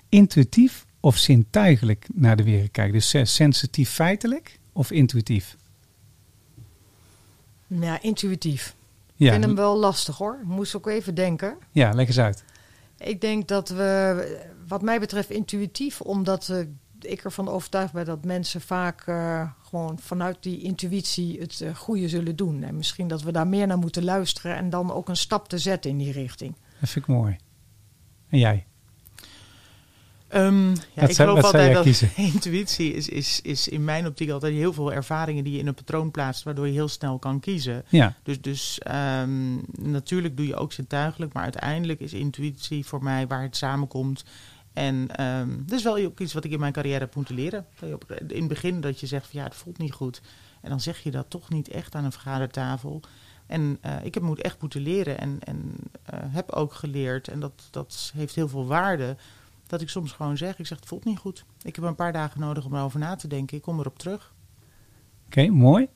Intuïtief 0.08 0.86
of 1.00 1.16
zintuigelijk 1.16 2.06
naar 2.14 2.36
de 2.36 2.42
wereld 2.42 2.70
kijken? 2.70 2.92
Dus 2.92 3.14
eh, 3.14 3.24
sensitief 3.24 3.90
feitelijk 3.90 4.58
of 4.72 4.90
intuïtief? 4.90 5.56
Ja, 7.66 8.02
intuïtief. 8.02 8.76
Ik 9.16 9.26
Ja, 9.26 9.32
vind 9.32 9.44
hem 9.44 9.54
wel 9.54 9.76
lastig 9.76 10.16
hoor. 10.16 10.38
Moest 10.44 10.74
ook 10.76 10.86
even 10.86 11.14
denken. 11.14 11.56
ja 11.70 11.90
leg 11.90 12.06
eens 12.06 12.18
uit. 12.18 12.44
Ik 12.98 13.20
denk 13.20 13.48
dat 13.48 13.68
we, 13.68 14.46
wat 14.68 14.82
mij 14.82 15.00
betreft, 15.00 15.30
intuïtief, 15.30 16.00
omdat 16.00 16.48
eh, 16.48 16.58
ik 17.00 17.24
ervan 17.24 17.48
overtuigd 17.48 17.92
ben 17.92 18.04
dat 18.04 18.24
mensen 18.24 18.60
vaak 18.60 19.02
eh, 19.06 19.50
gewoon 19.62 19.98
vanuit 19.98 20.36
die 20.40 20.60
intuïtie 20.62 21.40
het 21.40 21.60
eh, 21.60 21.74
goede 21.74 22.08
zullen 22.08 22.36
doen. 22.36 22.62
En 22.62 22.76
misschien 22.76 23.08
dat 23.08 23.22
we 23.22 23.32
daar 23.32 23.46
meer 23.46 23.66
naar 23.66 23.78
moeten 23.78 24.04
luisteren 24.04 24.56
en 24.56 24.70
dan 24.70 24.92
ook 24.92 25.08
een 25.08 25.16
stap 25.16 25.48
te 25.48 25.58
zetten 25.58 25.90
in 25.90 25.98
die 25.98 26.12
richting. 26.12 26.54
Dat 26.80 26.88
vind 26.90 27.08
ik 27.08 27.14
mooi. 27.14 27.36
En 28.28 28.38
jij? 28.38 28.66
Ehm, 30.28 30.68
ja, 30.68 30.74
ik 30.94 31.10
zou- 31.14 31.28
geloof 31.28 31.44
altijd 31.44 31.72
dat 31.74 31.82
kiezen? 31.82 32.10
intuïtie 32.32 32.92
is, 32.92 33.08
is, 33.08 33.40
is 33.42 33.68
in 33.68 33.84
mijn 33.84 34.06
optiek 34.06 34.30
altijd 34.30 34.54
heel 34.54 34.72
veel 34.72 34.92
ervaringen 34.92 35.44
die 35.44 35.52
je 35.52 35.58
in 35.58 35.66
een 35.66 35.74
patroon 35.74 36.10
plaatst, 36.10 36.42
waardoor 36.42 36.66
je 36.66 36.72
heel 36.72 36.88
snel 36.88 37.18
kan 37.18 37.40
kiezen. 37.40 37.84
Ja, 37.88 38.14
Dus, 38.22 38.40
dus 38.40 38.78
ehm, 38.78 39.54
natuurlijk 39.90 40.36
doe 40.36 40.46
je 40.46 40.56
ook 40.56 40.72
zintuigelijk, 40.72 41.32
maar 41.32 41.42
uiteindelijk 41.42 42.00
is 42.00 42.12
intuïtie 42.12 42.86
voor 42.86 43.02
mij 43.02 43.26
waar 43.26 43.42
het 43.42 43.56
samenkomt. 43.56 44.24
En 44.72 45.16
ehm 45.16 45.48
dat 45.66 45.78
is 45.78 45.84
wel 45.84 45.96
ook 46.04 46.20
iets 46.20 46.32
wat 46.32 46.44
ik 46.44 46.50
in 46.50 46.60
mijn 46.60 46.72
carrière 46.72 46.98
heb 46.98 47.14
moeten 47.14 47.34
leren. 47.34 47.66
In 48.26 48.38
het 48.38 48.48
begin 48.48 48.80
dat 48.80 49.00
je 49.00 49.06
zegt 49.06 49.26
van 49.30 49.40
ja, 49.40 49.46
het 49.46 49.54
voelt 49.56 49.78
niet 49.78 49.92
goed. 49.92 50.20
En 50.60 50.70
dan 50.70 50.80
zeg 50.80 50.98
je 50.98 51.10
dat 51.10 51.30
toch 51.30 51.48
niet 51.48 51.68
echt 51.68 51.94
aan 51.94 52.04
een 52.04 52.12
vergadertafel. 52.12 53.00
En 53.46 53.78
eh, 53.80 53.92
ik 54.02 54.14
heb 54.14 54.22
moet 54.22 54.40
echt 54.40 54.60
moeten 54.60 54.80
leren 54.80 55.18
en, 55.18 55.38
en 55.44 55.74
eh, 56.02 56.18
heb 56.22 56.50
ook 56.50 56.72
geleerd. 56.74 57.28
En 57.28 57.40
dat, 57.40 57.68
dat 57.70 58.12
heeft 58.14 58.34
heel 58.34 58.48
veel 58.48 58.66
waarde. 58.66 59.16
Dat 59.66 59.80
ik 59.80 59.88
soms 59.88 60.12
gewoon 60.12 60.36
zeg, 60.36 60.58
ik 60.58 60.66
zeg 60.66 60.78
het 60.78 60.88
voelt 60.88 61.04
niet 61.04 61.18
goed. 61.18 61.44
Ik 61.62 61.74
heb 61.74 61.84
een 61.84 61.94
paar 61.94 62.12
dagen 62.12 62.40
nodig 62.40 62.64
om 62.64 62.74
erover 62.74 62.98
na 62.98 63.16
te 63.16 63.28
denken. 63.28 63.56
Ik 63.56 63.62
kom 63.62 63.78
erop 63.78 63.98
terug. 63.98 64.34
oké, 65.26 65.46
mooi. 65.46 65.88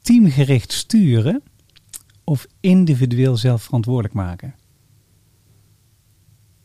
Teamgericht 0.00 0.72
sturen 0.72 1.42
of 2.24 2.46
individueel 2.60 3.36
zelf 3.36 3.62
verantwoordelijk 3.62 4.14
maken? 4.14 4.54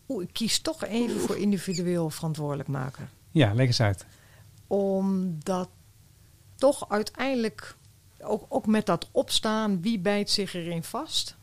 Oeh, 0.08 0.24
ik 0.24 0.34
kies 0.34 0.60
toch 0.60 0.86
even 0.86 1.20
voor 1.20 1.38
individueel 1.38 2.10
verantwoordelijk 2.10 2.70
maken. 2.70 3.10
Ja, 3.32 3.54
leg 3.54 3.68
eens 3.68 3.82
uit. 3.82 4.06
Omdat 4.68 5.70
toch 6.56 6.90
uiteindelijk, 6.90 7.76
ook, 8.20 8.46
ook 8.50 8.68
met 8.68 8.86
dat 8.86 9.10
opstaan, 9.12 9.82
wie 9.82 10.00
bijt 10.00 10.30
zich 10.30 10.54
erin 10.54 10.84
vast? 10.84 11.38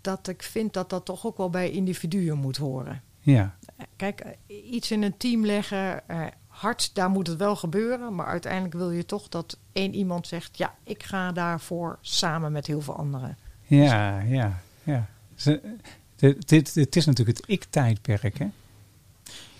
Dat 0.00 0.28
ik 0.28 0.42
vind 0.42 0.72
dat 0.72 0.90
dat 0.90 1.04
toch 1.04 1.26
ook 1.26 1.36
wel 1.36 1.50
bij 1.50 1.70
individuen 1.70 2.38
moet 2.38 2.56
horen. 2.56 3.02
Ja, 3.20 3.56
Kijk, 3.96 4.24
iets 4.46 4.90
in 4.90 5.02
een 5.02 5.16
team 5.16 5.44
leggen, 5.46 6.08
eh, 6.08 6.20
hard, 6.46 6.94
daar 6.94 7.10
moet 7.10 7.26
het 7.26 7.38
wel 7.38 7.56
gebeuren. 7.56 8.14
Maar 8.14 8.26
uiteindelijk 8.26 8.74
wil 8.74 8.90
je 8.90 9.06
toch 9.06 9.28
dat 9.28 9.58
één 9.72 9.94
iemand 9.94 10.26
zegt: 10.26 10.58
Ja, 10.58 10.74
ik 10.84 11.02
ga 11.02 11.32
daarvoor 11.32 11.98
samen 12.00 12.52
met 12.52 12.66
heel 12.66 12.80
veel 12.80 12.96
anderen. 12.96 13.36
ja, 13.62 14.20
ja. 14.20 14.60
ja. 14.82 15.06
Ze- 15.34 15.76
dit, 16.16 16.48
dit, 16.48 16.74
het 16.74 16.96
is 16.96 17.06
natuurlijk 17.06 17.38
het 17.38 17.48
ik-tijdperk, 17.48 18.38
hè? 18.38 18.46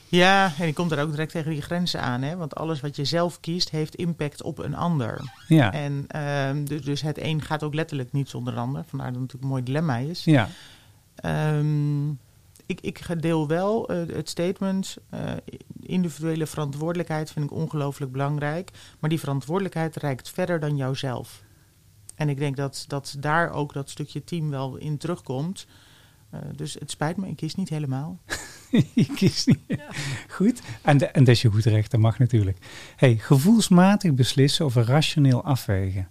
Ja, 0.08 0.52
en 0.58 0.66
ik 0.66 0.74
kom 0.74 0.88
daar 0.88 1.02
ook 1.02 1.10
direct 1.10 1.30
tegen 1.30 1.50
die 1.50 1.62
grenzen 1.62 2.00
aan. 2.00 2.22
Hè? 2.22 2.36
Want 2.36 2.54
alles 2.54 2.80
wat 2.80 2.96
je 2.96 3.04
zelf 3.04 3.40
kiest, 3.40 3.70
heeft 3.70 3.94
impact 3.94 4.42
op 4.42 4.58
een 4.58 4.74
ander. 4.74 5.32
Ja, 5.48 5.72
En 5.72 6.04
ehm, 6.08 6.64
dus, 6.64 6.82
dus 6.82 7.02
het 7.02 7.18
een 7.20 7.42
gaat 7.42 7.62
ook 7.62 7.74
letterlijk 7.74 8.12
niet 8.12 8.28
zonder 8.28 8.54
de 8.54 8.60
ander. 8.60 8.84
Vandaar 8.86 9.12
dat 9.12 9.20
het 9.20 9.32
natuurlijk 9.32 9.42
een 9.42 9.48
mooi 9.50 9.62
dilemma 9.62 9.96
is. 9.96 10.24
ja, 10.24 10.48
Ehm, 11.16 12.08
ik, 12.66 12.80
ik 12.80 13.22
deel 13.22 13.46
wel 13.48 13.88
eh, 13.88 14.14
het 14.16 14.28
statement. 14.28 14.96
eh, 15.10 15.32
individuele 15.82 16.46
verantwoordelijkheid 16.46 17.30
vind 17.30 17.44
ik 17.44 17.52
ongelooflijk 17.56 18.12
belangrijk. 18.12 18.70
Maar 19.00 19.10
die 19.10 19.18
verantwoordelijkheid 19.20 19.96
reikt 19.96 20.30
verder 20.30 20.60
dan 20.60 20.76
jouzelf. 20.76 21.44
En 22.14 22.28
ik 22.28 22.38
denk 22.38 22.56
dat, 22.56 22.84
dat 22.88 23.16
daar 23.20 23.50
ook 23.50 23.72
dat 23.72 23.90
stukje 23.90 24.24
team 24.24 24.50
wel 24.50 24.76
in 24.76 24.98
terugkomt. 24.98 25.66
Eh, 26.30 26.40
dus 26.56 26.74
het 26.74 26.90
spijt 26.90 27.16
me, 27.16 27.28
ik 27.28 27.36
kies 27.36 27.54
niet 27.54 27.68
helemaal. 27.68 28.18
je 28.94 29.06
kiest 29.14 29.46
niet. 29.46 29.60
Goed. 30.28 30.62
En, 30.82 30.98
de- 30.98 31.06
en 31.06 31.24
dat 31.24 31.34
is 31.34 31.42
je 31.42 31.50
goed 31.50 31.64
recht, 31.64 31.90
dat 31.90 32.00
mag 32.00 32.18
natuurlijk. 32.18 32.58
Hey, 32.96 33.16
gevoelsmatig 33.16 34.14
beslissen 34.14 34.64
of 34.64 34.74
rationeel 34.74 35.44
afwegen. 35.44 36.08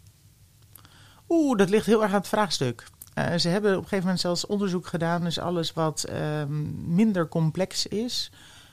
Oeh, 1.29 1.57
dat 1.57 1.69
ligt 1.69 1.85
heel 1.85 2.01
erg 2.03 2.11
aan 2.11 2.17
het 2.19 2.27
vraagstuk. 2.27 2.87
Eh, 3.15 3.35
ze 3.35 3.49
hebben 3.49 3.71
op 3.71 3.77
een 3.77 3.83
gegeven 3.83 4.03
moment 4.03 4.19
zelfs 4.19 4.45
onderzoek 4.45 4.87
gedaan. 4.87 5.23
Dus 5.23 5.39
alles 5.39 5.73
wat 5.73 6.03
ehm, 6.03 6.93
minder 6.95 7.27
complex 7.27 7.87
is, 7.87 8.31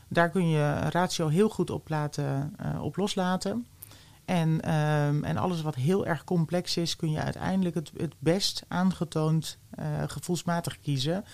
daar 0.09 0.31
kun 0.31 0.49
je 0.49 0.79
ratio 0.79 1.29
heel 1.29 1.49
goed 1.49 1.71
op, 1.71 1.89
laten, 1.89 2.57
op 2.81 2.97
loslaten. 2.97 3.67
En, 4.25 4.61
ehm, 4.61 5.25
en 5.25 5.37
alles 5.37 5.63
wat 5.63 5.75
heel 5.75 6.07
erg 6.07 6.25
complex 6.25 6.77
is, 6.77 6.97
kun 6.97 7.11
je 7.11 7.23
uiteindelijk 7.23 7.75
het, 7.75 7.93
het 7.97 8.15
best 8.19 8.65
aangetoond 8.69 9.59
eh, 9.71 10.03
gevoelsmatig 10.07 10.81
kiezen. 10.81 11.25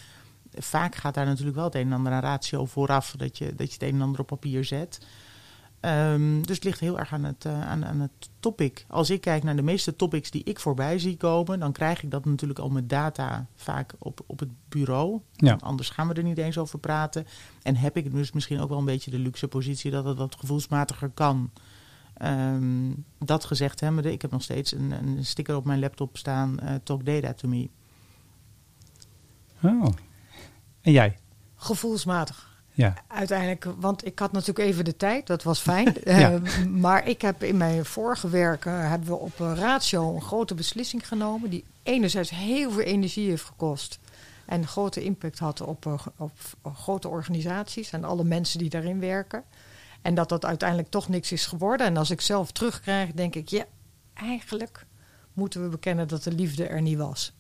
Vaak 0.55 0.95
gaat 0.95 1.15
daar 1.15 1.27
natuurlijk 1.27 1.57
wel 1.57 1.65
het 1.65 1.75
een 1.75 1.87
en 1.87 1.93
ander 1.93 2.13
aan 2.13 2.21
ratio 2.21 2.67
vooraf, 2.67 3.15
dat 3.17 3.39
je, 3.39 3.55
dat 3.55 3.67
je 3.67 3.73
het 3.73 3.83
een 3.83 3.95
en 3.95 4.03
ander 4.03 4.21
op 4.21 4.27
papier 4.27 4.65
zet. 4.65 4.99
Ehm, 5.81 6.43
dus 6.43 6.55
het 6.55 6.65
ligt 6.65 6.81
heel 6.81 6.99
erg 6.99 7.13
aan 7.13 7.25
het, 7.25 7.45
eh, 7.45 7.69
aan, 7.69 7.85
aan 7.85 8.01
het 8.01 8.31
topic. 8.41 8.85
Als 8.89 9.11
ik 9.11 9.21
kijk 9.21 9.43
naar 9.43 9.57
de 9.57 9.63
meeste 9.63 9.97
topics 9.97 10.31
die 10.31 10.45
ik 10.45 10.61
voorbij 10.61 10.99
zie 10.99 11.17
komen, 11.17 11.61
dan 11.61 11.73
krijg 11.73 12.03
ik 12.03 12.11
dat 12.11 12.25
natuurlijk 12.25 12.59
al 12.59 12.69
met 12.69 12.89
data 12.89 13.47
vaak 13.55 13.95
op, 13.99 14.21
op 14.27 14.39
het 14.39 14.49
bureau. 14.69 15.21
Ja. 15.33 15.57
Anders 15.61 15.89
gaan 15.91 16.09
we 16.09 16.15
er 16.15 16.23
niet 16.23 16.39
eens 16.39 16.59
over 16.59 16.79
praten. 16.79 17.27
En 17.63 17.77
heb 17.77 17.97
ik 17.97 18.13
dus 18.13 18.33
misschien 18.33 18.61
ook 18.61 18.69
wel 18.69 18.79
een 18.79 18.85
beetje 18.85 19.11
de 19.11 19.19
luxe 19.19 19.49
positie 19.49 19.91
dat 19.91 20.05
het 20.05 20.19
wat 20.19 20.37
gevoelsmatiger 20.39 21.09
kan. 21.09 21.51
Ehm, 22.15 22.93
dat 23.19 23.45
gezegd 23.45 23.81
hebbende, 23.81 24.13
ik 24.13 24.23
heb 24.23 24.31
nog 24.31 24.43
steeds 24.43 24.73
een, 24.73 24.91
een 24.91 25.25
sticker 25.25 25.57
op 25.57 25.65
mijn 25.65 25.81
laptop 25.81 26.17
staan, 26.17 26.59
eh, 26.59 26.75
Talk 26.83 27.05
Data 27.05 27.33
to 27.33 27.49
Me. 27.49 27.69
Oh. 29.63 29.87
En 30.81 30.93
jij? 30.93 31.19
Gevoelsmatig. 31.55 32.58
Ja. 32.79 32.95
Uiteindelijk, 33.07 33.67
want 33.79 34.07
ik 34.07 34.19
had 34.19 34.33
natuurlijk 34.33 34.69
even 34.69 34.85
de 34.85 34.97
tijd, 34.97 35.27
dat 35.27 35.43
was 35.43 35.61
fijn. 35.61 35.95
Ja. 36.05 36.33
Eh, 36.33 36.65
maar 36.65 37.09
ik 37.09 37.23
heb 37.23 37.43
in 37.43 37.57
mijn 37.57 37.85
vorige 37.85 38.29
werk 38.29 38.65
eh, 38.65 38.89
hebben 38.89 39.09
we 39.09 39.15
op 39.17 39.39
een 39.39 39.57
ratio 39.57 40.15
een 40.15 40.23
grote 40.23 40.55
beslissing 40.55 41.09
genomen. 41.09 41.51
Die 41.51 41.65
enerzijds 41.83 42.31
heel 42.31 42.71
veel 42.71 42.83
energie 42.83 43.29
heeft 43.29 43.45
gekost. 43.45 43.99
En 44.45 44.67
grote 44.67 45.05
impact 45.05 45.39
had 45.39 45.61
op, 45.61 45.87
eh, 45.87 45.93
op, 46.17 46.33
op 46.63 46.75
grote 46.75 47.09
organisaties 47.09 47.91
en 47.91 48.05
alle 48.05 48.25
mensen 48.25 48.59
die 48.59 48.71
daarin 48.71 49.01
werken. 49.01 49.45
En 50.03 50.15
dat 50.15 50.29
dat 50.29 50.45
uiteindelijk 50.45 50.91
toch 50.91 51.09
niks 51.09 51.33
is 51.33 51.47
geworden. 51.47 51.87
En 51.87 51.97
als 51.97 52.11
ik 52.11 52.21
zelf 52.21 52.53
terugkrijg, 52.53 53.13
denk 53.13 53.35
ik, 53.35 53.49
ja, 53.49 53.65
eigenlijk 54.15 54.87
moeten 55.33 55.63
we 55.63 55.69
bekennen 55.69 56.09
dat 56.09 56.23
de 56.23 56.33
liefde 56.33 56.67
er 56.67 56.83
niet 56.83 56.99
was. 56.99 57.33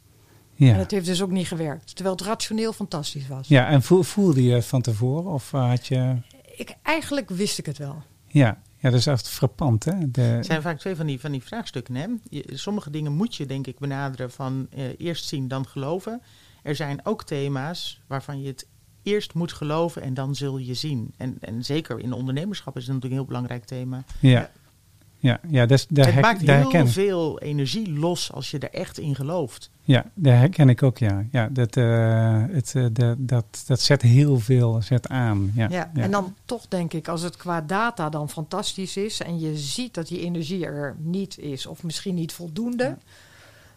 En 0.59 0.66
Ja. 0.66 0.74
het 0.74 0.90
heeft 0.90 1.06
dus 1.06 1.22
ook 1.22 1.30
niet 1.30 1.46
gewerkt. 1.48 1.94
Terwijl 1.94 2.16
het 2.16 2.24
rationeel 2.26 2.72
fantastisch 2.72 3.28
was. 3.28 3.48
ja, 3.48 3.68
en 3.68 3.82
voel- 3.82 4.02
voelde 4.02 4.42
je 4.42 4.62
van 4.62 4.82
tevoren 4.82 5.30
of 5.32 5.50
had 5.50 5.86
je... 5.86 6.16
Ik, 6.56 6.74
eigenlijk 6.82 7.28
wist 7.30 7.59
ik 7.59 7.66
het 7.66 7.78
wel. 7.78 8.02
Ja, 8.26 8.59
ja 8.76 8.90
dat 8.90 8.98
is 8.98 9.06
echt 9.06 9.28
frappant, 9.28 9.84
hè? 9.84 10.11
De, 10.11 10.20
Het 10.20 10.46
zijn 10.46 10.62
vaak 10.62 10.78
twee 10.78 10.96
van 10.96 11.06
die, 11.06 11.20
van 11.20 11.32
die 11.32 11.42
vraagstukken. 11.42 11.94
Hè? 11.94 12.06
Je- 12.30 12.44
sommige 12.52 12.90
dingen 12.90 13.12
moet 13.12 13.34
je 13.36 13.46
denk 13.46 13.66
ik 13.66 13.78
benaderen 13.78 14.30
van 14.30 14.66
eh, 14.70 14.84
eerst 14.98 15.24
zien, 15.28 15.48
dan 15.48 15.66
geloven. 15.66 16.22
Er 16.62 16.74
zijn 16.76 17.00
ook 17.06 17.24
thema's 17.24 18.00
waarvan 18.06 18.40
je 18.42 18.46
het 18.46 18.66
eerst 19.02 19.34
moet 19.34 19.52
geloven 19.52 20.02
en 20.02 20.14
dan 20.14 20.34
zul 20.34 20.59
je 20.59 20.74
zien. 20.74 21.14
En, 21.16 21.36
en 21.40 21.64
zeker 21.64 21.98
in 22.00 22.12
ondernemerschap 22.12 22.76
is 22.76 22.82
het 22.82 22.92
natuurlijk 22.94 23.12
een 23.12 23.18
heel 23.18 23.28
belangrijk 23.28 23.64
thema. 23.64 24.04
ja. 24.20 24.50
Ja, 25.20 25.40
ja, 25.48 25.66
dat 25.66 25.78
is, 25.78 25.86
daar, 25.88 26.12
het 26.12 26.20
maakt 26.20 26.40
heel 26.40 26.86
veel 26.86 27.38
energie 27.40 27.92
los 27.98 28.32
als 28.32 28.50
je 28.50 28.59
er 28.59 28.70
echt 28.80 28.98
in 28.98 29.14
gelooft. 29.14 29.70
Ja, 29.89 30.05
daar 30.14 30.39
herken 30.39 30.68
ik 30.68 30.82
ook, 30.82 30.99
ja. 30.99 31.24
ja 31.30 31.49
dat, 31.53 31.76
eh, 31.76 32.43
het, 32.51 32.72
eh, 32.74 32.84
dat, 32.93 33.16
dat, 33.18 33.62
dat 33.66 33.80
zet 33.80 34.03
heel 34.03 34.39
veel 34.39 34.82
zet 34.82 35.09
aan. 35.09 35.51
Ja, 35.55 35.66
Ja, 35.70 35.91
En 35.95 36.11
dan 36.11 36.34
toch 36.45 36.68
denk 36.68 36.93
ik, 36.93 37.09
als 37.09 37.22
het 37.22 37.36
qua 37.36 37.61
data 37.61 38.09
dan 38.09 38.28
fantastisch 38.30 38.97
is 38.97 39.20
en 39.20 39.39
je 39.41 39.57
ziet 39.57 39.95
dat 39.95 40.09
die 40.09 40.20
energie 40.20 40.64
er 40.66 40.97
niet 40.99 41.39
is 41.39 41.66
of 41.66 41.82
misschien 41.82 42.14
niet 42.14 42.32
voldoende, 42.32 42.97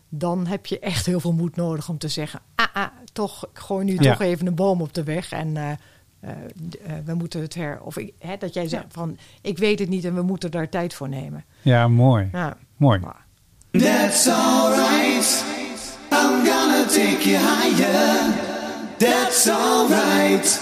dan 0.09 0.47
heb 0.47 0.65
je 0.65 0.79
echt 0.79 1.05
heel 1.05 1.19
veel 1.19 1.33
moed 1.33 1.55
nodig 1.55 1.89
om 1.89 1.97
te 1.97 2.07
zeggen, 2.07 2.39
ah, 2.55 2.65
ah 2.73 2.87
toch, 3.13 3.43
ik 3.53 3.59
gooi 3.59 3.85
nu 3.85 3.93
Ja. 3.99 4.11
toch 4.11 4.21
even 4.21 4.47
een 4.47 4.55
boom 4.55 4.81
op 4.81 4.93
de 4.93 5.03
weg 5.03 5.31
en 5.31 5.57
eh, 5.57 5.69
we 7.05 7.13
moeten 7.13 7.41
het 7.41 7.53
her... 7.53 7.81
Of 7.81 7.97
ik, 7.97 8.13
hè, 8.19 8.37
dat 8.37 8.53
jij 8.53 8.67
zegt 8.67 8.85
van, 8.89 9.17
ik 9.41 9.57
weet 9.57 9.79
het 9.79 9.89
niet 9.89 10.05
en 10.05 10.15
we 10.15 10.21
moeten 10.21 10.51
daar 10.51 10.69
tijd 10.69 10.93
voor 10.93 11.09
nemen. 11.09 11.43
ja 11.61 11.87
mooi. 11.87 12.29
Ja, 12.31 12.57
Mooi. 12.77 12.99
maar- 12.99 13.25
That's 13.71 14.27
alright. 14.27 15.50
Take 16.91 17.29
you 17.29 17.37
higher. 17.37 18.33
That's 18.97 19.47
alright. 19.47 20.59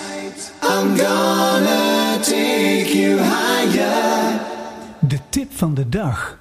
I'm 0.62 0.96
gonna 0.96 2.20
take 2.22 2.92
you 2.94 3.18
higher. 3.18 4.40
De 5.00 5.20
tip 5.30 5.52
van 5.52 5.74
de 5.74 5.90
dag. 5.90 6.38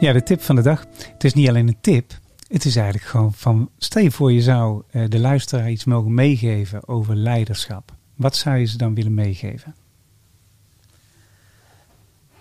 Ja, 0.00 0.12
de 0.12 0.22
tip 0.22 0.42
van 0.42 0.56
de 0.56 0.62
dag. 0.62 0.84
Het 1.12 1.24
is 1.24 1.34
niet 1.34 1.48
alleen 1.48 1.68
een 1.68 1.78
tip. 1.80 2.12
Het 2.48 2.64
is 2.64 2.76
eigenlijk 2.76 3.06
gewoon 3.06 3.32
van, 3.32 3.70
stel 3.78 4.02
je 4.02 4.10
voor 4.10 4.32
je 4.32 4.42
zou 4.42 4.82
eh, 4.90 5.02
de 5.08 5.18
luisteraar 5.18 5.70
iets 5.70 5.84
mogen 5.84 6.14
meegeven 6.14 6.88
over 6.88 7.16
leiderschap. 7.16 7.97
Wat 8.18 8.36
zou 8.36 8.56
je 8.56 8.64
ze 8.64 8.76
dan 8.76 8.94
willen 8.94 9.14
meegeven? 9.14 9.74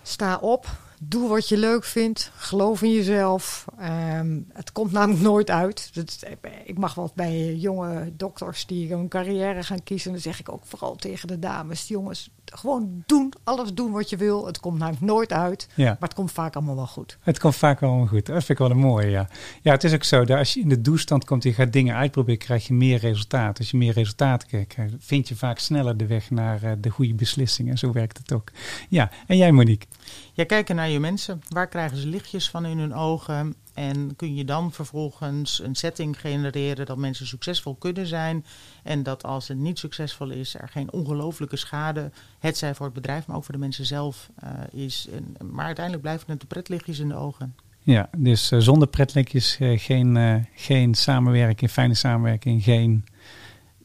Sta 0.01 0.37
op, 0.37 0.67
doe 0.99 1.29
wat 1.29 1.49
je 1.49 1.57
leuk 1.57 1.83
vindt, 1.83 2.31
geloof 2.35 2.81
in 2.81 2.91
jezelf. 2.91 3.65
Ehm, 3.77 4.39
het 4.53 4.71
komt 4.71 4.91
namelijk 4.91 5.21
nooit 5.23 5.49
uit. 5.49 5.89
Dat, 5.93 6.23
ik 6.63 6.77
mag 6.77 6.93
wel 6.93 7.11
bij 7.15 7.55
jonge 7.55 8.15
dokters 8.15 8.65
die 8.65 8.93
een 8.93 9.07
carrière 9.07 9.63
gaan 9.63 9.83
kiezen. 9.83 10.11
Dan 10.11 10.21
zeg 10.21 10.39
ik 10.39 10.49
ook 10.49 10.65
vooral 10.65 10.95
tegen 10.95 11.27
de 11.27 11.39
dames, 11.39 11.87
jongens, 11.87 12.29
gewoon 12.55 13.03
doen, 13.05 13.33
alles 13.43 13.73
doen 13.73 13.91
wat 13.91 14.09
je 14.09 14.17
wil. 14.17 14.45
Het 14.45 14.59
komt 14.59 14.77
namelijk 14.77 15.03
nooit 15.05 15.31
uit, 15.33 15.67
Ja. 15.75 15.85
maar 15.85 15.97
het 16.09 16.13
komt 16.13 16.31
vaak 16.31 16.55
allemaal 16.55 16.75
wel 16.75 16.87
goed. 16.87 17.17
Het 17.21 17.39
komt 17.39 17.55
vaak 17.55 17.81
allemaal 17.83 18.05
goed. 18.07 18.25
Dat 18.25 18.35
vind 18.35 18.49
ik 18.49 18.57
wel 18.57 18.71
een 18.71 18.77
mooie, 18.77 19.09
ja. 19.09 19.27
Ja, 19.61 19.71
het 19.71 19.83
is 19.83 19.93
ook 19.93 20.03
zo 20.03 20.25
dat 20.25 20.37
als 20.37 20.53
je 20.53 20.59
in 20.59 20.69
de 20.69 20.81
doestand 20.81 21.25
komt 21.25 21.43
en 21.43 21.49
je 21.49 21.55
gaat 21.55 21.73
dingen 21.73 21.95
uitproberen, 21.95 22.39
krijg 22.39 22.67
je 22.67 22.73
meer 22.73 22.99
resultaat. 22.99 23.57
Als 23.57 23.71
je 23.71 23.77
meer 23.77 23.93
resultaat 23.93 24.45
krijgt, 24.45 24.75
vind 24.99 25.27
je 25.27 25.35
vaak 25.35 25.59
sneller 25.59 25.97
de 25.97 26.05
weg 26.05 26.29
naar 26.29 26.63
eh, 26.63 26.71
de 26.77 26.89
goede 26.89 27.13
beslissingen. 27.13 27.77
Zo 27.77 27.91
werkt 27.91 28.17
het 28.17 28.33
ook. 28.33 28.51
Ja, 28.89 29.09
en 29.27 29.37
jij 29.37 29.51
Monique? 29.51 29.87
Ja, 30.33 30.43
kijken 30.43 30.75
naar 30.75 30.89
je 30.89 30.99
mensen. 30.99 31.41
Waar 31.49 31.67
krijgen 31.67 31.97
ze 31.97 32.07
lichtjes 32.07 32.49
van 32.49 32.65
in 32.65 32.77
hun 32.77 32.93
ogen? 32.93 33.55
En 33.77 34.15
kun 34.15 34.35
je 34.35 34.45
dan 34.45 34.71
vervolgens 34.71 35.61
een 35.63 35.75
setting 35.75 36.19
genereren 36.19 36.85
dat 36.85 36.97
mensen 36.97 37.27
succesvol 37.27 37.75
kunnen 37.75 38.07
zijn. 38.07 38.45
En 38.83 39.03
dat 39.03 39.23
als 39.23 39.47
het 39.47 39.57
niet 39.57 39.79
succesvol 39.79 40.29
is, 40.29 40.55
er 40.55 40.69
geen 40.69 40.91
ongelooflijke 40.91 41.57
schade, 41.57 42.11
het 42.39 42.57
zij 42.57 42.75
voor 42.75 42.85
het 42.85 42.95
bedrijf, 42.95 43.27
maar 43.27 43.35
ook 43.35 43.43
voor 43.43 43.53
de 43.53 43.59
mensen 43.59 43.85
zelf 43.85 44.29
eh, 44.35 44.49
is. 44.71 45.07
En, 45.11 45.47
maar 45.51 45.65
uiteindelijk 45.65 46.03
blijven 46.03 46.31
het 46.31 46.39
de 46.39 46.47
pretlichtjes 46.47 46.99
in 46.99 47.07
de 47.07 47.15
ogen. 47.15 47.55
Ja, 47.81 48.09
dus 48.17 48.51
eh, 48.51 48.59
zonder 48.59 48.87
pretlikjes 48.87 49.57
eh, 49.59 49.79
geen, 49.79 50.45
geen 50.55 50.95
samenwerking, 50.95 51.71
fijne 51.71 51.93
samenwerking, 51.93 52.63
geen... 52.63 53.05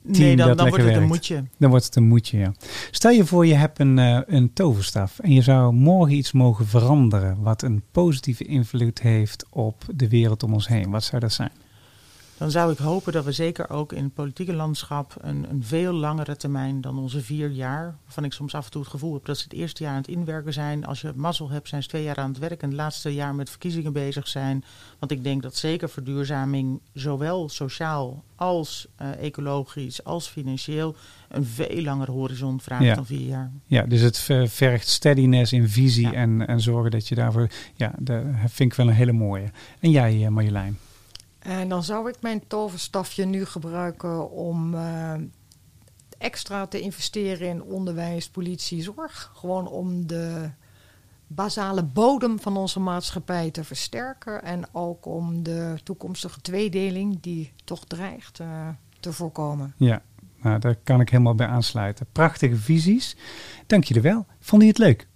nee, 0.02 0.36
dan, 0.36 0.46
dat 0.48 0.58
dan 0.58 0.68
wordt 0.68 0.84
het 0.84 0.96
een 0.96 1.06
moedje. 1.06 1.44
Dan 1.58 1.70
wordt 1.70 1.84
het 1.84 1.96
een 1.96 2.08
moedje, 2.08 2.38
ja. 2.38 2.52
Stel 2.90 3.10
je 3.10 3.26
voor 3.26 3.46
je 3.46 3.54
hebt 3.54 3.78
een, 3.78 3.98
eh, 3.98 4.20
een 4.26 4.52
toverstaf 4.52 5.18
en 5.18 5.32
je 5.32 5.42
zou 5.42 5.72
morgen 5.72 6.16
iets 6.16 6.32
mogen 6.32 6.66
veranderen 6.66 7.42
wat 7.42 7.62
een 7.62 7.82
positieve 7.92 8.44
invloed 8.44 9.00
heeft 9.00 9.46
op 9.50 9.84
de 9.94 10.08
wereld 10.08 10.42
om 10.42 10.52
ons 10.52 10.68
heen. 10.68 10.90
Wat 10.90 11.04
zou 11.04 11.20
dat 11.20 11.32
zijn? 11.32 11.52
Dan 12.36 12.50
zou 12.50 12.72
ik 12.72 12.78
hopen 12.78 13.12
dat 13.12 13.24
we 13.24 13.32
zeker 13.32 13.70
ook 13.70 13.92
in 13.92 14.04
het 14.04 14.14
politieke 14.14 14.52
landschap 14.52 15.14
een, 15.20 15.46
een 15.50 15.62
veel 15.64 15.92
langere 15.92 16.36
termijn 16.36 16.80
dan 16.80 16.98
onze 16.98 17.20
vier 17.20 17.50
jaar, 17.50 17.96
waarvan 18.04 18.24
ik 18.24 18.32
soms 18.32 18.54
af 18.54 18.64
en 18.64 18.70
toe 18.70 18.80
het 18.82 18.90
gevoel 18.90 19.14
heb 19.14 19.24
dat 19.24 19.38
ze 19.38 19.44
het 19.44 19.52
eerste 19.52 19.82
jaar 19.82 19.92
aan 19.92 19.98
het 19.98 20.08
inwerken 20.08 20.52
zijn. 20.52 20.86
Als 20.86 21.00
je 21.00 21.12
mazzel 21.14 21.50
hebt, 21.50 21.68
zijn 21.68 21.82
ze 21.82 21.88
twee 21.88 22.02
jaar 22.02 22.16
aan 22.16 22.28
het 22.30 22.38
werk 22.38 22.62
en 22.62 22.68
het 22.68 22.76
laatste 22.76 23.14
jaar 23.14 23.34
met 23.34 23.50
verkiezingen 23.50 23.92
bezig 23.92 24.28
zijn. 24.28 24.64
Want 24.98 25.12
ik 25.12 25.24
denk 25.24 25.42
dat 25.42 25.56
zeker 25.56 25.88
verduurzaming, 25.90 26.80
zowel 26.92 27.48
sociaal 27.48 28.22
als 28.36 28.86
eh, 28.96 29.08
ecologisch 29.22 30.04
als 30.04 30.28
financieel, 30.28 30.94
een 31.28 31.44
veel 31.44 31.82
langere 31.82 32.10
horizon 32.12 32.60
vraagt 32.60 32.84
Ja. 32.84 32.94
dan 32.94 33.06
vier 33.06 33.26
jaar. 33.28 33.50
Ja, 33.66 33.82
dus 33.82 34.00
het 34.00 34.18
ver- 34.18 34.48
vergt 34.48 34.88
steadiness 34.88 35.52
in 35.52 35.68
visie 35.68 36.06
Ja. 36.06 36.12
en, 36.12 36.46
en 36.46 36.60
zorgen 36.60 36.90
dat 36.90 37.08
je 37.08 37.14
daarvoor... 37.14 37.48
Ja, 37.74 37.92
dat 37.98 38.22
vind 38.46 38.70
ik 38.70 38.74
wel 38.76 38.88
een 38.88 38.94
hele 38.94 39.12
mooie. 39.12 39.50
En 39.80 39.90
jij 39.90 40.24
eh, 40.24 40.28
Marjolein? 40.28 40.78
En 41.42 41.68
dan 41.68 41.82
zou 41.82 42.08
ik 42.08 42.16
mijn 42.20 42.46
toverstafje 42.46 43.24
nu 43.24 43.44
gebruiken 43.44 44.30
om 44.30 44.74
eh, 44.74 45.14
extra 46.18 46.66
te 46.66 46.80
investeren 46.80 47.48
in 47.48 47.62
onderwijs, 47.62 48.30
politie, 48.30 48.82
zorg. 48.82 49.30
Gewoon 49.34 49.68
om 49.68 50.06
de 50.06 50.50
basale 51.26 51.82
bodem 51.82 52.40
van 52.40 52.56
onze 52.56 52.80
maatschappij 52.80 53.50
te 53.50 53.64
versterken. 53.64 54.42
En 54.42 54.64
ook 54.72 55.06
om 55.06 55.42
de 55.42 55.74
toekomstige 55.82 56.40
tweedeling 56.40 57.20
die 57.20 57.52
toch 57.64 57.84
dreigt 57.84 58.40
eh, 58.40 58.68
te 59.00 59.12
voorkomen. 59.12 59.74
Ja, 59.76 60.02
nou, 60.42 60.58
daar 60.58 60.76
kan 60.76 61.00
ik 61.00 61.08
helemaal 61.08 61.34
bij 61.34 61.46
aansluiten. 61.46 62.06
Prachtige 62.12 62.56
visies. 62.56 63.16
Dank 63.66 63.84
jullie 63.84 64.02
wel. 64.02 64.26
Vonden 64.40 64.68
jullie 64.68 64.84
het 64.84 64.96
leuk? 64.98 65.10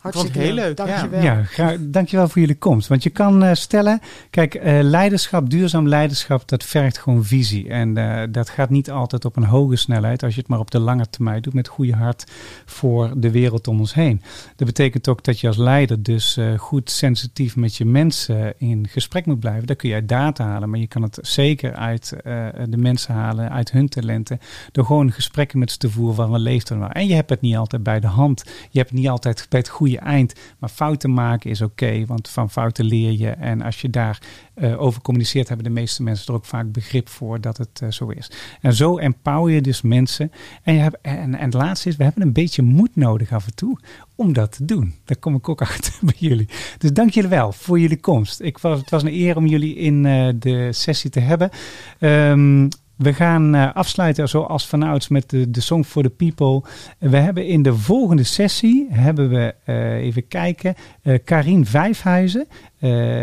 Hartstikke 0.00 0.38
heel 0.38 0.52
leuk, 0.54 0.78
ja. 0.78 0.84
Dankjewel. 0.84 1.22
Ja, 1.22 1.42
gra- 1.42 1.76
dankjewel 1.80 2.28
voor 2.28 2.40
jullie 2.40 2.58
komst. 2.58 2.88
Want 2.88 3.02
je 3.02 3.10
kan 3.10 3.42
eh, 3.44 3.54
stellen, 3.54 4.00
kijk, 4.30 4.54
eh, 4.54 4.78
leiderschap, 4.82 5.50
duurzaam 5.50 5.88
leiderschap, 5.88 6.48
dat 6.48 6.64
vergt 6.64 6.98
gewoon 6.98 7.24
visie. 7.24 7.68
En 7.68 7.96
eh, 7.96 8.22
dat 8.30 8.48
gaat 8.50 8.70
niet 8.70 8.90
altijd 8.90 9.24
op 9.24 9.36
een 9.36 9.44
hoge 9.44 9.76
snelheid, 9.76 10.22
als 10.22 10.34
je 10.34 10.40
het 10.40 10.48
maar 10.48 10.58
op 10.58 10.70
de 10.70 10.78
lange 10.78 11.10
termijn 11.10 11.42
doet 11.42 11.54
met 11.54 11.68
goede 11.68 11.94
hart 11.94 12.24
voor 12.64 13.12
de 13.16 13.30
wereld 13.30 13.68
om 13.68 13.78
ons 13.80 13.94
heen. 13.94 14.22
Dat 14.56 14.66
betekent 14.66 15.08
ook 15.08 15.24
dat 15.24 15.40
je 15.40 15.46
als 15.46 15.56
leider 15.56 16.02
dus 16.02 16.36
eh, 16.36 16.58
goed 16.58 16.90
sensitief 16.90 17.56
met 17.56 17.76
je 17.76 17.84
mensen 17.84 18.54
in 18.58 18.86
gesprek 18.90 19.26
moet 19.26 19.40
blijven. 19.40 19.66
Daar 19.66 19.76
kun 19.76 19.88
je 19.88 19.94
uit 19.94 20.08
data 20.08 20.44
halen, 20.44 20.70
maar 20.70 20.78
je 20.80 20.86
kan 20.86 21.02
het 21.02 21.18
zeker 21.22 21.74
uit 21.74 22.12
eh, 22.12 22.46
de 22.68 22.76
mensen 22.76 23.14
halen, 23.14 23.50
uit 23.50 23.70
hun 23.70 23.88
talenten, 23.88 24.38
door 24.72 24.84
gewoon 24.84 25.12
gesprekken 25.12 25.58
met 25.58 25.70
ze 25.70 25.76
te 25.78 25.90
voeren 25.90 26.14
van 26.14 26.30
wat 26.30 26.40
leeft 26.40 26.68
er 26.68 26.76
nou. 26.76 26.92
En 26.92 27.06
je 27.06 27.14
hebt 27.14 27.30
het 27.30 27.40
niet 27.40 27.56
altijd 27.56 27.82
bij 27.82 28.00
de 28.00 28.06
hand. 28.06 28.42
Je 28.70 28.78
hebt 28.78 28.90
het 28.90 28.98
niet 28.98 29.08
altijd 29.08 29.46
bij 29.48 29.58
het 29.58 29.68
goede 29.68 29.89
eind. 29.98 30.34
Maar 30.58 30.70
fouten 30.70 31.12
maken 31.12 31.50
is 31.50 31.60
oké, 31.60 32.06
want 32.06 32.28
van 32.28 32.50
fouten 32.50 32.84
leer 32.84 33.12
je. 33.12 33.30
En 33.30 33.62
als 33.62 33.80
je 33.80 33.90
daar 33.90 34.18
eh, 34.54 34.80
over 34.80 35.02
communiceert, 35.02 35.48
hebben 35.48 35.66
de 35.66 35.80
meeste 35.80 36.02
mensen 36.02 36.26
er 36.26 36.34
ook 36.34 36.44
vaak 36.44 36.72
begrip 36.72 37.08
voor 37.08 37.40
dat 37.40 37.56
het 37.56 37.80
eh, 37.82 37.90
zo 37.90 38.08
is. 38.08 38.30
En 38.60 38.74
zo 38.74 38.98
empower 38.98 39.52
je 39.52 39.60
dus 39.60 39.82
mensen. 39.82 40.32
En, 40.62 40.74
je 40.74 40.80
hebt, 40.80 40.98
en, 41.02 41.34
en 41.34 41.44
het 41.44 41.54
laatste 41.54 41.88
is, 41.88 41.96
we 41.96 42.04
hebben 42.04 42.22
een 42.22 42.32
beetje 42.32 42.62
moed 42.62 42.96
nodig 42.96 43.32
af 43.32 43.46
en 43.46 43.54
toe 43.54 43.78
om 44.14 44.32
dat 44.32 44.52
te 44.52 44.64
doen. 44.64 44.94
Daar 45.04 45.16
kom 45.16 45.34
ik 45.34 45.48
ook 45.48 45.60
achter 45.70 45.92
bij 46.00 46.14
jullie. 46.16 46.48
Dus 46.78 46.92
dank 46.92 47.10
jullie 47.10 47.30
wel 47.30 47.52
voor 47.52 47.80
jullie 47.80 48.00
komst. 48.00 48.40
Ik 48.40 48.58
was, 48.58 48.80
het 48.80 48.90
was 48.90 49.02
een 49.02 49.12
eer 49.12 49.36
om 49.36 49.46
jullie 49.46 49.74
in 49.74 50.06
eh, 50.06 50.28
de 50.34 50.72
sessie 50.72 51.10
te 51.10 51.20
hebben. 51.20 51.50
Ehm, 51.98 52.68
we 53.00 53.14
gaan 53.14 53.54
eh, 53.54 53.74
afsluiten 53.74 54.28
zoals 54.28 54.66
vanouds 54.66 55.08
met 55.08 55.30
de, 55.30 55.60
Song 55.60 55.82
for 55.82 56.02
the 56.02 56.10
People. 56.10 56.62
We 56.98 57.16
hebben 57.16 57.46
in 57.46 57.62
de 57.62 57.74
volgende 57.74 58.22
sessie, 58.22 58.86
hebben 58.90 59.28
we, 59.28 59.54
eh, 59.64 59.94
even 59.94 60.28
kijken, 60.28 60.74
eh 61.02 61.18
Karien 61.24 61.66
Vijfhuizen. 61.66 62.46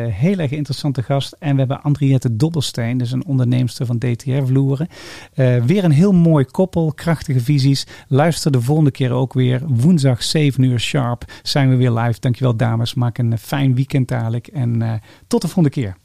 Heel 0.09 0.37
erg 0.37 0.51
interessante 0.51 1.03
gast. 1.03 1.35
En 1.39 1.51
we 1.51 1.59
hebben 1.59 1.81
Andriette 1.81 2.35
Dobbelsteen, 2.35 2.97
dus 2.97 3.11
een 3.11 3.25
onderneemster 3.25 3.85
van 3.85 3.97
DTR-vloeren. 3.97 4.87
Eh, 5.33 5.63
weer 5.63 5.83
een 5.83 5.91
heel 5.91 6.13
mooi 6.13 6.45
koppel, 6.45 6.91
krachtige 6.93 7.39
visies. 7.39 7.87
Luister 8.07 8.51
de 8.51 8.61
volgende 8.61 8.91
keer 8.91 9.11
ook 9.11 9.33
weer. 9.33 9.61
Woensdag 9.67 10.23
7 10.23 10.63
uur 10.63 10.79
sharp 10.79 11.25
zijn 11.43 11.69
we 11.69 11.75
weer 11.75 11.91
live. 11.91 12.19
Dankjewel 12.19 12.55
dames, 12.55 12.93
maak 12.93 13.17
een 13.17 13.37
fijn 13.37 13.75
weekend 13.75 14.07
dadelijk. 14.07 14.47
En 14.47 15.01
tot 15.27 15.41
de 15.41 15.47
volgende 15.47 15.81
keer. 15.81 15.95